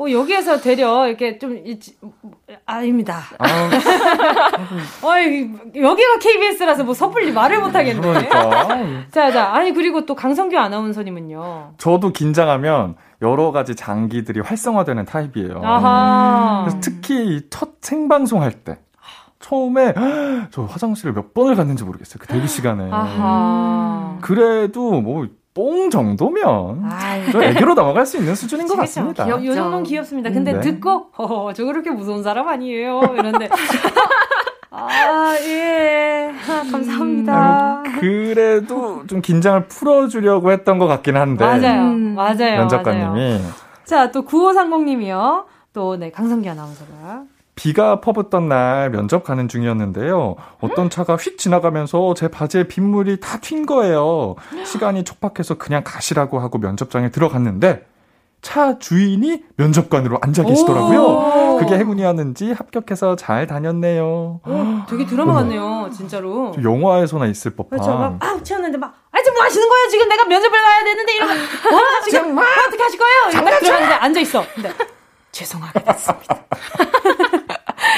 어, 0.00 0.08
여기에서 0.10 0.60
되려 0.60 1.08
이렇게 1.08 1.38
좀 1.38 1.56
이- 1.64 1.78
아닙니다. 2.66 3.22
아, 3.38 3.46
어이, 5.02 5.50
여기가 5.74 6.18
KBS라서 6.20 6.84
뭐 6.84 6.94
섣불리 6.94 7.32
말을 7.32 7.60
못 7.60 7.74
하겠네. 7.74 8.00
그러니까. 8.00 8.68
자, 9.10 9.30
자, 9.32 9.52
아니 9.52 9.72
그리고 9.72 10.06
또 10.06 10.14
강성규 10.14 10.56
아나운서님은요. 10.56 11.74
저도 11.78 12.12
긴장하면 12.12 12.94
여러 13.22 13.50
가지 13.50 13.74
장기들이 13.74 14.40
활성화되는 14.40 15.04
타입이에요. 15.04 15.62
특히 16.80 17.36
이첫 17.36 17.78
생방송 17.80 18.42
할 18.42 18.52
때. 18.52 18.78
처음에 19.40 19.94
저 20.50 20.64
화장실을 20.64 21.12
몇 21.12 21.32
번을 21.32 21.54
갔는지 21.54 21.84
모르겠어요. 21.84 22.18
그 22.20 22.26
대기 22.26 22.48
시간에. 22.48 22.88
아하. 22.90 24.18
그래도 24.20 25.00
뭐 25.00 25.28
뽕 25.58 25.90
정도면 25.90 26.84
아이, 26.88 27.32
저 27.32 27.42
애교로 27.42 27.74
넘어갈 27.74 28.06
수 28.06 28.16
있는 28.16 28.36
수준인 28.36 28.68
것 28.68 28.74
그쵸, 28.74 28.82
같습니다. 28.82 29.24
귀여, 29.24 29.44
요 29.44 29.54
정도는 29.56 29.82
귀엽습니다. 29.82 30.30
근데 30.30 30.52
네. 30.52 30.60
듣고, 30.60 31.10
저 31.52 31.64
그렇게 31.64 31.90
무서운 31.90 32.22
사람 32.22 32.46
아니에요. 32.46 33.00
이런데. 33.18 33.48
아, 34.70 35.34
예. 35.42 36.30
아, 36.48 36.70
감사합니다. 36.70 37.82
그래도 37.98 39.04
좀 39.08 39.20
긴장을 39.20 39.66
풀어주려고 39.66 40.52
했던 40.52 40.78
것 40.78 40.86
같긴 40.86 41.16
한데. 41.16 41.44
맞아요. 41.44 41.88
음. 41.88 42.14
맞아요. 42.14 42.36
맞아요. 42.36 42.58
면접관님이 42.58 43.40
자, 43.84 44.12
또 44.12 44.24
9530님이요. 44.24 45.46
또, 45.72 45.96
네, 45.96 46.12
강성기 46.12 46.48
아나운서가. 46.48 47.24
비가 47.58 48.00
퍼붓던 48.00 48.48
날 48.48 48.88
면접 48.90 49.24
가는 49.24 49.48
중이었는데요. 49.48 50.36
어떤 50.60 50.88
차가 50.90 51.16
휙 51.16 51.38
지나가면서 51.38 52.14
제 52.14 52.28
바지에 52.28 52.68
빗물이 52.68 53.18
다 53.18 53.38
튄 53.38 53.66
거예요. 53.66 54.36
시간이 54.64 55.02
촉박해서 55.02 55.54
그냥 55.58 55.82
가시라고 55.84 56.38
하고 56.38 56.58
면접장에 56.58 57.10
들어갔는데 57.10 57.84
차 58.42 58.78
주인이 58.78 59.42
면접관으로 59.56 60.18
앉아 60.22 60.44
계시더라고요. 60.44 61.02
오. 61.02 61.56
그게 61.58 61.76
행운이었는지 61.78 62.52
합격해서 62.52 63.16
잘 63.16 63.48
다녔네요. 63.48 64.40
어, 64.44 64.86
되게 64.88 65.04
드라마 65.04 65.32
같네요, 65.34 65.90
진짜로. 65.92 66.52
좀 66.52 66.62
영화에서나 66.62 67.26
있을 67.26 67.50
법한. 67.56 67.70
그렇죠. 67.80 67.98
막, 67.98 68.16
아, 68.20 68.38
튀었는데 68.40 68.78
막, 68.78 68.94
아, 69.10 69.18
지금 69.20 69.34
뭐 69.34 69.42
하시는 69.42 69.68
거예요? 69.68 69.88
지금 69.88 70.08
내가 70.08 70.24
면접을 70.26 70.52
가야 70.62 70.84
되는데, 70.84 71.16
이러면, 71.16 71.36
와, 71.36 71.80
지금, 72.08 72.34
뭐, 72.36 72.44
어떻게 72.68 72.80
하실 72.80 72.98
거예요? 73.00 73.44
딱 73.44 73.58
들어갔는데 73.58 73.94
앉아있어. 73.96 74.44
근데, 74.54 74.72
죄송하게 75.32 75.82
됐습니다. 75.82 76.38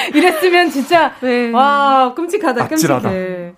이랬으면 0.14 0.70
진짜, 0.70 1.14
네. 1.20 1.50
와, 1.50 2.14
끔찍하다, 2.14 2.64
아찔하다. 2.64 3.08
끔찍해. 3.08 3.54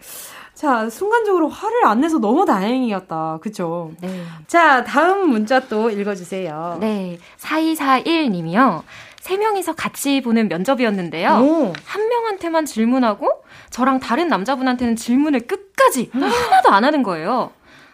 자, 0.55 0.88
순간적으로 0.88 1.49
화를 1.49 1.86
안 1.86 2.01
내서 2.01 2.18
너무 2.18 2.45
다행이었다. 2.45 3.38
그쵸? 3.43 3.90
네. 4.01 4.24
자, 4.47 4.84
다음 4.84 5.28
문자 5.28 5.59
또 5.59 5.90
읽어주세요. 5.90 6.78
네. 6.80 7.18
4241님이요. 7.40 8.82
세 9.18 9.36
명이서 9.36 9.74
같이 9.74 10.20
보는 10.20 10.49
면접이었는데요. 10.49 11.30
오. 11.30 11.72
한 11.84 12.09
명한테만 12.09 12.66
질문하고 12.66 13.43
저랑 13.70 14.01
다른 14.01 14.28
남자분한테는 14.28 14.97
질문을 14.97 15.47
끝까지 15.47 16.11
하나도 16.12 16.70
안 16.70 16.84
하는 16.84 17.03
거예요. 17.03 17.51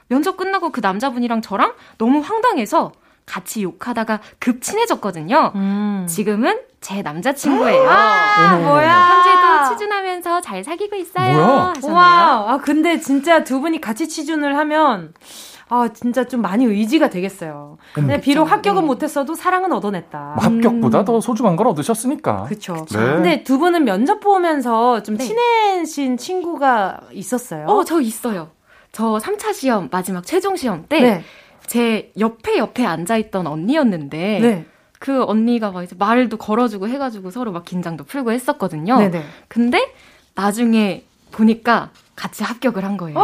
면접 0.08 0.36
끝나고 0.36 0.70
그 0.70 0.80
남자분이랑 0.80 1.42
저랑 1.42 1.74
너무 1.98 2.20
황당해서 2.20 2.92
같이 3.24 3.62
욕하다가 3.62 4.20
급 4.38 4.62
친해졌거든요. 4.62 5.52
음. 5.54 6.06
지금은 6.08 6.58
제 6.88 7.02
남자친구예요. 7.02 7.86
아, 7.86 8.54
어머. 8.54 8.64
뭐야. 8.64 9.08
현재도 9.10 9.74
취준하면서 9.74 10.40
잘 10.40 10.64
사귀고 10.64 10.96
있어요. 10.96 11.34
뭐야? 11.34 11.72
하셨네요. 11.76 11.94
와, 11.94 12.44
아, 12.48 12.58
근데 12.64 12.98
진짜 12.98 13.44
두 13.44 13.60
분이 13.60 13.78
같이 13.82 14.08
취준을 14.08 14.56
하면, 14.56 15.12
아, 15.68 15.88
진짜 15.92 16.24
좀 16.24 16.40
많이 16.40 16.64
의지가 16.64 17.10
되겠어요. 17.10 17.76
근데 17.92 18.18
비록 18.22 18.44
그쵸. 18.44 18.54
합격은 18.54 18.80
네. 18.80 18.86
못했어도 18.86 19.34
사랑은 19.34 19.70
얻어냈다. 19.72 20.32
뭐 20.36 20.42
합격보다 20.42 21.04
더 21.04 21.20
소중한 21.20 21.56
걸 21.56 21.66
얻으셨으니까. 21.66 22.44
그쵸. 22.44 22.86
네. 22.90 22.98
근데 22.98 23.44
두 23.44 23.58
분은 23.58 23.84
면접 23.84 24.20
보면서 24.20 25.02
좀 25.02 25.18
네. 25.18 25.24
친해진 25.24 26.16
친구가 26.16 27.00
있었어요? 27.12 27.66
어, 27.66 27.84
저 27.84 28.00
있어요. 28.00 28.48
저 28.92 29.18
3차 29.18 29.52
시험, 29.52 29.90
마지막 29.92 30.24
최종 30.24 30.56
시험 30.56 30.86
때, 30.88 31.00
네. 31.02 31.24
제 31.66 32.12
옆에 32.18 32.56
옆에 32.56 32.86
앉아 32.86 33.18
있던 33.18 33.46
언니였는데, 33.46 34.38
네. 34.40 34.66
그 34.98 35.24
언니가 35.24 35.70
막 35.70 35.82
이제 35.82 35.94
말도 35.98 36.36
걸어주고 36.36 36.88
해가지고 36.88 37.30
서로 37.30 37.52
막 37.52 37.64
긴장도 37.64 38.04
풀고 38.04 38.32
했었거든요. 38.32 38.98
네네. 38.98 39.22
근데 39.48 39.92
나중에 40.34 41.04
보니까 41.30 41.90
같이 42.16 42.42
합격을 42.42 42.84
한 42.84 42.96
거예요. 42.96 43.16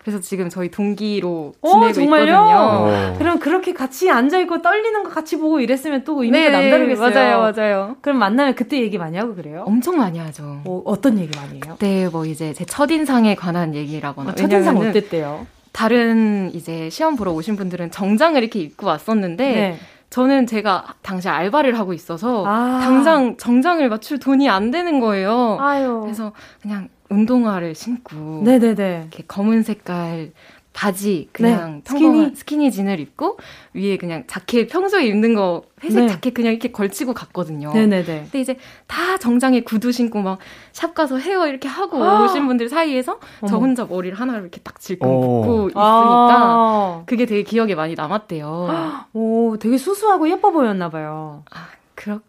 그래서 0.00 0.20
지금 0.20 0.48
저희 0.48 0.70
동기로 0.70 1.54
어, 1.60 1.68
지내고 1.68 1.92
정말요? 1.92 2.22
있거든요. 2.24 2.56
어. 2.56 3.14
그럼 3.18 3.38
그렇게 3.40 3.74
같이 3.74 4.10
앉아 4.10 4.38
있고 4.40 4.62
떨리는 4.62 5.02
거 5.02 5.10
같이 5.10 5.36
보고 5.36 5.60
이랬으면 5.60 6.04
또 6.04 6.22
의미가 6.22 6.48
네, 6.48 6.50
남다르겠어요. 6.50 7.10
맞아요, 7.10 7.52
맞아요. 7.52 7.96
그럼 8.00 8.18
만나면 8.18 8.54
그때 8.54 8.80
얘기 8.80 8.96
많이 8.96 9.18
하고 9.18 9.34
그래요? 9.34 9.64
엄청 9.66 9.98
많이 9.98 10.18
하죠. 10.18 10.62
어, 10.64 10.82
어떤 10.86 11.18
얘기 11.18 11.36
많이 11.38 11.54
해요? 11.56 11.74
그때 11.74 12.08
뭐 12.10 12.24
이제 12.24 12.54
제 12.54 12.64
첫인상에 12.64 13.34
관한 13.34 13.74
얘기라거나 13.74 14.30
어, 14.30 14.34
첫인상 14.34 14.78
어땠대요? 14.78 15.46
다른 15.72 16.50
이제 16.54 16.88
시험 16.90 17.16
보러 17.16 17.32
오신 17.32 17.56
분들은 17.56 17.90
정장을 17.90 18.42
이렇게 18.42 18.60
입고 18.60 18.86
왔었는데 18.86 19.44
네. 19.52 19.78
저는 20.10 20.46
제가 20.46 20.94
당시 21.02 21.28
알바를 21.28 21.78
하고 21.78 21.92
있어서 21.92 22.44
아. 22.46 22.80
당장 22.82 23.36
정장을 23.36 23.86
맞출 23.88 24.18
돈이 24.18 24.48
안 24.48 24.70
되는 24.70 25.00
거예요. 25.00 25.58
아유. 25.60 26.00
그래서 26.02 26.32
그냥 26.62 26.88
운동화를 27.10 27.74
신고 27.74 28.42
네네네. 28.44 28.98
이렇게 29.00 29.24
검은 29.26 29.62
색깔 29.62 30.32
바지 30.78 31.28
그냥 31.32 31.82
네, 31.82 31.82
평범한 31.82 32.36
스키니. 32.36 32.70
진을 32.70 33.00
입고 33.00 33.38
위에 33.74 33.96
그냥 33.96 34.22
자켓 34.28 34.68
평소에 34.68 35.06
입는 35.06 35.34
거 35.34 35.62
회색 35.82 36.04
네. 36.04 36.08
자켓 36.08 36.34
그냥 36.34 36.52
이렇게 36.52 36.70
걸치고 36.70 37.14
갔거든요. 37.14 37.72
네네네. 37.72 38.04
근데 38.04 38.40
이제 38.40 38.56
다 38.86 39.18
정장에 39.18 39.62
구두 39.62 39.90
신고 39.90 40.22
막 40.22 40.38
샵 40.78 40.94
가서 40.94 41.18
헤어 41.18 41.48
이렇게 41.48 41.66
하고 41.66 42.04
아. 42.04 42.22
오신 42.24 42.46
분들 42.46 42.68
사이에서 42.68 43.18
저 43.48 43.56
어머. 43.56 43.66
혼자 43.66 43.84
머리를 43.84 44.16
하나를 44.16 44.42
이렇게 44.42 44.60
딱 44.60 44.78
질끈 44.78 45.08
오. 45.08 45.20
묶고 45.20 45.68
있으니까 45.70 45.74
아. 45.74 47.02
그게 47.06 47.26
되게 47.26 47.42
기억에 47.42 47.74
많이 47.74 47.96
남았대요. 47.96 48.68
오, 49.14 49.56
되게 49.58 49.76
수수하고 49.76 50.30
예뻐 50.30 50.52
보였나 50.52 50.88
봐요. 50.88 51.42
그렇 51.96 52.20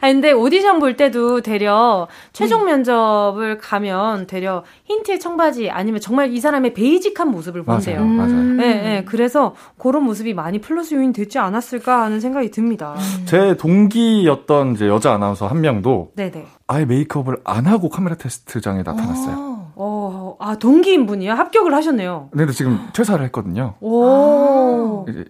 근데 0.00 0.32
오디션 0.32 0.78
볼 0.78 0.96
때도 0.96 1.40
되려 1.40 2.08
최종 2.32 2.64
면접을 2.64 3.58
가면 3.58 4.26
되려 4.26 4.64
흰티에 4.84 5.18
청바지 5.18 5.70
아니면 5.70 6.00
정말 6.00 6.32
이 6.32 6.40
사람의 6.40 6.74
베이직한 6.74 7.28
모습을 7.28 7.62
본대요. 7.64 8.00
맞아요. 8.04 8.12
맞아요. 8.14 8.30
음. 8.32 8.56
네, 8.56 8.74
네, 8.74 9.04
그래서 9.04 9.54
그런 9.78 10.04
모습이 10.04 10.34
많이 10.34 10.60
플러스 10.60 10.94
요인 10.94 11.12
됐지 11.12 11.38
않았을까 11.38 12.02
하는 12.02 12.20
생각이 12.20 12.50
듭니다. 12.50 12.96
제 13.26 13.56
동기였던 13.56 14.74
이제 14.74 14.88
여자 14.88 15.12
아나운서 15.12 15.46
한 15.46 15.60
명도 15.60 16.12
네네. 16.16 16.46
아예 16.66 16.84
메이크업을 16.84 17.38
안 17.44 17.66
하고 17.66 17.88
카메라 17.88 18.16
테스트장에 18.16 18.82
나타났어요. 18.82 19.36
어. 19.36 19.54
어, 19.76 20.36
아 20.38 20.56
동기인 20.56 21.06
분이요? 21.06 21.32
합격을 21.32 21.74
하셨네요. 21.74 22.28
근데 22.30 22.52
지금 22.52 22.78
퇴사를 22.94 23.24
했거든요. 23.26 23.74
오. 23.80 25.04
이제 25.08 25.24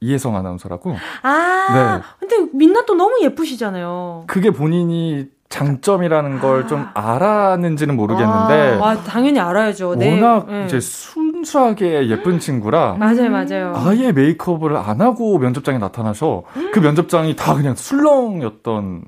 이혜성 0.00 0.34
아나운서라고. 0.36 0.96
아, 1.22 2.00
근데 2.18 2.48
민낯도 2.52 2.94
너무 2.94 3.20
예쁘시잖아요. 3.22 4.24
그게 4.26 4.50
본인이 4.50 5.28
장점이라는 5.50 6.38
걸좀 6.38 6.86
알았는지는 6.94 7.96
모르겠는데 7.96 8.78
아, 8.80 8.96
당연히 9.04 9.40
알아야죠. 9.40 9.96
네. 9.96 10.14
워낙 10.14 10.46
네. 10.48 10.64
이제 10.64 10.78
순수하게 10.80 12.08
예쁜 12.08 12.38
친구라 12.38 12.94
맞아요, 12.94 13.30
맞아요. 13.30 13.72
아예 13.74 14.12
메이크업을 14.12 14.76
안 14.76 15.00
하고 15.00 15.38
면접장에 15.38 15.78
나타나서 15.78 16.44
그 16.72 16.78
면접장이 16.78 17.34
다 17.34 17.54
그냥 17.54 17.74
술렁이었던 17.74 19.02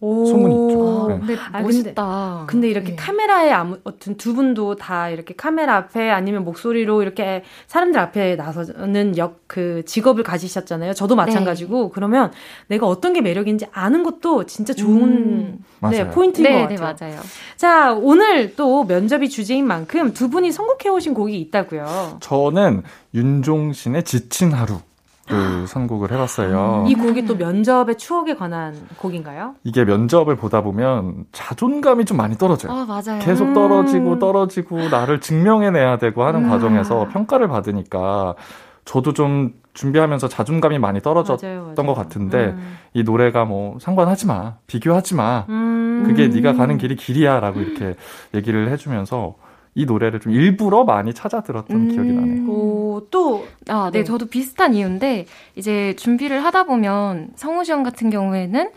오. 0.00 0.24
소문이 0.26 0.68
있죠. 0.68 1.08
아, 1.10 1.12
네. 1.12 1.18
근데 1.18 1.36
아, 1.52 1.60
멋있다. 1.60 2.44
근데 2.46 2.68
이렇게 2.68 2.90
네. 2.90 2.96
카메라에 2.96 3.52
아무튼 3.52 4.16
두 4.16 4.34
분도 4.34 4.76
다 4.76 5.08
이렇게 5.08 5.34
카메라 5.34 5.76
앞에 5.76 6.10
아니면 6.10 6.44
목소리로 6.44 7.02
이렇게 7.02 7.44
사람들 7.66 8.00
앞에 8.00 8.36
나서는 8.36 9.16
역 9.18 9.40
그 9.50 9.84
직업을 9.84 10.22
가지셨잖아요. 10.22 10.94
저도 10.94 11.16
마찬가지고 11.16 11.88
그러면 11.90 12.30
내가 12.68 12.86
어떤 12.86 13.12
게 13.12 13.20
매력인지 13.20 13.66
아는 13.72 14.04
것도 14.04 14.46
진짜 14.46 14.72
좋은 14.72 15.02
음. 15.02 15.58
네, 15.90 16.02
맞아요. 16.02 16.10
포인트인 16.12 16.44
네, 16.44 16.52
것 16.62 16.68
네, 16.68 16.76
같아요. 16.76 17.10
맞아요. 17.10 17.20
자, 17.56 17.92
오늘 17.92 18.54
또 18.54 18.84
면접이 18.84 19.28
주제인 19.28 19.66
만큼 19.66 20.12
두 20.14 20.30
분이 20.30 20.52
선곡해 20.52 20.88
오신 20.88 21.14
곡이 21.14 21.36
있다고요. 21.40 22.18
저는 22.20 22.84
윤종신의 23.12 24.04
지친 24.04 24.52
하루 24.52 24.78
를 25.30 25.66
선곡을 25.66 26.10
해봤어요. 26.12 26.86
이 26.88 26.94
곡이 26.94 27.24
또 27.26 27.36
면접의 27.36 27.96
추억에 27.98 28.34
관한 28.34 28.74
곡인가요? 28.96 29.54
이게 29.64 29.84
면접을 29.84 30.36
보다 30.36 30.62
보면 30.62 31.26
자존감이 31.32 32.04
좀 32.04 32.16
많이 32.16 32.36
떨어져요. 32.36 32.72
아, 32.72 32.84
맞아요. 32.84 33.20
계속 33.20 33.48
음. 33.48 33.54
떨어지고 33.54 34.18
떨어지고 34.18 34.88
나를 34.88 35.20
증명해내야 35.20 35.98
되고 35.98 36.24
하는 36.24 36.44
음. 36.44 36.50
과정에서 36.50 37.08
평가를 37.08 37.48
받으니까 37.48 38.34
저도 38.84 39.12
좀 39.12 39.52
준비하면서 39.74 40.28
자존감이 40.28 40.78
많이 40.78 41.00
떨어졌던 41.00 41.48
맞아요, 41.48 41.74
맞아요. 41.76 41.86
것 41.86 41.94
같은데 41.94 42.46
음. 42.46 42.76
이 42.92 43.02
노래가 43.04 43.44
뭐 43.44 43.78
상관하지 43.80 44.26
마 44.26 44.56
비교하지 44.66 45.14
마 45.14 45.46
음. 45.48 46.02
그게 46.06 46.28
네가 46.28 46.54
가는 46.54 46.76
길이 46.76 46.96
길이야라고 46.96 47.60
이렇게 47.60 47.94
얘기를 48.34 48.68
해주면서 48.70 49.34
이 49.74 49.84
노래를 49.84 50.20
좀 50.20 50.32
일부러 50.32 50.84
많이 50.84 51.14
찾아 51.14 51.42
들었던 51.42 51.76
음. 51.76 51.88
기억이 51.88 52.12
나네요. 52.12 52.48
오, 52.50 53.06
또 53.10 53.46
아, 53.68 53.90
네, 53.92 54.00
네. 54.00 54.04
저도 54.04 54.26
비슷한 54.26 54.74
이유인데, 54.74 55.26
이제 55.56 55.94
준비를 55.96 56.44
하다 56.44 56.64
보면 56.64 57.30
성우 57.36 57.64
시험 57.64 57.82
같은 57.82 58.10
경우에는 58.10 58.70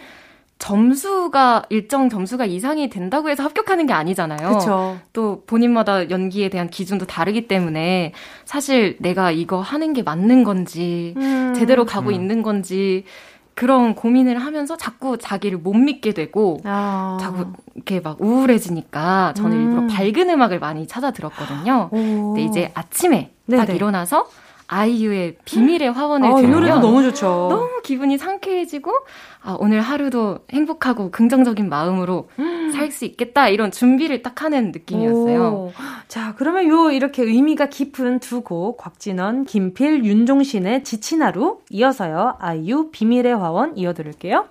점수가, 0.59 1.63
일정 1.69 2.07
점수가 2.07 2.45
이상이 2.45 2.89
된다고 2.89 3.29
해서 3.29 3.43
합격하는 3.43 3.85
게 3.85 3.91
아니잖아요. 3.91 4.47
그렇죠. 4.47 4.97
또 5.11 5.43
본인마다 5.45 6.09
연기에 6.09 6.47
대한 6.47 6.69
기준도 6.69 7.05
다르기 7.05 7.47
때문에 7.49 8.13
사실 8.45 8.95
내가 8.99 9.31
이거 9.31 9.59
하는 9.59 9.91
게 9.91 10.03
맞는 10.03 10.45
건지, 10.45 11.15
음. 11.17 11.53
제대로 11.53 11.85
가고 11.85 12.09
음. 12.09 12.13
있는 12.13 12.43
건지, 12.43 13.03
그런 13.55 13.95
고민을 13.95 14.39
하면서 14.39 14.75
자꾸 14.77 15.17
자기를 15.17 15.59
못 15.59 15.73
믿게 15.73 16.13
되고, 16.13 16.59
아. 16.63 17.17
자꾸 17.21 17.45
이렇게 17.75 17.99
막 17.99 18.19
우울해지니까 18.19 19.33
저는 19.35 19.57
음. 19.57 19.63
일부러 19.63 19.87
밝은 19.87 20.29
음악을 20.29 20.59
많이 20.59 20.87
찾아 20.87 21.11
들었거든요. 21.11 21.89
오. 21.91 22.33
근데 22.33 22.43
이제 22.43 22.71
아침에 22.73 23.31
딱 23.49 23.65
네네. 23.65 23.75
일어나서 23.75 24.27
아이유의 24.67 25.37
비밀의 25.45 25.91
화원을 25.91 26.27
아, 26.27 26.31
이 26.31 26.35
들으면 26.41 26.51
노래도 26.59 26.79
너무 26.79 27.03
좋죠. 27.03 27.47
너무 27.49 27.81
기분이 27.83 28.17
상쾌해지고 28.17 28.91
아, 29.43 29.57
오늘 29.59 29.81
하루도 29.81 30.39
행복하고 30.51 31.11
긍정적인 31.11 31.67
마음으로 31.69 32.29
살 32.73 32.91
수 32.91 33.05
있겠다 33.05 33.49
이런 33.49 33.71
준비를 33.71 34.21
딱 34.23 34.41
하는 34.43 34.71
느낌이었어요. 34.71 35.41
오. 35.53 35.71
자, 36.07 36.33
그러면 36.37 36.67
요 36.67 36.91
이렇게 36.91 37.23
의미가 37.23 37.67
깊은 37.67 38.19
두 38.19 38.41
곡 38.43 38.77
곽진원, 38.77 39.45
김필, 39.45 40.03
윤종신의 40.05 40.83
지친 40.83 41.21
하루 41.23 41.59
이어서요. 41.69 42.37
아이유 42.39 42.89
비밀의 42.91 43.35
화원 43.35 43.77
이어드릴게요. 43.77 44.45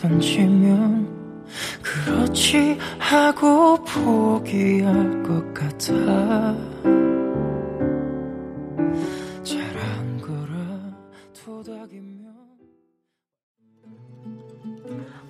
던지면 0.00 1.44
그렇지 1.82 2.78
하고 2.98 3.76
포기할 3.84 5.22
것 5.22 5.52
같아 5.52 5.76
잘한 9.42 10.18
거라 10.22 10.96
토닥이면 11.44 12.34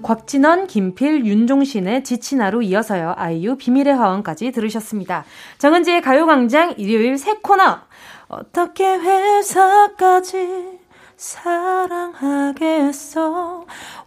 곽진원, 0.03 0.67
김필, 0.67 1.27
윤종신의 1.27 2.05
지친아로 2.05 2.63
이어서요. 2.63 3.15
아이유 3.17 3.57
비밀의 3.57 3.95
화원까지 3.95 4.53
들으셨습니다. 4.53 5.25
정은지의 5.59 6.01
가요광장 6.01 6.75
일요일 6.79 7.19
새 7.19 7.35
코너. 7.43 7.81
어떻게 8.29 8.85
회사까지 8.85 10.80
사랑하겠어. 11.21 13.21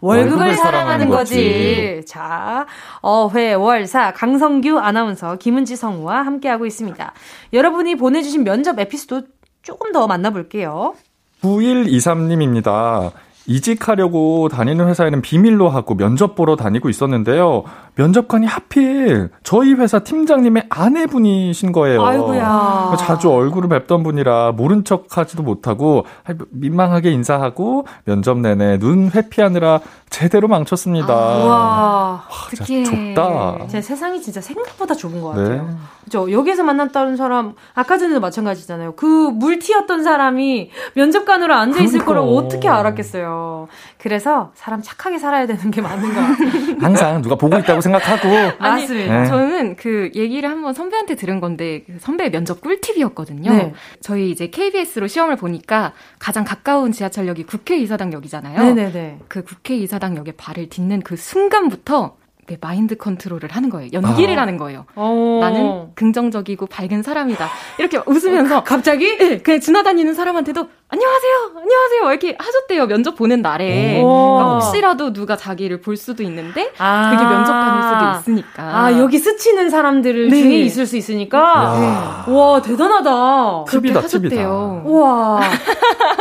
월급을 0.00 0.56
사랑하는 0.56 0.56
사랑하는 0.56 1.08
거지. 1.10 2.02
자, 2.08 2.66
어회 3.02 3.54
월사 3.54 4.12
강성규 4.12 4.80
아나운서 4.80 5.36
김은지 5.36 5.76
성우와 5.76 6.22
함께하고 6.22 6.66
있습니다. 6.66 7.12
여러분이 7.52 7.94
보내주신 7.94 8.42
면접 8.42 8.80
에피소드 8.80 9.28
조금 9.62 9.92
더 9.92 10.08
만나볼게요. 10.08 10.96
9123님입니다. 11.40 13.12
이직하려고 13.46 14.48
다니는 14.48 14.88
회사에는 14.88 15.22
비밀로 15.22 15.68
하고 15.68 15.94
면접 15.94 16.34
보러 16.34 16.56
다니고 16.56 16.88
있었는데요. 16.88 17.62
면접관이 17.96 18.46
하필 18.46 19.30
저희 19.42 19.72
회사 19.74 20.00
팀장님의 20.00 20.64
아내분이신 20.68 21.72
거예요. 21.72 22.04
아이고야. 22.04 22.96
자주 22.98 23.30
얼굴을 23.30 23.68
뵙던 23.68 24.02
분이라 24.02 24.52
모른 24.52 24.84
척 24.84 25.16
하지도 25.16 25.42
못하고 25.42 26.04
민망하게 26.50 27.12
인사하고 27.12 27.86
면접 28.04 28.38
내내 28.38 28.78
눈 28.78 29.10
회피하느라 29.14 29.80
제대로 30.10 30.46
망쳤습니다. 30.48 31.14
와. 31.14 32.22
진짜 32.64 32.90
좁다. 32.90 33.66
제 33.68 33.80
세상이 33.80 34.20
진짜 34.22 34.40
생각보다 34.40 34.94
좁은 34.94 35.20
것 35.20 35.34
네. 35.34 35.42
같아요. 35.42 35.76
그죠? 36.04 36.30
여기에서 36.30 36.62
만났다는 36.62 37.16
사람, 37.16 37.54
아까 37.74 37.98
전에도 37.98 38.20
마찬가지잖아요. 38.20 38.94
그 38.94 39.06
물티였던 39.06 40.04
사람이 40.04 40.70
면접관으로 40.94 41.52
앉아있을 41.54 42.00
그러니까. 42.00 42.04
거라고 42.06 42.36
어떻게 42.36 42.68
알았겠어요. 42.68 43.68
그래서 43.98 44.50
사람 44.54 44.82
착하게 44.82 45.18
살아야 45.18 45.46
되는 45.46 45.70
게 45.70 45.80
맞는 45.80 46.14
것 46.14 46.20
같아요. 46.20 46.76
항상 46.80 47.22
누가 47.22 47.34
보고 47.34 47.56
있다고 47.58 47.80
생각하고 47.84 48.28
아니, 48.58 48.82
맞습니다. 48.82 49.20
네. 49.20 49.26
저는 49.26 49.76
그 49.76 50.10
얘기를 50.14 50.50
한번 50.50 50.74
선배한테 50.74 51.14
들은 51.14 51.40
건데 51.40 51.84
그 51.86 51.96
선배 52.00 52.30
면접 52.30 52.60
꿀팁이었거든요. 52.60 53.52
네. 53.52 53.72
저희 54.00 54.30
이제 54.30 54.48
KBS로 54.48 55.06
시험을 55.06 55.36
보니까 55.36 55.92
가장 56.18 56.44
가까운 56.44 56.92
지하철역이 56.92 57.44
국회의사당역이잖아요. 57.44 58.74
네네네. 58.74 59.18
그 59.28 59.44
국회의사당역에 59.44 60.32
발을 60.32 60.68
딛는 60.68 61.02
그 61.02 61.16
순간부터 61.16 62.16
그 62.46 62.56
마인드 62.60 62.96
컨트롤을 62.96 63.48
하는 63.50 63.70
거예요. 63.70 63.90
연기를 63.92 64.38
아. 64.38 64.42
하는 64.42 64.58
거예요. 64.58 64.84
어. 64.94 65.38
나는 65.40 65.94
긍정적이고 65.94 66.66
밝은 66.66 67.02
사람이다. 67.02 67.48
이렇게 67.78 67.98
웃으면서 68.06 68.64
갑자기? 68.64 69.16
네, 69.16 69.38
그냥 69.38 69.60
지나다니는 69.60 70.14
사람한테도 70.14 70.68
안녕하세요, 70.86 71.50
안녕하세요 71.56 72.10
이렇게 72.10 72.36
하셨대요 72.38 72.86
면접 72.86 73.16
보는 73.16 73.42
날에. 73.42 74.00
오. 74.00 74.06
그러니까 74.36 74.54
혹시라도 74.66 75.12
누가 75.12 75.34
자기를 75.36 75.80
볼 75.80 75.96
수도 75.96 76.22
있는데 76.22 76.70
아. 76.78 77.10
그게 77.10 77.24
면접관일 77.24 77.82
수도 78.22 78.30
있으니까. 78.32 78.62
아, 78.62 78.92
여기 78.98 79.18
스치는 79.18 79.70
사람들 79.70 80.28
네. 80.28 80.36
중에 80.42 80.54
있을 80.58 80.86
수 80.86 80.96
있으니까. 80.96 82.24
와, 82.28 82.62
대단하다. 82.62 83.64
그렇게 83.66 83.88
팁이다, 83.88 84.02
하셨대요. 84.02 84.82
우와. 84.84 85.40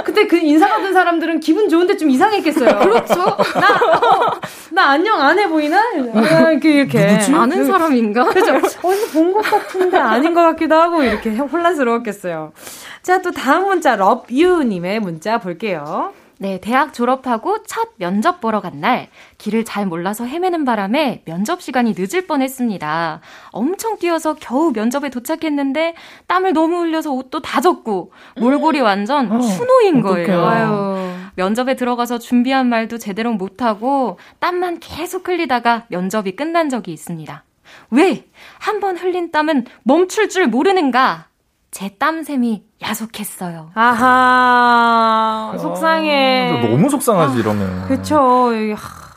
근데 0.05 0.25
그 0.27 0.37
인사 0.37 0.67
받은 0.67 0.91
사람들은 0.93 1.39
기분 1.41 1.69
좋은데 1.69 1.95
좀 1.97 2.09
이상했겠어요. 2.09 2.79
그렇죠. 2.79 3.13
나, 3.15 3.75
어, 3.75 4.39
나 4.71 4.89
안녕 4.91 5.21
안 5.21 5.37
해 5.37 5.47
보이나? 5.49 5.77
아, 6.13 6.51
이렇게, 6.51 6.71
이렇게. 6.81 6.99
아는 7.33 7.65
사람인가? 7.65 8.25
그죠? 8.25 8.55
어디서 8.55 9.11
본 9.13 9.33
것 9.33 9.41
같은데 9.41 9.97
아닌 9.97 10.33
것 10.33 10.41
같기도 10.41 10.73
하고 10.75 11.03
이렇게 11.03 11.31
혼란스러웠겠어요. 11.35 12.53
자, 13.01 13.21
또 13.21 13.31
다음 13.31 13.65
문자, 13.65 13.95
럽유 13.97 14.52
님의 14.61 14.99
문자 14.99 15.39
볼게요. 15.39 16.13
네, 16.39 16.59
대학 16.59 16.93
졸업하고 16.93 17.63
첫 17.63 17.89
면접 17.97 18.41
보러 18.41 18.59
간 18.59 18.81
날, 18.81 19.07
길을 19.37 19.63
잘 19.63 19.85
몰라서 19.85 20.25
헤매는 20.25 20.65
바람에 20.65 21.21
면접 21.25 21.61
시간이 21.61 21.93
늦을 21.97 22.27
뻔 22.27 22.41
했습니다. 22.41 23.21
엄청 23.51 23.97
뛰어서 23.97 24.33
겨우 24.33 24.71
면접에 24.73 25.09
도착했는데, 25.09 25.95
땀을 26.27 26.51
너무 26.51 26.81
흘려서 26.81 27.11
옷도 27.11 27.41
다 27.41 27.61
젖고, 27.61 28.11
몰골이 28.39 28.81
완전 28.81 29.31
어, 29.31 29.39
추노인 29.39 30.01
거예요. 30.01 30.41
어떡해요. 30.41 31.13
면접에 31.35 31.75
들어가서 31.75 32.19
준비한 32.19 32.67
말도 32.67 32.97
제대로 32.97 33.31
못하고, 33.31 34.17
땀만 34.39 34.79
계속 34.81 35.27
흘리다가 35.29 35.85
면접이 35.87 36.35
끝난 36.35 36.67
적이 36.67 36.91
있습니다. 36.93 37.43
왜? 37.91 38.25
한 38.59 38.81
번 38.81 38.97
흘린 38.97 39.31
땀은 39.31 39.65
멈출 39.83 40.27
줄 40.27 40.47
모르는가? 40.47 41.27
제 41.73 41.89
땀샘이 41.97 42.63
야속했어요. 42.83 43.71
아하, 43.73 45.57
속상해. 45.57 46.67
너무 46.69 46.87
속상하지 46.87 47.39
이러면. 47.39 47.87
그쵸. 47.87 48.51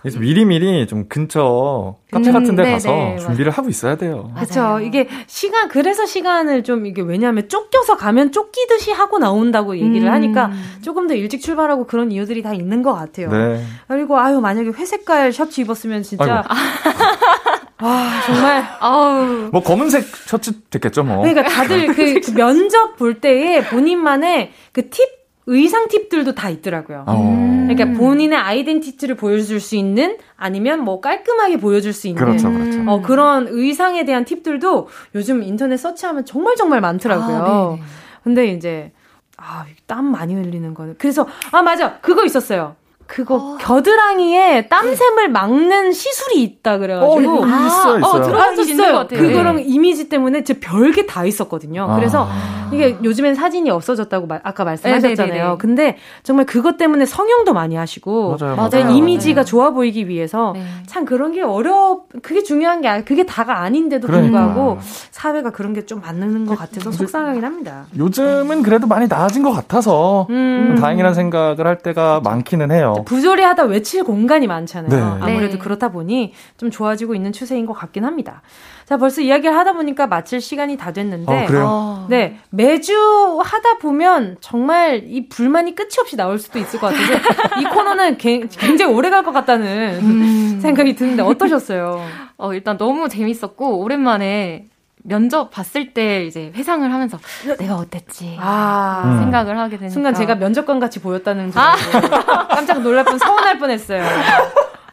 그래서 0.01 0.19
미리미리 0.21 0.87
좀 0.87 1.07
근처 1.09 1.97
카페 2.11 2.29
음, 2.29 2.33
같은 2.33 2.57
데 2.57 2.63
네, 2.63 2.73
가서 2.73 2.89
네, 2.91 3.19
준비를 3.19 3.53
하고 3.53 3.69
있어야 3.69 3.97
돼요. 3.97 4.31
그쵸. 4.39 4.81
이게 4.81 5.07
시간, 5.27 5.69
그래서 5.69 6.07
시간을 6.07 6.65
좀 6.65 6.87
이게 6.87 7.03
왜냐하면 7.03 7.49
쫓겨서 7.49 7.97
가면 7.99 8.33
쫓기듯이 8.33 8.93
하고 8.93 9.19
나온다고 9.19 9.77
얘기를 9.77 10.09
음. 10.09 10.13
하니까 10.13 10.51
조금 10.81 11.09
더 11.09 11.15
일찍 11.15 11.43
출발하고 11.43 11.87
그런 11.87 12.11
이유들이 12.11 12.43
다 12.43 12.55
있는 12.55 12.83
것 12.83 12.95
같아요. 12.95 13.29
네. 13.31 13.63
그리고 13.89 14.19
아유, 14.19 14.41
만약에 14.41 14.71
회색깔 14.71 15.33
셔츠 15.33 15.61
입었으면 15.61 16.03
진짜. 16.05 16.43
아, 17.79 18.23
정말. 18.25 18.65
아우. 18.81 19.49
뭐 19.53 19.63
검은색 19.63 20.05
셔츠 20.05 20.61
됐겠죠, 20.71 21.05
뭐. 21.05 21.23
그러니까 21.23 21.43
다들 21.43 21.89
그, 21.89 22.21
그 22.21 22.35
면접 22.35 22.97
볼 22.97 23.21
때에 23.21 23.63
본인만의 23.65 24.53
그 24.73 24.89
팁, 24.89 25.05
의상 25.47 25.89
팁들도 25.89 26.35
다 26.35 26.49
있더라고요. 26.49 27.05
어. 27.07 27.67
그러니까 27.69 27.99
본인의 27.99 28.39
아이덴티티를 28.39 29.17
보여줄 29.17 29.61
수 29.61 29.77
있는 29.77 30.19
아니면 30.37 30.81
뭐 30.81 31.01
깔끔하게 31.01 31.59
보여줄 31.59 31.93
수 31.93 32.09
있는 32.09 32.25
그렇죠, 32.25 32.51
그렇죠. 32.51 32.83
어, 32.91 33.01
그런 33.01 33.47
의상에 33.49 34.05
대한 34.05 34.25
팁들도 34.25 34.89
요즘 35.15 35.43
인터넷 35.43 35.77
서치하면 35.77 36.25
정말 36.25 36.57
정말 36.57 36.81
많더라고요. 36.81 37.37
아, 37.37 37.69
네네. 37.77 37.83
근데 38.25 38.47
이제 38.49 38.93
아, 39.37 39.67
땀 39.87 40.07
많이 40.07 40.35
흘리는 40.35 40.75
거는 40.75 40.97
그래서 40.99 41.27
아, 41.53 41.63
맞아. 41.63 41.99
그거 41.99 42.25
있었어요. 42.25 42.75
그거 43.07 43.37
어. 43.37 43.57
겨드랑이에 43.61 44.69
땀샘을 44.69 45.29
막는 45.31 45.93
시술이 45.93 46.43
있다 46.43 46.79
그래 46.79 46.95
가지고 46.95 47.13
어, 47.15 47.21
이거 47.21 47.47
있어요, 47.47 47.99
있어요. 47.99 48.63
있는 48.65 48.93
것 48.93 48.99
같아요. 48.99 49.21
그거랑 49.21 49.57
네. 49.57 49.63
이미지 49.65 50.09
때문에 50.09 50.45
제 50.45 50.59
별게 50.61 51.07
다 51.07 51.25
있었거든요. 51.25 51.93
그래서 51.97 52.27
아. 52.29 52.57
이게 52.73 52.97
요즘엔 53.05 53.37
사진이 53.37 53.71
없어졌다고 53.71 54.27
말- 54.27 54.41
아까 54.43 54.65
말씀하셨잖아요. 54.65 55.33
네네네. 55.35 55.57
근데 55.59 55.97
정말 56.25 56.47
그것 56.47 56.77
때문에 56.79 57.07
성형도 57.07 57.53
많이 57.55 57.77
하시고 57.77 58.37
맞아요, 58.41 58.57
맞아요. 58.57 58.91
이미지가. 58.91 59.45
좋아 59.45 59.71
보이기 59.71 60.09
위해서 60.09 60.53
네. 60.55 60.65
참 60.87 61.05
그런 61.05 61.31
게 61.33 61.43
어려 61.43 62.01
그게 62.23 62.43
중요한 62.43 62.81
게 62.81 62.89
아니 62.89 63.05
그게 63.05 63.25
다가 63.25 63.61
아닌데도 63.61 64.07
그러니까. 64.09 64.47
불구하고 64.47 64.79
사회가 65.11 65.51
그런 65.51 65.73
게 65.73 65.87
좀 65.87 66.01
맞는 66.01 66.47
것 66.47 66.59
같아서 66.59 66.91
속상하긴 66.91 67.45
합니다. 67.45 67.85
요즘은 67.97 68.65
그래도 68.65 68.89
많이 68.89 69.07
나아진 69.07 69.45
것 69.45 69.53
같아서 69.53 70.27
음. 70.31 70.75
다행이라는 70.81 71.15
생각을 71.15 71.65
할 71.65 71.79
때가 71.79 72.21
많기는 72.25 72.73
해요. 72.73 72.96
부조리하다 73.05 73.65
외칠 73.65 74.05
공간이 74.05 74.47
많잖아요. 74.47 75.15
네. 75.17 75.21
아무래도 75.25 75.53
네. 75.55 75.59
그렇다 75.59 75.91
보니 75.91 76.33
좀 76.57 76.71
좋아지고 76.71 77.15
있는 77.15 77.33
추세인 77.33 77.67
것 77.67 77.73
같긴 77.73 78.05
합니다. 78.05 78.43
자, 78.85 78.97
벌써 78.99 79.21
이야기를 79.21 79.57
하다 79.57 79.73
보니까 79.73 80.07
마칠 80.07 80.41
시간이 80.41 80.77
다 80.77 80.93
됐는데. 80.93 81.45
어, 81.45 81.47
그래요? 81.47 81.65
어. 81.69 82.07
네, 82.09 82.39
매주 82.51 82.95
하다 83.43 83.79
보면 83.79 84.37
정말 84.41 85.03
이 85.09 85.29
불만이 85.29 85.75
끝이 85.75 85.89
없이 86.01 86.17
나올 86.17 86.39
수도 86.39 86.59
있을 86.61 86.79
것 86.79 86.93
같아서 86.93 87.15
이 87.61 87.65
코너는 87.65 88.17
개- 88.19 88.47
굉장히 88.49 88.93
오래 88.95 89.11
갈 89.11 89.25
것 89.25 89.33
같다는 89.33 89.99
음. 90.03 90.59
생각이 90.63 90.95
드는데 90.95 91.23
어떠셨어요? 91.23 92.01
어, 92.37 92.53
일단 92.55 92.77
너무 92.79 93.09
재밌었고, 93.09 93.79
오랜만에 93.81 94.67
면접 95.09 95.51
봤을 95.51 95.95
때 95.95 96.25
이제 96.27 96.51
회상을 96.55 96.93
하면서 96.93 97.19
내가 97.59 97.77
어땠지 97.77 98.37
아, 98.41 99.03
음. 99.07 99.19
생각을 99.21 99.59
하게 99.59 99.77
되니까 99.79 99.93
순간 99.93 100.15
제가 100.15 100.35
면접관 100.35 100.81
같이 100.81 101.01
보였다는 101.01 101.51
줄 101.53 101.61
알고 101.61 102.49
깜짝 102.49 102.83
놀랄 102.83 103.05
뻔 103.05 103.19
서운할 103.19 103.59
뻔했어요. 103.59 104.03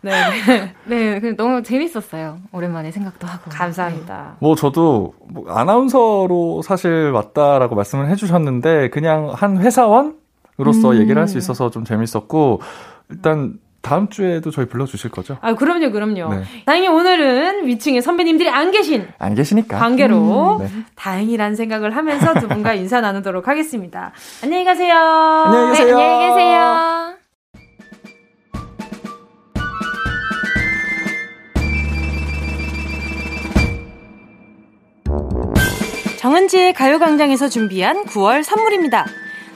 네, 0.01 0.11
네. 0.45 0.74
네, 0.86 1.20
그 1.22 1.36
너무 1.38 1.64
재밌었어요. 1.64 2.38
오랜만에 2.51 2.91
생각도 2.91 3.26
하고. 3.26 3.49
감사합니다. 3.49 4.36
뭐 4.39 4.53
저도 4.55 5.14
뭐 5.30 5.49
아나운서로 5.49 6.61
사실 6.61 7.11
왔다라고 7.11 7.76
말씀을 7.76 8.09
해주셨는데 8.09 8.89
그냥 8.89 9.32
한 9.34 9.57
회사원으로서 9.59 10.91
음. 10.91 10.95
얘기를 10.99 11.22
할 11.22 11.28
수 11.28 11.38
있어서 11.38 11.70
좀 11.72 11.86
재밌었고 11.86 12.61
일단 13.09 13.53
다음 13.84 14.08
주에도 14.08 14.50
저희 14.50 14.66
불러주실 14.66 15.12
거죠? 15.12 15.38
아, 15.42 15.54
그럼요, 15.56 15.92
그럼요. 15.92 16.34
네. 16.34 16.44
다행히 16.66 16.88
오늘은 16.88 17.68
위층에 17.68 18.00
선배님들이 18.00 18.50
안 18.50 18.72
계신 18.72 19.06
안 19.20 19.36
계시니까. 19.36 19.78
관계로 19.78 20.58
네. 20.62 20.70
다행이란 20.96 21.56
생각을 21.56 21.94
하면서 21.96 22.34
두 22.36 22.48
분과 22.48 22.74
인사 22.80 23.02
나누도록 23.02 23.50
하겠습니다. 23.50 24.14
안녕히 24.42 24.64
가세요. 24.64 24.96
안녕히 24.96 25.72
네, 25.74 25.78
계세요. 25.80 25.98
안녕히 26.00 26.28
계세요. 26.30 27.14
정은지의 36.20 36.74
가요광장에서 36.74 37.50
준비한 37.50 38.06
9월 38.06 38.44
선물입니다. 38.44 39.06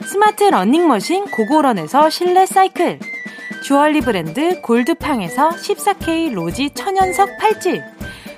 스마트 0.04 0.44
러닝머신 0.44 1.26
고고런에서 1.30 2.10
실내 2.10 2.44
사이클. 2.46 2.98
주얼리 3.68 4.00
브랜드 4.00 4.62
골드팡에서 4.62 5.50
14K 5.50 6.32
로지 6.32 6.70
천연석 6.70 7.36
팔찌 7.38 7.82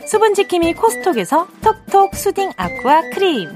수분지킴이 0.05 0.75
코스톡에서 0.75 1.47
톡톡 1.63 2.17
soothing 2.17 2.51
aqua 2.57 3.03
크림 3.15 3.49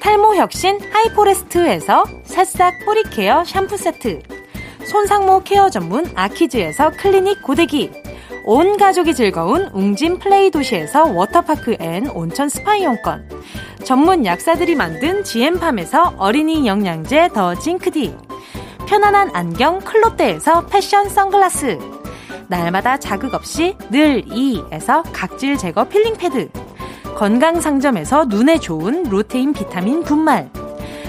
탈모 0.00 0.34
혁신 0.34 0.80
하이포레스트에서 0.80 2.06
새싹 2.24 2.84
뿌리 2.84 3.04
care 3.04 3.44
샴푸 3.44 3.76
세트 3.76 4.20
손상모 4.84 5.44
care 5.44 5.70
전문 5.70 6.10
아키즈에서 6.12 6.90
클리닉 6.98 7.40
고데기 7.40 7.92
온 8.44 8.76
가족이 8.76 9.14
즐거운 9.14 9.66
웅진 9.66 10.18
플레이 10.18 10.50
도시에서 10.50 11.04
워터파크 11.04 11.76
and 11.78 12.08
온천 12.08 12.48
스파 12.48 12.74
이용권 12.74 13.30
전문 13.84 14.26
약사들이 14.26 14.74
만든 14.74 15.22
지엠팜에서 15.22 16.14
어린이 16.18 16.66
영양제 16.66 17.28
더 17.32 17.54
징크디 17.54 18.31
편안한 18.92 19.30
안경 19.34 19.78
클로떼에서 19.78 20.66
패션 20.66 21.08
선글라스. 21.08 21.78
날마다 22.48 22.98
자극 22.98 23.32
없이 23.32 23.74
늘 23.90 24.22
이에서 24.30 25.02
각질 25.14 25.56
제거 25.56 25.84
peeling 25.84 26.12
pad. 26.12 26.50
건강 27.16 27.58
상점에서 27.58 28.26
눈에 28.26 28.58
좋은 28.58 29.04
루테인 29.04 29.54
비타민 29.54 30.02
분말. 30.02 30.50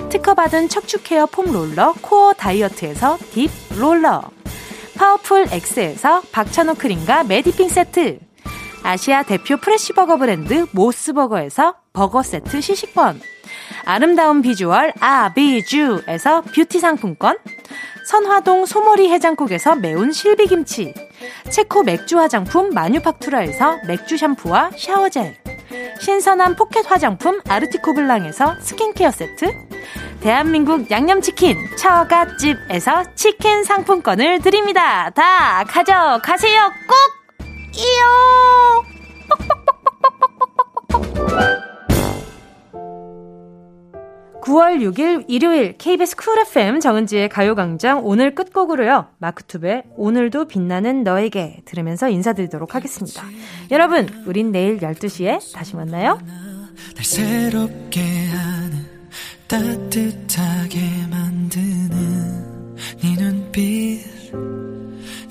특허받은 0.07 0.69
척추 0.69 1.03
care 1.03 1.25
foam 1.25 1.51
roller 1.51 1.93
코어 1.99 2.31
다이어트에서 2.35 3.17
딥 3.33 3.51
롤러. 3.77 4.21
파워풀 4.95 5.47
X에서 5.51 6.21
박찬호 6.31 6.75
크림과 6.75 7.25
메디핑 7.25 7.67
세트. 7.67 8.17
아시아 8.83 9.23
대표 9.23 9.57
fresh 9.57 9.84
버거 9.84 10.15
브랜드 10.15 10.67
모스버거에서 10.71 11.75
버거 11.91 12.23
세트 12.23 12.61
시식권 12.61 13.19
아름다운 13.85 14.41
비주얼 14.41 14.93
아비주에서 14.99 16.41
뷰티 16.41 16.79
상품권 16.79 17.37
선화동 18.05 18.65
소머리 18.65 19.09
해장국에서 19.09 19.75
매운 19.75 20.11
실비김치 20.11 20.93
체코 21.51 21.83
맥주 21.83 22.19
화장품 22.19 22.69
마뉴팍투라에서 22.69 23.79
맥주 23.87 24.17
샴푸와 24.17 24.71
샤워젤 24.77 25.37
신선한 25.99 26.55
포켓 26.55 26.89
화장품 26.89 27.39
아르티코 27.47 27.93
블랑에서 27.93 28.55
스킨케어 28.59 29.11
세트 29.11 29.53
대한민국 30.23 30.89
양념치킨 30.89 31.57
처갓집에서 31.77 33.15
치킨 33.15 33.65
상품권을 33.65 34.39
드립니다. 34.39 35.09
다 35.09 35.65
가져가세요. 35.65 36.71
꼭! 36.87 36.97
이요! 41.35 41.72
9월 44.43 44.81
6일 44.81 45.23
일요일 45.29 45.77
KBS 45.77 46.17
쿨 46.17 46.37
FM 46.39 46.81
정은지의 46.81 47.29
가요광장 47.29 48.01
오늘 48.03 48.35
끝곡으로요. 48.35 49.07
마크투베 49.19 49.83
오늘도 49.95 50.47
빛나는 50.47 51.03
너에게 51.03 51.61
들으면서 51.63 52.09
인사드리도록 52.09 52.75
하겠습니다. 52.75 53.23
여러분, 53.71 54.09
우린 54.25 54.51
내일 54.51 54.79
12시에 54.79 55.53
다시 55.53 55.77
만나요. 55.77 56.19
날 56.93 57.05
새롭게 57.05 58.01
하는 58.01 58.85
따뜻하게 59.47 60.79
만드는 61.09 62.75
네 63.01 63.15
눈빛 63.17 64.01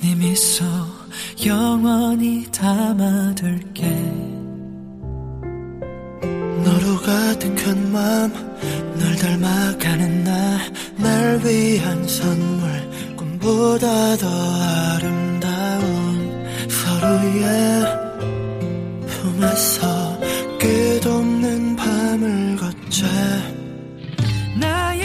네 0.00 0.14
미소 0.14 0.64
영원히 1.44 2.46
담아둘게 2.50 4.31
너로 6.22 6.96
가득한 7.02 7.92
마음 7.92 8.32
널 8.98 9.16
닮아가는 9.16 10.24
나날 10.24 11.40
위한 11.44 12.06
선물 12.06 13.16
꿈보다 13.16 14.16
더 14.16 14.28
아름다운 14.94 16.44
서로의 16.68 17.84
품에서 19.06 20.20
끝없는 20.58 21.76
밤을 21.76 22.56
걷자. 22.56 23.06
나의 24.58 25.01